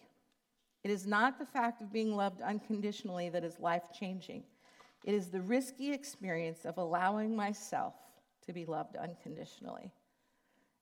It 0.85 0.91
is 0.91 1.07
not 1.07 1.39
the 1.39 1.47
fact 1.47 1.80
of 1.80 1.93
being 1.93 2.14
loved 2.14 2.41
unconditionally 2.41 3.28
that 3.30 3.45
is 3.45 3.61
life 3.61 3.85
changing. 3.99 4.43
It 5.05 5.14
is 5.14 5.28
the 5.30 5.41
risky 5.41 5.93
experience 5.93 6.64
of 6.64 6.78
allowing 6.78 7.35
myself 7.37 7.95
to 8.47 8.53
be 8.53 8.64
loved 8.64 8.97
unconditionally. 8.97 9.93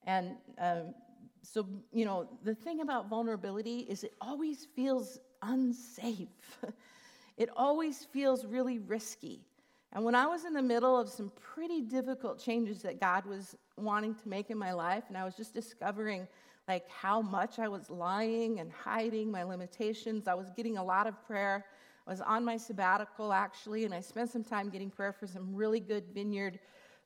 And 0.07 0.37
um, 0.59 0.95
so, 1.43 1.67
you 1.93 2.05
know, 2.05 2.29
the 2.43 2.55
thing 2.55 2.81
about 2.81 3.09
vulnerability 3.09 3.81
is 3.81 4.05
it 4.05 4.15
always 4.21 4.67
feels 4.75 5.19
unsafe. 5.43 6.29
it 7.37 7.49
always 7.57 8.07
feels 8.13 8.47
really 8.47 8.79
risky. 8.79 9.45
And 9.93 10.05
when 10.05 10.15
I 10.15 10.27
was 10.27 10.45
in 10.45 10.53
the 10.53 10.63
middle 10.63 10.99
of 10.99 11.09
some 11.09 11.33
pretty 11.41 11.81
difficult 11.81 12.39
changes 12.39 12.83
that 12.83 13.01
God 13.01 13.27
was 13.27 13.57
wanting 13.77 14.15
to 14.15 14.29
make 14.29 14.51
in 14.51 14.59
my 14.59 14.73
life, 14.73 15.05
and 15.09 15.17
I 15.17 15.25
was 15.25 15.37
just 15.37 15.53
discovering 15.53 16.29
like 16.69 16.89
how 16.89 17.21
much 17.21 17.59
I 17.59 17.69
was 17.69 17.91
lying 17.91 18.61
and 18.61 18.71
hiding 18.71 19.31
my 19.31 19.43
limitations, 19.43 20.29
I 20.29 20.35
was 20.35 20.51
getting 20.57 20.79
a 20.79 20.85
lot 20.85 21.07
of 21.07 21.15
prayer. 21.27 21.65
I 22.07 22.11
was 22.11 22.21
on 22.21 22.45
my 22.45 22.57
sabbatical 22.57 23.33
actually, 23.33 23.85
and 23.85 23.95
I 23.95 24.01
spent 24.01 24.31
some 24.31 24.45
time 24.45 24.71
getting 24.71 24.91
prayer 24.91 25.13
for 25.13 25.27
some 25.27 25.55
really 25.55 25.81
good 25.81 26.05
vineyard 26.15 26.59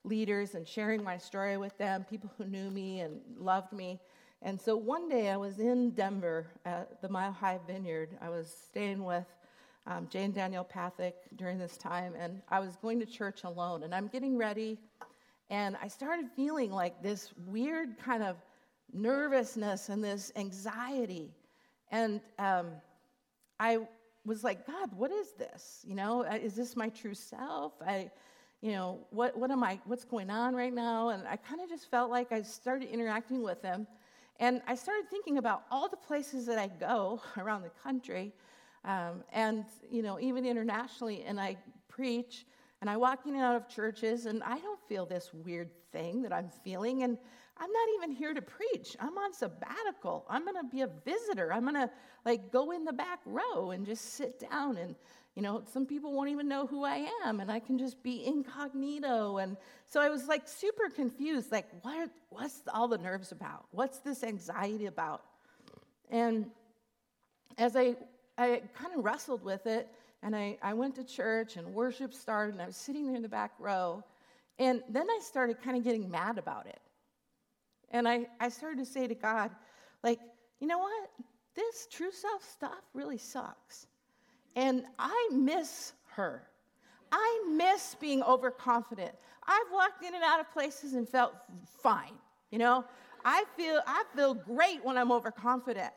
leaders 0.04 0.54
and 0.54 0.68
sharing 0.68 1.02
my 1.02 1.16
story 1.16 1.56
with 1.56 1.76
them, 1.78 2.04
people 2.04 2.30
who 2.36 2.44
knew 2.44 2.70
me 2.70 3.00
and 3.00 3.20
loved 3.38 3.72
me. 3.72 3.98
And 4.42 4.60
so 4.60 4.76
one 4.76 5.08
day 5.08 5.30
I 5.30 5.36
was 5.38 5.58
in 5.58 5.90
Denver 5.90 6.46
at 6.66 7.00
the 7.00 7.08
Mile 7.08 7.32
High 7.32 7.58
Vineyard. 7.66 8.10
I 8.20 8.28
was 8.28 8.54
staying 8.68 9.02
with 9.02 9.24
um, 9.86 10.06
Jane 10.10 10.32
Daniel 10.32 10.64
Pathick 10.64 11.14
during 11.36 11.58
this 11.58 11.78
time, 11.78 12.14
and 12.18 12.42
I 12.50 12.60
was 12.60 12.76
going 12.76 13.00
to 13.00 13.06
church 13.06 13.44
alone. 13.44 13.82
And 13.82 13.94
I'm 13.94 14.08
getting 14.08 14.36
ready, 14.36 14.78
and 15.48 15.76
I 15.82 15.88
started 15.88 16.26
feeling 16.36 16.70
like 16.70 17.02
this 17.02 17.32
weird 17.46 17.98
kind 17.98 18.22
of 18.22 18.36
nervousness 18.94 19.88
and 19.88 20.02
this 20.02 20.32
anxiety. 20.36 21.34
And 21.90 22.20
um, 22.38 22.68
I 23.60 23.78
was 24.24 24.42
like, 24.42 24.66
God, 24.66 24.90
what 24.96 25.10
is 25.10 25.32
this? 25.32 25.84
You 25.86 25.94
know, 25.94 26.22
is 26.22 26.54
this 26.54 26.76
my 26.76 26.88
true 26.88 27.14
self? 27.14 27.72
I, 27.86 28.10
you 28.62 28.72
know, 28.72 29.00
what, 29.10 29.36
what 29.36 29.50
am 29.50 29.62
I, 29.62 29.78
what's 29.84 30.04
going 30.04 30.30
on 30.30 30.54
right 30.54 30.72
now? 30.72 31.10
And 31.10 31.26
I 31.28 31.36
kind 31.36 31.60
of 31.60 31.68
just 31.68 31.90
felt 31.90 32.10
like 32.10 32.32
I 32.32 32.42
started 32.42 32.88
interacting 32.88 33.42
with 33.42 33.60
him. 33.60 33.86
And 34.40 34.62
I 34.66 34.74
started 34.74 35.08
thinking 35.10 35.38
about 35.38 35.64
all 35.70 35.88
the 35.88 35.96
places 35.96 36.46
that 36.46 36.58
I 36.58 36.68
go 36.68 37.20
around 37.36 37.62
the 37.62 37.70
country 37.82 38.32
um, 38.84 39.24
and, 39.32 39.64
you 39.90 40.02
know, 40.02 40.20
even 40.20 40.44
internationally, 40.44 41.24
and 41.24 41.40
I 41.40 41.56
preach 41.88 42.46
and 42.80 42.90
I 42.90 42.98
walk 42.98 43.20
in 43.24 43.34
and 43.34 43.42
out 43.42 43.56
of 43.56 43.66
churches, 43.66 44.26
and 44.26 44.42
I 44.42 44.58
don't 44.58 44.80
feel 44.88 45.06
this 45.06 45.32
weird 45.32 45.70
thing 45.90 46.20
that 46.20 46.34
I'm 46.34 46.50
feeling. 46.50 47.02
And 47.02 47.16
I'm 47.56 47.70
not 47.70 47.88
even 47.96 48.10
here 48.10 48.34
to 48.34 48.42
preach. 48.42 48.96
I'm 49.00 49.16
on 49.16 49.32
sabbatical. 49.32 50.26
I'm 50.28 50.44
going 50.44 50.56
to 50.56 50.68
be 50.68 50.82
a 50.82 50.90
visitor. 51.04 51.52
I'm 51.52 51.62
going 51.62 51.74
to 51.74 51.90
like 52.24 52.50
go 52.50 52.72
in 52.72 52.84
the 52.84 52.92
back 52.92 53.20
row 53.24 53.70
and 53.70 53.86
just 53.86 54.14
sit 54.14 54.40
down 54.50 54.76
and 54.76 54.94
you 55.36 55.42
know, 55.42 55.64
some 55.72 55.84
people 55.84 56.12
won't 56.12 56.30
even 56.30 56.46
know 56.46 56.64
who 56.64 56.84
I 56.84 57.08
am 57.24 57.40
and 57.40 57.50
I 57.50 57.58
can 57.58 57.76
just 57.76 58.00
be 58.04 58.24
incognito 58.24 59.38
and 59.38 59.56
so 59.84 60.00
I 60.00 60.08
was 60.08 60.28
like 60.28 60.46
super 60.46 60.88
confused 60.88 61.50
like 61.50 61.66
what 61.82 62.08
what's 62.30 62.62
all 62.72 62.86
the 62.86 62.98
nerves 62.98 63.32
about? 63.32 63.66
What's 63.72 63.98
this 63.98 64.22
anxiety 64.22 64.86
about? 64.86 65.22
And 66.10 66.50
as 67.58 67.74
I 67.74 67.96
I 68.36 68.62
kind 68.74 68.94
of 68.96 69.04
wrestled 69.04 69.44
with 69.44 69.66
it, 69.66 69.88
and 70.22 70.34
I, 70.34 70.58
I 70.62 70.74
went 70.74 70.96
to 70.96 71.04
church, 71.04 71.56
and 71.56 71.72
worship 71.72 72.12
started, 72.12 72.54
and 72.54 72.62
I 72.62 72.66
was 72.66 72.76
sitting 72.76 73.06
there 73.06 73.16
in 73.16 73.22
the 73.22 73.28
back 73.28 73.52
row. 73.58 74.02
And 74.58 74.82
then 74.88 75.08
I 75.10 75.20
started 75.22 75.60
kind 75.62 75.76
of 75.76 75.84
getting 75.84 76.10
mad 76.10 76.38
about 76.38 76.66
it. 76.66 76.80
And 77.94 78.08
I, 78.08 78.26
I 78.40 78.48
started 78.48 78.78
to 78.80 78.84
say 78.84 79.06
to 79.06 79.14
God, 79.14 79.52
like, 80.02 80.18
you 80.58 80.66
know 80.66 80.78
what? 80.78 81.10
This 81.54 81.86
true 81.90 82.10
self 82.10 82.42
stuff 82.42 82.82
really 82.92 83.18
sucks. 83.18 83.86
And 84.56 84.84
I 84.98 85.28
miss 85.32 85.92
her. 86.16 86.42
I 87.12 87.44
miss 87.48 87.94
being 88.00 88.20
overconfident. 88.24 89.12
I've 89.46 89.72
walked 89.72 90.02
in 90.04 90.12
and 90.12 90.24
out 90.24 90.40
of 90.40 90.52
places 90.52 90.94
and 90.94 91.08
felt 91.08 91.34
fine. 91.82 92.14
You 92.50 92.58
know, 92.58 92.84
I 93.24 93.44
feel 93.56 93.80
I 93.86 94.02
feel 94.16 94.34
great 94.34 94.84
when 94.84 94.98
I'm 94.98 95.12
overconfident. 95.12 95.92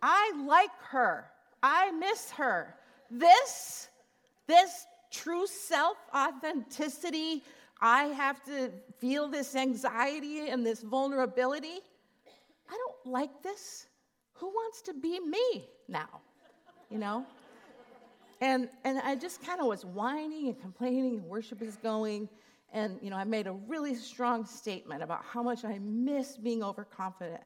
I 0.00 0.32
like 0.46 0.70
her. 0.90 1.26
I 1.60 1.90
miss 1.90 2.30
her. 2.32 2.76
This, 3.10 3.88
this 4.46 4.86
true 5.10 5.48
self 5.48 5.96
authenticity, 6.14 7.42
I 7.80 8.04
have 8.04 8.42
to 8.44 8.70
feel 8.98 9.28
this 9.28 9.54
anxiety 9.54 10.48
and 10.48 10.64
this 10.64 10.82
vulnerability. 10.82 11.78
I 12.68 12.72
don't 12.72 13.12
like 13.12 13.42
this. 13.42 13.86
Who 14.34 14.46
wants 14.46 14.82
to 14.82 14.94
be 14.94 15.20
me 15.20 15.68
now? 15.88 16.20
You 16.90 16.98
know? 16.98 17.26
And, 18.40 18.68
and 18.84 18.98
I 18.98 19.14
just 19.14 19.42
kind 19.42 19.60
of 19.60 19.66
was 19.66 19.84
whining 19.84 20.48
and 20.48 20.60
complaining, 20.60 21.16
and 21.16 21.24
worship 21.24 21.62
is 21.62 21.76
going. 21.76 22.28
And, 22.72 22.98
you 23.00 23.08
know, 23.08 23.16
I 23.16 23.24
made 23.24 23.46
a 23.46 23.52
really 23.52 23.94
strong 23.94 24.44
statement 24.44 25.02
about 25.02 25.24
how 25.24 25.42
much 25.42 25.64
I 25.64 25.78
miss 25.78 26.36
being 26.36 26.62
overconfident. 26.62 27.42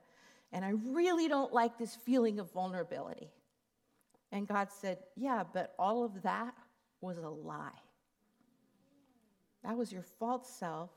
And 0.53 0.64
I 0.64 0.70
really 0.87 1.28
don't 1.28 1.53
like 1.53 1.78
this 1.78 1.95
feeling 1.95 2.41
of 2.41 2.51
vulnerability. 2.51 3.31
And 4.33 4.49
God 4.49 4.68
said, 4.72 4.99
Yeah, 5.16 5.45
but 5.53 5.74
all 5.78 6.05
of 6.05 6.22
that 6.22 6.55
was 7.01 7.18
a 7.18 7.28
lie. 7.28 7.70
That 9.64 9.76
was 9.76 9.92
your 9.92 10.02
false 10.02 10.48
self. 10.48 10.90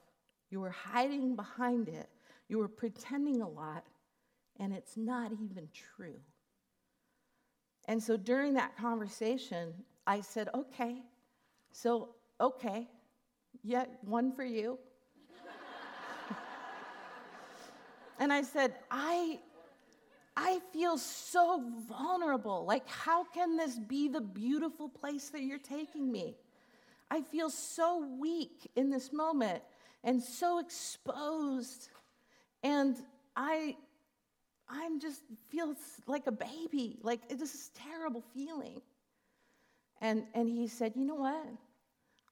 You 0.49 0.59
were 0.59 0.69
hiding 0.69 1.35
behind 1.35 1.89
it. 1.89 2.09
You 2.47 2.57
were 2.57 2.67
pretending 2.67 3.41
a 3.41 3.49
lot, 3.49 3.85
and 4.59 4.73
it's 4.73 4.97
not 4.97 5.31
even 5.31 5.67
true. 5.73 6.19
And 7.87 8.01
so 8.01 8.15
during 8.15 8.53
that 8.53 8.77
conversation, 8.77 9.73
I 10.05 10.21
said, 10.21 10.49
Okay, 10.53 11.01
so, 11.71 12.09
okay, 12.39 12.87
yet 13.63 13.97
one 14.01 14.31
for 14.31 14.43
you. 14.43 14.77
and 18.19 18.31
I 18.31 18.43
said, 18.43 18.75
I 18.91 19.39
I 20.35 20.59
feel 20.71 20.97
so 20.97 21.63
vulnerable. 21.87 22.65
Like, 22.65 22.87
how 22.87 23.23
can 23.23 23.55
this 23.55 23.77
be 23.77 24.07
the 24.07 24.21
beautiful 24.21 24.89
place 24.89 25.29
that 25.29 25.43
you're 25.43 25.59
taking 25.59 26.11
me? 26.11 26.35
I 27.13 27.21
feel 27.21 27.51
so 27.51 28.03
weak 28.19 28.71
in 28.75 28.89
this 28.89 29.13
moment 29.13 29.61
and 30.03 30.19
so 30.19 30.57
exposed. 30.57 31.89
And 32.63 32.97
I 33.35 33.75
I'm 34.67 34.99
just 34.99 35.21
feel 35.49 35.75
like 36.07 36.25
a 36.25 36.31
baby. 36.31 36.97
Like 37.03 37.29
this 37.29 37.53
is 37.53 37.69
terrible 37.75 38.23
feeling. 38.33 38.81
And 40.01 40.23
and 40.33 40.49
he 40.49 40.67
said, 40.67 40.93
"You 40.95 41.05
know 41.05 41.21
what? 41.29 41.45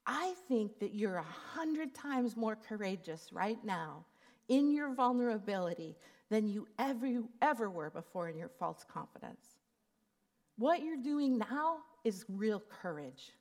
I 0.07 0.33
think 0.47 0.79
that 0.79 0.95
you're 0.95 1.17
a 1.17 1.33
hundred 1.53 1.93
times 1.93 2.35
more 2.35 2.55
courageous 2.55 3.31
right 3.31 3.63
now 3.63 4.03
in 4.47 4.73
your 4.73 4.95
vulnerability 4.95 5.95
than 6.29 6.47
you 6.47 6.67
ever, 6.79 7.21
ever 7.43 7.69
were 7.69 7.91
before 7.91 8.29
in 8.29 8.35
your 8.35 8.49
false 8.57 8.83
confidence. 8.91 9.45
What 10.57 10.81
you're 10.81 11.03
doing 11.03 11.37
now 11.37 11.77
is 12.03 12.25
real 12.27 12.63
courage. 12.81 13.31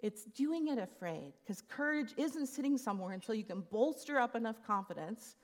It's 0.00 0.24
doing 0.24 0.68
it 0.68 0.78
afraid 0.78 1.32
because 1.42 1.62
courage 1.62 2.14
isn't 2.16 2.46
sitting 2.46 2.78
somewhere 2.78 3.12
until 3.12 3.34
you 3.34 3.44
can 3.44 3.62
bolster 3.72 4.18
up 4.18 4.36
enough 4.36 4.56
confidence 4.64 5.36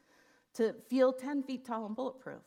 to 0.54 0.74
feel 0.88 1.12
10 1.12 1.42
feet 1.42 1.64
tall 1.64 1.86
and 1.86 1.96
bulletproof. 1.96 2.42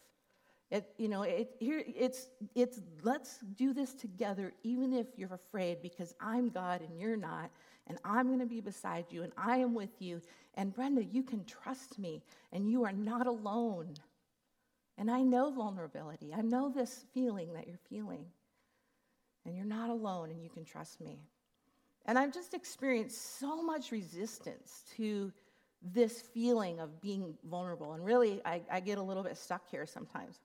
It, 0.69 0.93
you 0.97 1.07
know, 1.07 1.23
it, 1.23 1.55
here, 1.59 1.83
it's, 1.85 2.27
it's 2.53 2.81
let's 3.01 3.39
do 3.55 3.73
this 3.73 3.93
together, 3.93 4.53
even 4.63 4.93
if 4.93 5.07
you're 5.15 5.33
afraid, 5.33 5.81
because 5.81 6.13
I'm 6.19 6.49
God 6.49 6.81
and 6.81 6.99
you're 6.99 7.15
not, 7.15 7.51
and 7.87 7.97
I'm 8.03 8.27
going 8.27 8.39
to 8.39 8.45
be 8.45 8.59
beside 8.59 9.05
you, 9.09 9.23
and 9.23 9.31
I 9.37 9.57
am 9.57 9.73
with 9.73 10.01
you. 10.01 10.21
And 10.55 10.73
Brenda, 10.73 11.03
you 11.03 11.23
can 11.23 11.45
trust 11.45 11.97
me, 11.97 12.21
and 12.51 12.69
you 12.69 12.83
are 12.83 12.91
not 12.91 13.27
alone. 13.27 13.93
And 14.97 15.09
I 15.09 15.21
know 15.21 15.51
vulnerability. 15.51 16.33
I 16.35 16.41
know 16.41 16.69
this 16.69 17.05
feeling 17.13 17.53
that 17.53 17.67
you're 17.67 17.77
feeling. 17.89 18.25
And 19.45 19.55
you're 19.55 19.65
not 19.65 19.89
alone, 19.89 20.31
and 20.31 20.43
you 20.43 20.49
can 20.49 20.65
trust 20.65 20.99
me. 20.99 21.19
And 22.07 22.17
I've 22.17 22.33
just 22.33 22.53
experienced 22.53 23.37
so 23.39 23.61
much 23.61 23.91
resistance 23.91 24.83
to 24.95 25.31
this 25.81 26.21
feeling 26.21 26.79
of 26.79 27.01
being 27.01 27.35
vulnerable. 27.49 27.93
And 27.93 28.03
really, 28.03 28.41
I, 28.45 28.61
I 28.71 28.79
get 28.79 28.97
a 28.97 29.03
little 29.03 29.23
bit 29.23 29.37
stuck 29.37 29.69
here 29.69 29.85
sometimes 29.85 30.39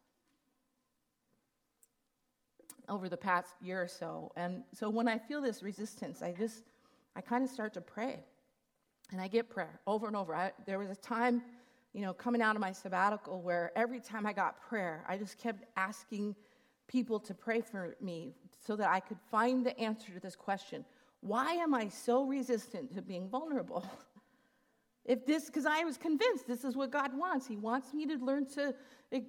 over 2.88 3.08
the 3.08 3.16
past 3.16 3.54
year 3.62 3.80
or 3.80 3.88
so. 3.88 4.32
And 4.36 4.64
so 4.74 4.90
when 4.90 5.06
I 5.06 5.18
feel 5.18 5.40
this 5.40 5.62
resistance, 5.62 6.20
I 6.20 6.32
just, 6.32 6.64
I 7.14 7.20
kind 7.20 7.44
of 7.44 7.50
start 7.50 7.74
to 7.74 7.80
pray. 7.80 8.24
And 9.12 9.20
I 9.20 9.28
get 9.28 9.48
prayer 9.48 9.80
over 9.86 10.06
and 10.06 10.16
over. 10.16 10.34
I, 10.34 10.52
there 10.66 10.78
was 10.78 10.90
a 10.90 10.96
time, 10.96 11.42
you 11.92 12.00
know, 12.00 12.12
coming 12.12 12.42
out 12.42 12.56
of 12.56 12.60
my 12.60 12.72
sabbatical 12.72 13.40
where 13.40 13.70
every 13.76 14.00
time 14.00 14.26
I 14.26 14.32
got 14.32 14.60
prayer, 14.68 15.04
I 15.08 15.16
just 15.16 15.38
kept 15.38 15.64
asking 15.76 16.34
people 16.88 17.20
to 17.20 17.34
pray 17.34 17.60
for 17.60 17.96
me 18.00 18.34
so 18.66 18.74
that 18.76 18.88
I 18.88 19.00
could 19.00 19.18
find 19.30 19.64
the 19.64 19.78
answer 19.78 20.12
to 20.12 20.20
this 20.20 20.34
question 20.34 20.84
Why 21.22 21.52
am 21.52 21.72
I 21.72 21.88
so 21.88 22.24
resistant 22.24 22.92
to 22.94 23.02
being 23.02 23.28
vulnerable? 23.28 23.86
If 25.04 25.26
this, 25.26 25.46
because 25.46 25.66
I 25.66 25.82
was 25.82 25.96
convinced 25.96 26.46
this 26.46 26.62
is 26.62 26.76
what 26.76 26.92
God 26.92 27.10
wants. 27.12 27.44
He 27.46 27.56
wants 27.56 27.92
me 27.92 28.06
to 28.06 28.16
learn 28.24 28.46
to 28.50 28.72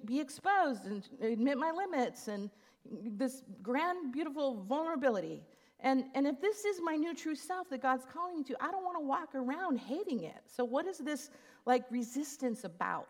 be 0.04 0.20
exposed 0.20 0.86
and 0.86 1.02
admit 1.20 1.58
my 1.58 1.72
limits 1.72 2.28
and 2.28 2.48
this 2.84 3.42
grand, 3.60 4.12
beautiful 4.12 4.62
vulnerability. 4.68 5.42
And, 5.80 6.04
and 6.14 6.28
if 6.28 6.40
this 6.40 6.64
is 6.64 6.80
my 6.82 6.94
new 6.94 7.12
true 7.12 7.34
self 7.34 7.68
that 7.70 7.82
God's 7.82 8.04
calling 8.04 8.36
me 8.36 8.44
to, 8.44 8.56
I 8.60 8.70
don't 8.70 8.84
want 8.84 8.98
to 8.98 9.04
walk 9.04 9.34
around 9.34 9.78
hating 9.78 10.22
it. 10.22 10.42
So, 10.46 10.64
what 10.64 10.86
is 10.86 10.98
this 10.98 11.30
like 11.66 11.84
resistance 11.90 12.62
about? 12.62 13.08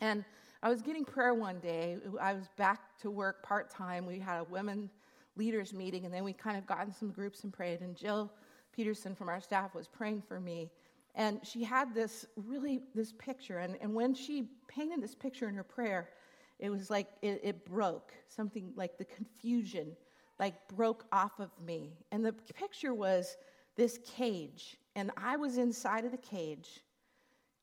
And 0.00 0.24
I 0.62 0.70
was 0.70 0.80
getting 0.80 1.04
prayer 1.04 1.34
one 1.34 1.58
day. 1.58 1.98
I 2.20 2.32
was 2.32 2.48
back 2.56 2.98
to 3.02 3.10
work 3.10 3.42
part 3.42 3.70
time. 3.70 4.06
We 4.06 4.18
had 4.18 4.40
a 4.40 4.44
women 4.44 4.88
leaders 5.36 5.72
meeting, 5.72 6.04
and 6.04 6.14
then 6.14 6.24
we 6.24 6.32
kind 6.32 6.56
of 6.56 6.66
got 6.66 6.86
in 6.86 6.92
some 6.92 7.10
groups 7.10 7.44
and 7.44 7.52
prayed. 7.52 7.80
And 7.80 7.96
Jill 7.96 8.32
Peterson 8.72 9.14
from 9.14 9.28
our 9.28 9.40
staff 9.40 9.74
was 9.74 9.88
praying 9.88 10.22
for 10.26 10.40
me. 10.40 10.70
And 11.14 11.40
she 11.44 11.62
had 11.62 11.94
this 11.94 12.26
really 12.36 12.82
this 12.94 13.12
picture. 13.12 13.58
And, 13.58 13.76
and 13.80 13.94
when 13.94 14.14
she 14.14 14.48
painted 14.66 15.00
this 15.00 15.14
picture 15.14 15.48
in 15.48 15.54
her 15.54 15.62
prayer, 15.62 16.08
it 16.58 16.70
was 16.70 16.90
like 16.90 17.08
it, 17.22 17.40
it 17.42 17.64
broke, 17.64 18.12
something 18.28 18.72
like 18.76 18.98
the 18.98 19.04
confusion, 19.04 19.96
like 20.38 20.54
broke 20.68 21.04
off 21.12 21.38
of 21.38 21.50
me. 21.64 21.92
And 22.10 22.24
the 22.24 22.32
picture 22.32 22.94
was 22.94 23.36
this 23.76 23.98
cage, 24.16 24.76
and 24.94 25.10
I 25.16 25.36
was 25.36 25.58
inside 25.58 26.04
of 26.04 26.12
the 26.12 26.18
cage, 26.18 26.80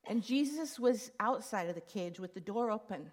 and 0.05 0.23
Jesus 0.23 0.79
was 0.79 1.11
outside 1.19 1.69
of 1.69 1.75
the 1.75 1.81
cage 1.81 2.19
with 2.19 2.33
the 2.33 2.41
door 2.41 2.69
open. 2.71 3.11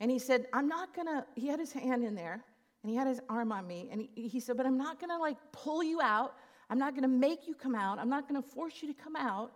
And 0.00 0.10
he 0.10 0.18
said, 0.18 0.46
I'm 0.52 0.68
not 0.68 0.94
gonna, 0.94 1.24
he 1.34 1.46
had 1.46 1.58
his 1.58 1.72
hand 1.72 2.04
in 2.04 2.14
there, 2.14 2.44
and 2.86 2.92
he 2.92 2.96
had 2.96 3.08
his 3.08 3.20
arm 3.28 3.50
on 3.50 3.66
me, 3.66 3.88
and 3.90 4.06
he, 4.14 4.28
he 4.28 4.38
said, 4.38 4.56
But 4.56 4.64
I'm 4.64 4.78
not 4.78 5.00
gonna 5.00 5.18
like 5.18 5.36
pull 5.50 5.82
you 5.82 6.00
out. 6.00 6.36
I'm 6.70 6.78
not 6.78 6.94
gonna 6.94 7.08
make 7.08 7.48
you 7.48 7.54
come 7.56 7.74
out. 7.74 7.98
I'm 7.98 8.08
not 8.08 8.28
gonna 8.28 8.40
force 8.40 8.74
you 8.80 8.86
to 8.86 8.94
come 8.94 9.16
out. 9.16 9.50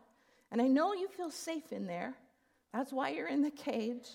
And 0.51 0.61
I 0.61 0.67
know 0.67 0.95
you 0.95 1.07
feel 1.07 1.31
safe 1.31 1.71
in 1.71 1.87
there. 1.87 2.13
That's 2.75 2.93
why 2.93 3.11
you're 3.11 3.29
in 3.29 3.41
the 3.41 3.53
cage. 3.53 4.09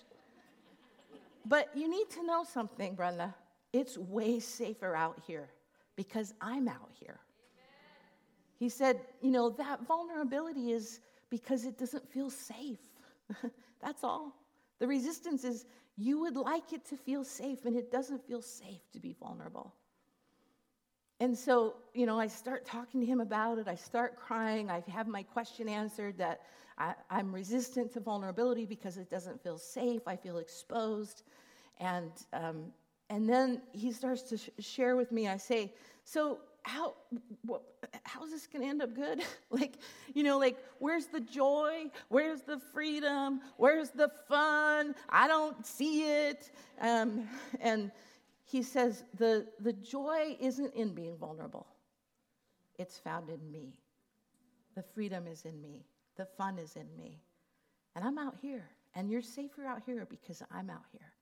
But 1.45 1.69
you 1.73 1.89
need 1.89 2.09
to 2.09 2.25
know 2.25 2.43
something, 2.43 2.93
Brenda. 2.93 3.33
It's 3.71 3.97
way 3.97 4.41
safer 4.41 4.93
out 4.97 5.21
here 5.25 5.47
because 5.95 6.33
I'm 6.41 6.67
out 6.67 6.89
here. 6.99 7.17
Amen. 7.53 8.59
He 8.59 8.67
said, 8.67 8.99
you 9.21 9.31
know, 9.31 9.49
that 9.51 9.87
vulnerability 9.87 10.73
is 10.73 10.99
because 11.29 11.63
it 11.63 11.77
doesn't 11.77 12.11
feel 12.11 12.29
safe. 12.29 12.79
That's 13.81 14.03
all. 14.03 14.35
The 14.79 14.87
resistance 14.87 15.43
is 15.43 15.65
you 15.97 16.19
would 16.19 16.35
like 16.35 16.73
it 16.73 16.85
to 16.85 16.97
feel 16.97 17.23
safe, 17.23 17.65
and 17.65 17.75
it 17.75 17.91
doesn't 17.91 18.25
feel 18.27 18.41
safe 18.41 18.81
to 18.91 18.99
be 18.99 19.13
vulnerable. 19.13 19.73
And 21.21 21.37
so, 21.37 21.75
you 21.93 22.05
know, 22.05 22.19
I 22.19 22.27
start 22.27 22.65
talking 22.65 22.99
to 22.99 23.05
him 23.05 23.21
about 23.21 23.57
it. 23.57 23.67
I 23.69 23.75
start 23.75 24.17
crying. 24.17 24.69
I 24.69 24.83
have 24.89 25.07
my 25.07 25.23
question 25.23 25.69
answered 25.69 26.17
that 26.17 26.41
I, 26.77 26.93
am 27.09 27.33
resistant 27.33 27.93
to 27.93 28.01
vulnerability 28.01 28.65
because 28.65 28.97
it 28.97 29.09
doesn't 29.09 29.41
feel 29.41 29.57
safe. 29.57 30.01
I 30.07 30.17
feel 30.17 30.39
exposed. 30.39 31.23
And, 31.79 32.11
um, 32.33 32.65
and 33.09 33.29
then 33.29 33.61
he 33.71 33.93
starts 33.93 34.23
to 34.23 34.37
sh- 34.37 34.49
share 34.59 34.97
with 34.97 35.13
me. 35.13 35.29
I 35.29 35.37
say, 35.37 35.73
So, 36.03 36.39
how, 36.65 36.95
what, 37.43 37.61
how's 38.03 38.31
this 38.31 38.47
going 38.47 38.63
to 38.63 38.67
end 38.67 38.81
up 38.81 38.95
good? 38.95 39.21
like, 39.51 39.77
you 40.15 40.23
know, 40.23 40.39
like, 40.39 40.57
where's 40.79 41.05
the 41.05 41.19
joy? 41.19 41.91
Where's 42.09 42.41
the 42.41 42.59
freedom? 42.73 43.39
Where's 43.57 43.91
the 43.91 44.09
fun? 44.27 44.95
I 45.07 45.27
don't 45.27 45.63
see 45.63 46.01
it. 46.01 46.49
Um, 46.81 47.29
and 47.61 47.91
he 48.45 48.63
says, 48.63 49.03
the, 49.15 49.45
the 49.59 49.73
joy 49.73 50.37
isn't 50.39 50.73
in 50.73 50.95
being 50.95 51.17
vulnerable, 51.17 51.67
it's 52.79 52.97
found 52.97 53.29
in 53.29 53.51
me. 53.51 53.79
The 54.75 54.83
freedom 54.83 55.27
is 55.27 55.45
in 55.45 55.61
me, 55.61 55.85
the 56.17 56.25
fun 56.25 56.57
is 56.57 56.75
in 56.75 56.87
me. 56.97 57.21
And 57.95 58.03
I'm 58.03 58.17
out 58.17 58.35
here, 58.41 58.65
and 58.95 59.09
you're 59.09 59.21
safer 59.21 59.65
out 59.65 59.83
here 59.85 60.07
because 60.09 60.41
I'm 60.51 60.71
out 60.71 60.85
here. 60.91 61.13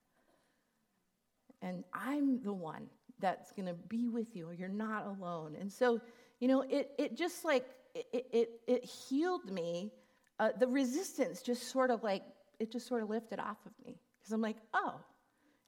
And 1.61 1.83
I'm 1.93 2.41
the 2.41 2.53
one 2.53 2.87
that's 3.23 3.53
going 3.53 3.67
to 3.67 3.73
be 3.73 4.09
with 4.09 4.35
you. 4.35 4.51
You're 4.51 4.67
not 4.67 5.07
alone. 5.07 5.55
And 5.59 5.71
so, 5.71 6.01
you 6.41 6.49
know, 6.49 6.61
it, 6.61 6.91
it 6.99 7.17
just 7.17 7.45
like, 7.45 7.65
it, 7.95 8.27
it, 8.33 8.49
it 8.67 8.83
healed 8.83 9.49
me. 9.49 9.93
Uh, 10.39 10.49
the 10.59 10.67
resistance 10.67 11.41
just 11.41 11.71
sort 11.71 11.89
of 11.89 12.03
like, 12.03 12.23
it 12.59 12.69
just 12.69 12.85
sort 12.85 13.01
of 13.01 13.09
lifted 13.09 13.39
off 13.39 13.57
of 13.65 13.71
me. 13.85 13.97
Because 14.19 14.33
I'm 14.33 14.41
like, 14.41 14.57
oh, 14.73 14.99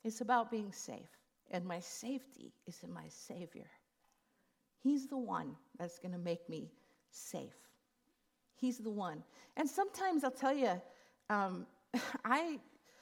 it's 0.03 0.19
about 0.19 0.51
being 0.51 0.73
safe 0.73 1.07
and 1.51 1.65
my 1.65 1.79
safety 1.79 2.51
is 2.67 2.77
in 2.83 2.91
my 2.91 3.07
Savior. 3.07 3.69
He's 4.83 5.07
the 5.07 5.17
one 5.17 5.55
that's 5.79 5.97
going 5.99 6.11
to 6.11 6.17
make 6.17 6.47
me 6.49 6.69
safe. 7.09 7.55
He's 8.55 8.79
the 8.79 8.89
one. 8.89 9.23
And 9.55 9.69
sometimes 9.69 10.25
I'll 10.25 10.31
tell 10.31 10.53
you, 10.53 10.81
um, 11.29 11.65
I 12.25 12.59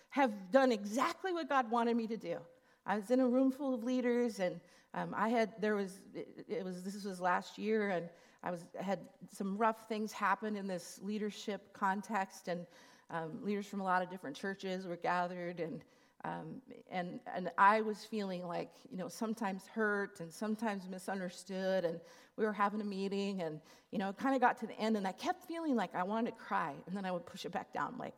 have 0.09 0.31
done 0.51 0.71
exactly 0.71 1.33
what 1.33 1.49
God 1.49 1.71
wanted 1.71 1.97
me 1.97 2.05
to 2.07 2.17
do. 2.17 2.37
I 2.85 2.95
was 2.95 3.11
in 3.11 3.19
a 3.19 3.27
room 3.27 3.51
full 3.51 3.73
of 3.73 3.83
leaders, 3.83 4.39
and 4.39 4.59
um, 4.93 5.13
I 5.15 5.29
had 5.29 5.53
there 5.59 5.75
was 5.75 5.99
it, 6.13 6.45
it, 6.47 6.65
was 6.65 6.83
this 6.83 7.03
was 7.03 7.19
last 7.19 7.57
year, 7.57 7.89
and 7.89 8.09
I 8.43 8.51
was 8.51 8.65
had 8.79 8.99
some 9.31 9.57
rough 9.57 9.87
things 9.87 10.11
happen 10.11 10.55
in 10.55 10.67
this 10.67 10.99
leadership 11.01 11.73
context, 11.73 12.47
and 12.47 12.65
um, 13.09 13.39
leaders 13.43 13.65
from 13.67 13.81
a 13.81 13.83
lot 13.83 14.01
of 14.01 14.09
different 14.09 14.35
churches 14.35 14.85
were 14.85 14.97
gathered, 14.97 15.59
and 15.59 15.83
um, 16.25 16.61
and, 16.89 17.19
and 17.35 17.51
I 17.57 17.81
was 17.81 18.05
feeling 18.05 18.47
like, 18.47 18.71
you 18.89 18.97
know, 18.97 19.09
sometimes 19.09 19.67
hurt 19.67 20.21
and 20.21 20.31
sometimes 20.31 20.87
misunderstood. 20.89 21.83
And 21.83 21.99
we 22.37 22.45
were 22.45 22.53
having 22.53 22.79
a 22.79 22.85
meeting 22.85 23.41
and, 23.41 23.59
you 23.91 23.99
know, 23.99 24.09
it 24.09 24.17
kind 24.17 24.33
of 24.33 24.41
got 24.41 24.57
to 24.61 24.67
the 24.67 24.79
end 24.79 24.95
and 24.95 25.05
I 25.05 25.11
kept 25.11 25.45
feeling 25.45 25.75
like 25.75 25.93
I 25.93 26.03
wanted 26.03 26.31
to 26.31 26.37
cry. 26.37 26.73
And 26.87 26.95
then 26.95 27.05
I 27.05 27.11
would 27.11 27.25
push 27.25 27.45
it 27.45 27.51
back 27.51 27.73
down, 27.73 27.95
like, 27.99 28.13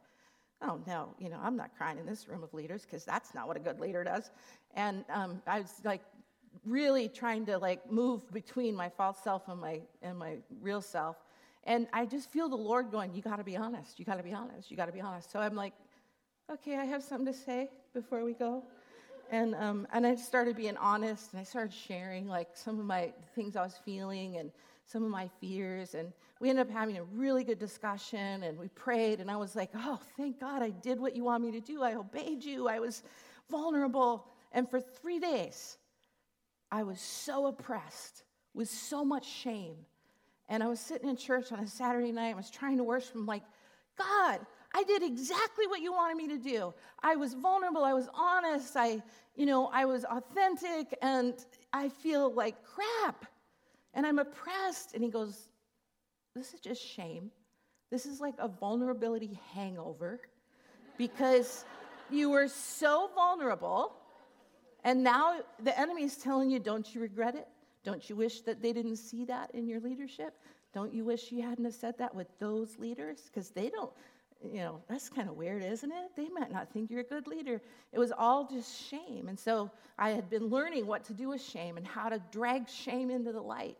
oh, 0.62 0.80
no, 0.88 1.14
you 1.20 1.30
know, 1.30 1.39
I'm 1.41 1.56
not 1.56 1.72
crying 1.78 1.97
in 1.97 2.06
this 2.06 2.28
room 2.28 2.43
of 2.43 2.53
leaders 2.53 2.84
because 2.84 3.06
that's 3.06 3.34
not 3.34 3.47
what 3.47 3.58
a 3.58 3.60
good 3.60 3.80
leader 3.80 4.03
does. 4.03 4.32
And 4.76 5.06
um, 5.10 5.41
I 5.47 5.62
was 5.62 5.72
like 5.84 6.01
really 6.66 7.08
trying 7.10 7.45
to 7.45 7.58
like 7.58 7.91
move 7.91 8.32
between 8.32 8.76
my 8.76 8.89
false 8.89 9.18
self 9.24 9.47
and 9.47 9.60
my, 9.60 9.82
and 10.01 10.18
my 10.18 10.38
real 10.62 10.82
self. 10.82 11.18
And 11.64 11.88
I 11.93 12.06
just 12.06 12.32
feel 12.32 12.47
the 12.47 12.56
Lord 12.56 12.91
going, 12.91 13.14
you 13.14 13.22
got 13.22 13.38
to 13.38 13.43
be 13.43 13.58
honest. 13.58 13.99
You 13.99 14.06
got 14.06 14.18
to 14.18 14.24
be 14.24 14.34
honest. 14.34 14.70
You 14.70 14.78
got 14.78 14.86
to 14.86 14.91
be 14.91 15.01
honest. 15.01 15.32
So 15.32 15.39
I'm 15.39 15.56
like, 15.56 15.74
okay, 16.51 16.78
I 16.78 16.86
have 16.86 17.03
something 17.03 17.34
to 17.34 17.39
say 17.39 17.70
before 17.93 18.24
we 18.24 18.34
go. 18.34 18.64
And, 19.32 19.56
um, 19.56 19.88
and 19.91 20.06
I 20.06 20.16
started 20.16 20.56
being 20.56 20.78
honest 20.78 21.34
and 21.34 21.41
I 21.41 21.43
started 21.43 21.74
sharing 21.74 22.28
like 22.28 22.49
some 22.53 22.80
of 22.80 22.86
my 22.86 23.12
things 23.34 23.56
I 23.56 23.64
was 23.64 23.76
feeling 23.84 24.38
and 24.38 24.51
some 24.86 25.03
of 25.03 25.09
my 25.09 25.29
fears. 25.39 25.95
And 25.95 26.11
we 26.39 26.49
ended 26.49 26.67
up 26.67 26.73
having 26.73 26.97
a 26.97 27.03
really 27.03 27.43
good 27.43 27.59
discussion 27.59 28.43
and 28.43 28.57
we 28.57 28.67
prayed. 28.69 29.19
And 29.19 29.29
I 29.29 29.38
was 29.38 29.55
like, 29.55 29.71
oh, 29.75 29.99
thank 30.17 30.39
God 30.39 30.61
I 30.61 30.69
did 30.69 30.99
what 30.99 31.15
you 31.15 31.23
want 31.23 31.43
me 31.43 31.51
to 31.51 31.61
do. 31.61 31.81
I 31.81 31.95
obeyed 31.95 32.43
you. 32.43 32.67
I 32.67 32.79
was 32.79 33.03
vulnerable. 33.49 34.27
And 34.51 34.69
for 34.69 34.79
three 34.79 35.19
days, 35.19 35.77
I 36.71 36.83
was 36.83 36.99
so 36.99 37.47
oppressed 37.47 38.23
with 38.53 38.69
so 38.69 39.03
much 39.03 39.25
shame. 39.27 39.75
And 40.47 40.61
I 40.61 40.67
was 40.67 40.79
sitting 40.79 41.09
in 41.09 41.17
church 41.17 41.51
on 41.51 41.59
a 41.59 41.67
Saturday 41.67 42.11
night. 42.11 42.31
I 42.31 42.36
was 42.36 42.49
trying 42.49 42.77
to 42.77 42.83
worship. 42.83 43.15
I'm 43.15 43.25
like, 43.25 43.43
God, 43.97 44.39
I 44.73 44.83
did 44.83 45.03
exactly 45.03 45.67
what 45.67 45.81
you 45.81 45.93
wanted 45.93 46.17
me 46.17 46.27
to 46.27 46.38
do. 46.38 46.73
I 47.01 47.15
was 47.15 47.33
vulnerable, 47.33 47.83
I 47.83 47.93
was 47.93 48.09
honest, 48.13 48.75
I, 48.75 49.01
you 49.36 49.45
know, 49.45 49.67
I 49.67 49.86
was 49.86 50.03
authentic, 50.03 50.97
and 51.01 51.33
I 51.71 51.88
feel 51.88 52.33
like 52.33 52.55
crap. 52.63 53.25
And 53.95 54.05
I'm 54.05 54.19
oppressed. 54.19 54.93
And 54.93 55.03
he 55.03 55.09
goes, 55.09 55.49
This 56.35 56.53
is 56.53 56.59
just 56.59 56.85
shame. 56.85 57.31
This 57.91 58.05
is 58.05 58.19
like 58.19 58.35
a 58.39 58.47
vulnerability 58.47 59.39
hangover 59.53 60.19
because 60.97 61.65
you 62.09 62.29
were 62.29 62.47
so 62.47 63.09
vulnerable, 63.15 63.93
and 64.83 65.03
now 65.03 65.39
the 65.63 65.77
enemy 65.79 66.03
is 66.03 66.17
telling 66.17 66.49
you, 66.49 66.59
Don't 66.59 66.93
you 66.93 67.01
regret 67.01 67.35
it? 67.35 67.47
Don't 67.83 68.09
you 68.09 68.15
wish 68.15 68.41
that 68.41 68.61
they 68.61 68.73
didn't 68.73 68.97
see 68.97 69.25
that 69.25 69.51
in 69.53 69.67
your 69.67 69.79
leadership? 69.79 70.33
Don't 70.73 70.93
you 70.93 71.05
wish 71.05 71.31
you 71.31 71.41
hadn't 71.41 71.63
have 71.63 71.73
said 71.73 71.97
that 71.99 72.13
with 72.13 72.27
those 72.39 72.77
leaders? 72.79 73.29
Because 73.31 73.51
they 73.51 73.69
don't, 73.69 73.91
you 74.43 74.59
know, 74.59 74.81
that's 74.89 75.07
kind 75.07 75.29
of 75.29 75.37
weird, 75.37 75.63
isn't 75.63 75.91
it? 75.91 76.15
They 76.15 76.27
might 76.29 76.51
not 76.51 76.71
think 76.73 76.89
you're 76.89 77.01
a 77.01 77.03
good 77.03 77.27
leader. 77.27 77.61
It 77.93 77.99
was 77.99 78.11
all 78.11 78.47
just 78.47 78.89
shame. 78.89 79.27
And 79.29 79.39
so 79.39 79.71
I 79.97 80.09
had 80.09 80.29
been 80.29 80.47
learning 80.47 80.87
what 80.87 81.05
to 81.05 81.13
do 81.13 81.29
with 81.29 81.41
shame 81.41 81.77
and 81.77 81.85
how 81.85 82.09
to 82.09 82.19
drag 82.31 82.67
shame 82.67 83.09
into 83.09 83.31
the 83.31 83.41
light. 83.41 83.77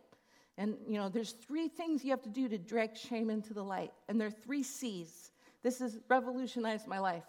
And, 0.58 0.76
you 0.88 0.94
know, 0.94 1.08
there's 1.08 1.32
three 1.32 1.68
things 1.68 2.04
you 2.04 2.10
have 2.10 2.22
to 2.22 2.30
do 2.30 2.48
to 2.48 2.56
drag 2.56 2.96
shame 2.96 3.28
into 3.28 3.52
the 3.52 3.62
light. 3.62 3.92
And 4.08 4.18
there 4.18 4.28
are 4.28 4.30
three 4.30 4.62
C's. 4.62 5.32
This 5.62 5.80
has 5.80 5.98
revolutionized 6.08 6.86
my 6.86 6.98
life 6.98 7.24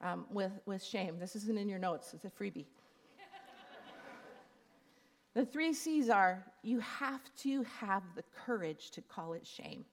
um, 0.00 0.26
with, 0.30 0.52
with 0.66 0.82
shame. 0.82 1.18
This 1.18 1.34
isn't 1.34 1.58
in 1.58 1.68
your 1.68 1.78
notes, 1.78 2.14
it's 2.14 2.24
a 2.24 2.30
freebie. 2.30 2.66
the 5.34 5.44
three 5.44 5.72
C's 5.72 6.08
are 6.08 6.44
you 6.62 6.80
have 6.80 7.22
to 7.38 7.64
have 7.64 8.02
the 8.14 8.24
courage 8.44 8.90
to 8.92 9.02
call 9.02 9.32
it 9.32 9.46
shame, 9.46 9.84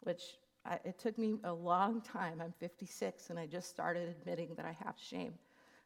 which 0.00 0.22
I, 0.64 0.78
it 0.84 0.98
took 0.98 1.18
me 1.18 1.38
a 1.44 1.52
long 1.52 2.00
time. 2.00 2.40
I'm 2.42 2.54
56 2.58 3.30
and 3.30 3.38
I 3.38 3.46
just 3.46 3.68
started 3.68 4.08
admitting 4.08 4.54
that 4.56 4.64
I 4.64 4.76
have 4.84 4.94
shame 4.96 5.34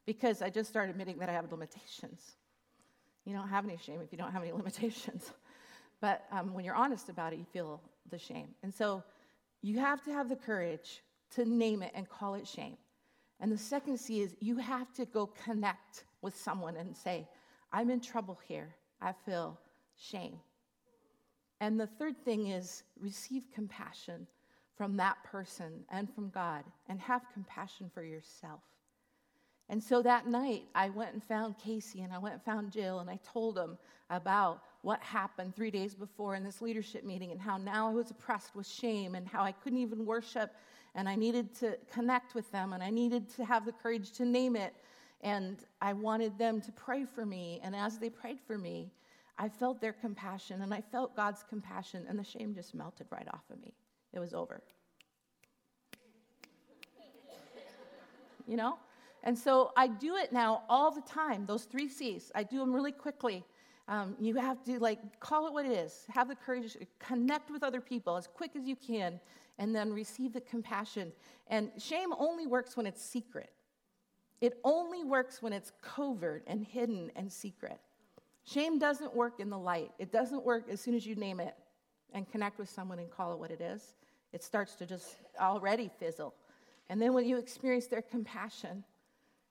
because 0.07 0.43
I 0.43 0.51
just 0.51 0.69
started 0.69 0.91
admitting 0.91 1.19
that 1.19 1.29
I 1.29 1.33
have 1.33 1.51
limitations. 1.51 2.37
You 3.25 3.35
don't 3.35 3.49
have 3.49 3.65
any 3.65 3.77
shame 3.77 4.01
if 4.01 4.13
you 4.13 4.19
don't 4.19 4.33
have 4.33 4.43
any 4.43 4.53
limitations. 4.53 5.33
But 6.03 6.25
um, 6.33 6.53
when 6.53 6.65
you're 6.65 6.75
honest 6.75 7.09
about 7.09 7.33
it, 7.33 7.39
you 7.39 7.47
feel 7.51 7.81
the 8.11 8.19
shame. 8.19 8.49
And 8.65 8.75
so 8.75 9.05
you 9.63 9.79
have 9.79 10.03
to 10.05 10.13
have 10.13 10.29
the 10.29 10.37
courage 10.37 11.01
to 11.37 11.45
name 11.47 11.81
it 11.83 11.93
and 11.95 12.09
call 12.09 12.35
it 12.35 12.47
shame. 12.47 12.77
And 13.41 13.51
the 13.51 13.57
second 13.57 13.99
C 13.99 14.21
is 14.21 14.35
you 14.41 14.57
have 14.57 14.93
to 14.95 15.07
go 15.07 15.27
connect 15.45 16.05
with 16.21 16.37
someone 16.37 16.77
and 16.77 16.95
say, 16.95 17.27
I'm 17.73 17.89
in 17.89 18.01
trouble 18.01 18.39
here. 18.47 18.75
I 19.01 19.13
feel 19.25 19.59
shame. 19.97 20.39
And 21.61 21.79
the 21.79 21.87
third 21.87 22.17
thing 22.25 22.49
is 22.49 22.83
receive 23.01 23.45
compassion 23.55 24.27
from 24.77 24.97
that 24.97 25.23
person 25.23 25.85
and 25.91 26.13
from 26.13 26.31
God 26.31 26.65
and 26.89 27.01
have 27.01 27.23
compassion 27.33 27.89
for 27.95 28.03
yourself. 28.03 28.61
And 29.69 29.83
so 29.83 30.03
that 30.03 30.27
night, 30.27 30.65
I 30.75 30.89
went 30.89 31.13
and 31.13 31.23
found 31.23 31.57
Casey 31.59 32.03
and 32.03 32.13
I 32.13 32.19
went 32.19 32.35
and 32.35 32.43
found 32.43 32.73
Jill 32.73 32.99
and 32.99 33.09
I 33.09 33.21
told 33.23 33.55
them 33.55 33.79
about 34.11 34.63
what 34.83 35.01
happened 35.01 35.55
three 35.55 35.71
days 35.71 35.95
before 35.95 36.35
in 36.35 36.45
this 36.45 36.61
leadership 36.61 37.05
meeting 37.05 37.31
and 37.31 37.41
how 37.41 37.57
now 37.57 37.89
I 37.89 37.93
was 37.93 38.11
oppressed 38.11 38.55
with 38.55 38.67
shame 38.67 39.15
and 39.15 39.27
how 39.27 39.43
I 39.43 39.53
couldn't 39.53 39.79
even 39.79 40.05
worship 40.05 40.55
and 40.95 41.09
I 41.09 41.15
needed 41.15 41.55
to 41.57 41.79
connect 41.91 42.35
with 42.35 42.51
them 42.53 42.73
and 42.73 42.83
I 42.83 42.91
needed 42.91 43.29
to 43.37 43.45
have 43.45 43.65
the 43.65 43.73
courage 43.73 44.11
to 44.13 44.25
name 44.25 44.57
it. 44.57 44.75
And 45.23 45.59
I 45.81 45.93
wanted 45.93 46.37
them 46.37 46.61
to 46.61 46.73
pray 46.73 47.05
for 47.05 47.25
me. 47.25 47.61
And 47.63 47.77
as 47.77 47.99
they 47.99 48.11
prayed 48.11 48.41
for 48.41 48.59
me, 48.59 48.91
I 49.39 49.49
felt 49.49 49.81
their 49.81 49.93
compassion 49.93 50.63
and 50.63 50.75
I 50.75 50.81
felt 50.81 51.17
God's 51.17 51.45
compassion, 51.49 52.05
and 52.09 52.19
the 52.19 52.25
shame 52.25 52.55
just 52.55 52.75
melted 52.75 53.07
right 53.11 53.27
off 53.33 53.45
of 53.51 53.61
me 53.63 53.73
it 54.13 54.19
was 54.19 54.35
over. 54.35 54.63
you 58.47 58.57
know? 58.57 58.79
And 59.25 59.39
so 59.39 59.73
I 59.77 59.87
do 59.87 60.17
it 60.17 60.33
now 60.33 60.65
all 60.69 60.91
the 60.91 61.01
time, 61.03 61.47
those 61.47 61.65
three 61.65 61.89
C's. 61.89 62.33
I 62.35 62.43
do 62.43 62.59
them 62.59 62.73
really 62.73 62.93
quickly. 62.93 63.45
Um, 63.89 64.17
you 64.21 64.37
have 64.37 64.63
to 64.65 64.79
like 64.79 65.21
call 65.21 65.47
it 65.47 65.53
what 65.53 65.67
it 65.67 65.73
is, 65.73 66.05
have 66.09 66.29
the 66.29 66.35
courage 66.35 66.73
to 66.75 66.87
connect 66.99 67.51
with 67.51 67.63
other 67.63 67.81
people 67.81 68.17
as 68.17 68.27
quick 68.27 68.53
as 68.57 68.65
you 68.65 68.77
can, 68.77 69.21
and 69.59 69.75
then 69.75 69.93
receive 69.93 70.33
the 70.33 70.41
compassion. 70.41 71.13
And 71.49 71.71
shame 71.79 72.13
only 72.19 72.47
works 72.47 72.77
when 72.77 72.87
it's 72.87 73.03
secret. 73.03 73.51
It 74.41 74.59
only 74.65 75.05
works 75.05 75.43
when 75.43 75.53
it's 75.53 75.73
covert 75.83 76.45
and 76.47 76.65
hidden 76.65 77.11
and 77.17 77.31
secret. 77.33 77.79
Shame 78.45 78.79
doesn't 78.79 79.15
work 79.15 79.41
in 79.41 79.51
the 79.51 79.59
light. 79.59 79.91
It 79.99 80.11
doesn't 80.11 80.45
work 80.45 80.69
as 80.69 80.81
soon 80.81 80.95
as 80.95 81.07
you 81.07 81.15
name 81.15 81.39
it 81.39 81.55
and 82.13 82.31
connect 82.31 82.59
with 82.59 82.69
someone 82.69 82.99
and 82.99 83.11
call 83.11 83.33
it 83.33 83.39
what 83.39 83.51
it 83.51 83.61
is 83.61 83.95
it 84.33 84.43
starts 84.43 84.75
to 84.77 84.87
just 84.87 85.17
already 85.41 85.91
fizzle. 85.99 86.35
And 86.89 87.01
then 87.01 87.13
when 87.13 87.27
you 87.27 87.39
experience 87.39 87.87
their 87.87 88.03
compassion 88.03 88.85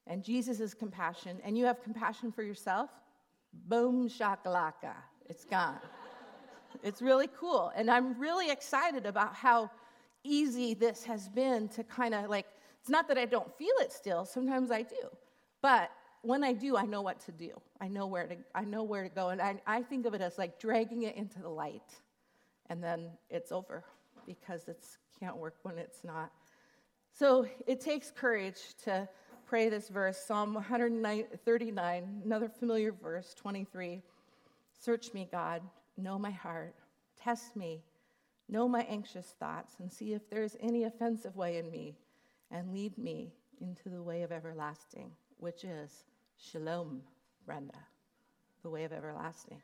and 0.08 0.24
Jesus' 0.24 0.74
compassion, 0.74 1.38
and 1.44 1.58
you 1.58 1.66
have 1.66 1.84
compassion 1.84 2.32
for 2.32 2.42
yourself, 2.42 2.90
boom 3.54 4.10
shakalaka, 4.10 4.94
it's 5.30 5.46
gone. 5.46 5.80
it's 6.84 7.02
really 7.02 7.30
cool. 7.38 7.72
And 7.76 7.90
I'm 7.90 8.20
really 8.20 8.50
excited 8.50 9.06
about 9.06 9.36
how 9.36 9.70
easy 10.24 10.74
this 10.74 11.04
has 11.06 11.30
been 11.30 11.68
to 11.70 11.84
kind 11.84 12.14
of 12.14 12.30
like, 12.30 12.46
it's 12.80 12.90
not 12.90 13.08
that 13.08 13.18
I 13.18 13.26
don't 13.26 13.56
feel 13.58 13.74
it 13.80 13.92
still, 13.92 14.26
sometimes 14.26 14.72
I 14.72 14.82
do. 14.82 15.10
But 15.62 15.92
when 16.22 16.44
I 16.44 16.54
do, 16.54 16.78
I 16.78 16.86
know 16.86 17.02
what 17.02 17.20
to 17.22 17.32
do. 17.32 17.50
I 17.80 17.88
know 17.88 18.06
where 18.08 18.28
to, 18.28 18.36
I 18.54 18.64
know 18.64 18.84
where 18.84 19.04
to 19.04 19.10
go. 19.10 19.30
And 19.30 19.42
I, 19.42 19.56
I 19.66 19.82
think 19.82 20.06
of 20.06 20.14
it 20.14 20.22
as 20.22 20.38
like 20.38 20.60
dragging 20.60 21.04
it 21.04 21.16
into 21.16 21.40
the 21.40 21.50
light, 21.50 22.00
and 22.70 22.84
then 22.84 23.10
it's 23.30 23.52
over 23.52 23.84
because 24.26 24.68
it 24.68 24.86
can't 25.20 25.38
work 25.38 25.56
when 25.64 25.78
it's 25.78 26.04
not. 26.04 26.32
So 27.14 27.48
it 27.68 27.82
takes 27.82 28.12
courage 28.12 28.60
to 28.86 29.08
pray 29.52 29.68
this 29.68 29.90
verse 29.90 30.18
Psalm 30.18 30.54
139, 30.54 32.22
another 32.24 32.48
familiar 32.48 32.94
verse, 32.94 33.34
23. 33.34 34.02
Search 34.80 35.14
me, 35.14 35.28
God, 35.30 35.62
know 35.98 36.18
my 36.18 36.32
heart, 36.32 36.74
test 37.22 37.58
me, 37.58 37.84
know 38.48 38.66
my 38.66 38.84
anxious 38.84 39.36
thoughts, 39.42 39.76
and 39.82 39.92
see 39.92 40.14
if 40.14 40.30
there 40.30 40.42
is 40.42 40.56
any 40.62 40.86
offensive 40.86 41.36
way 41.36 41.58
in 41.58 41.70
me, 41.70 41.98
and 42.50 42.72
lead 42.72 42.98
me 42.98 43.34
into 43.60 43.90
the 43.90 44.02
way 44.02 44.22
of 44.22 44.32
everlasting, 44.32 45.12
which 45.36 45.66
is 45.66 46.06
shalom, 46.38 47.02
Brenda, 47.46 47.74
the 48.64 48.70
way 48.70 48.86
of 48.86 48.94
everlasting. 48.94 49.62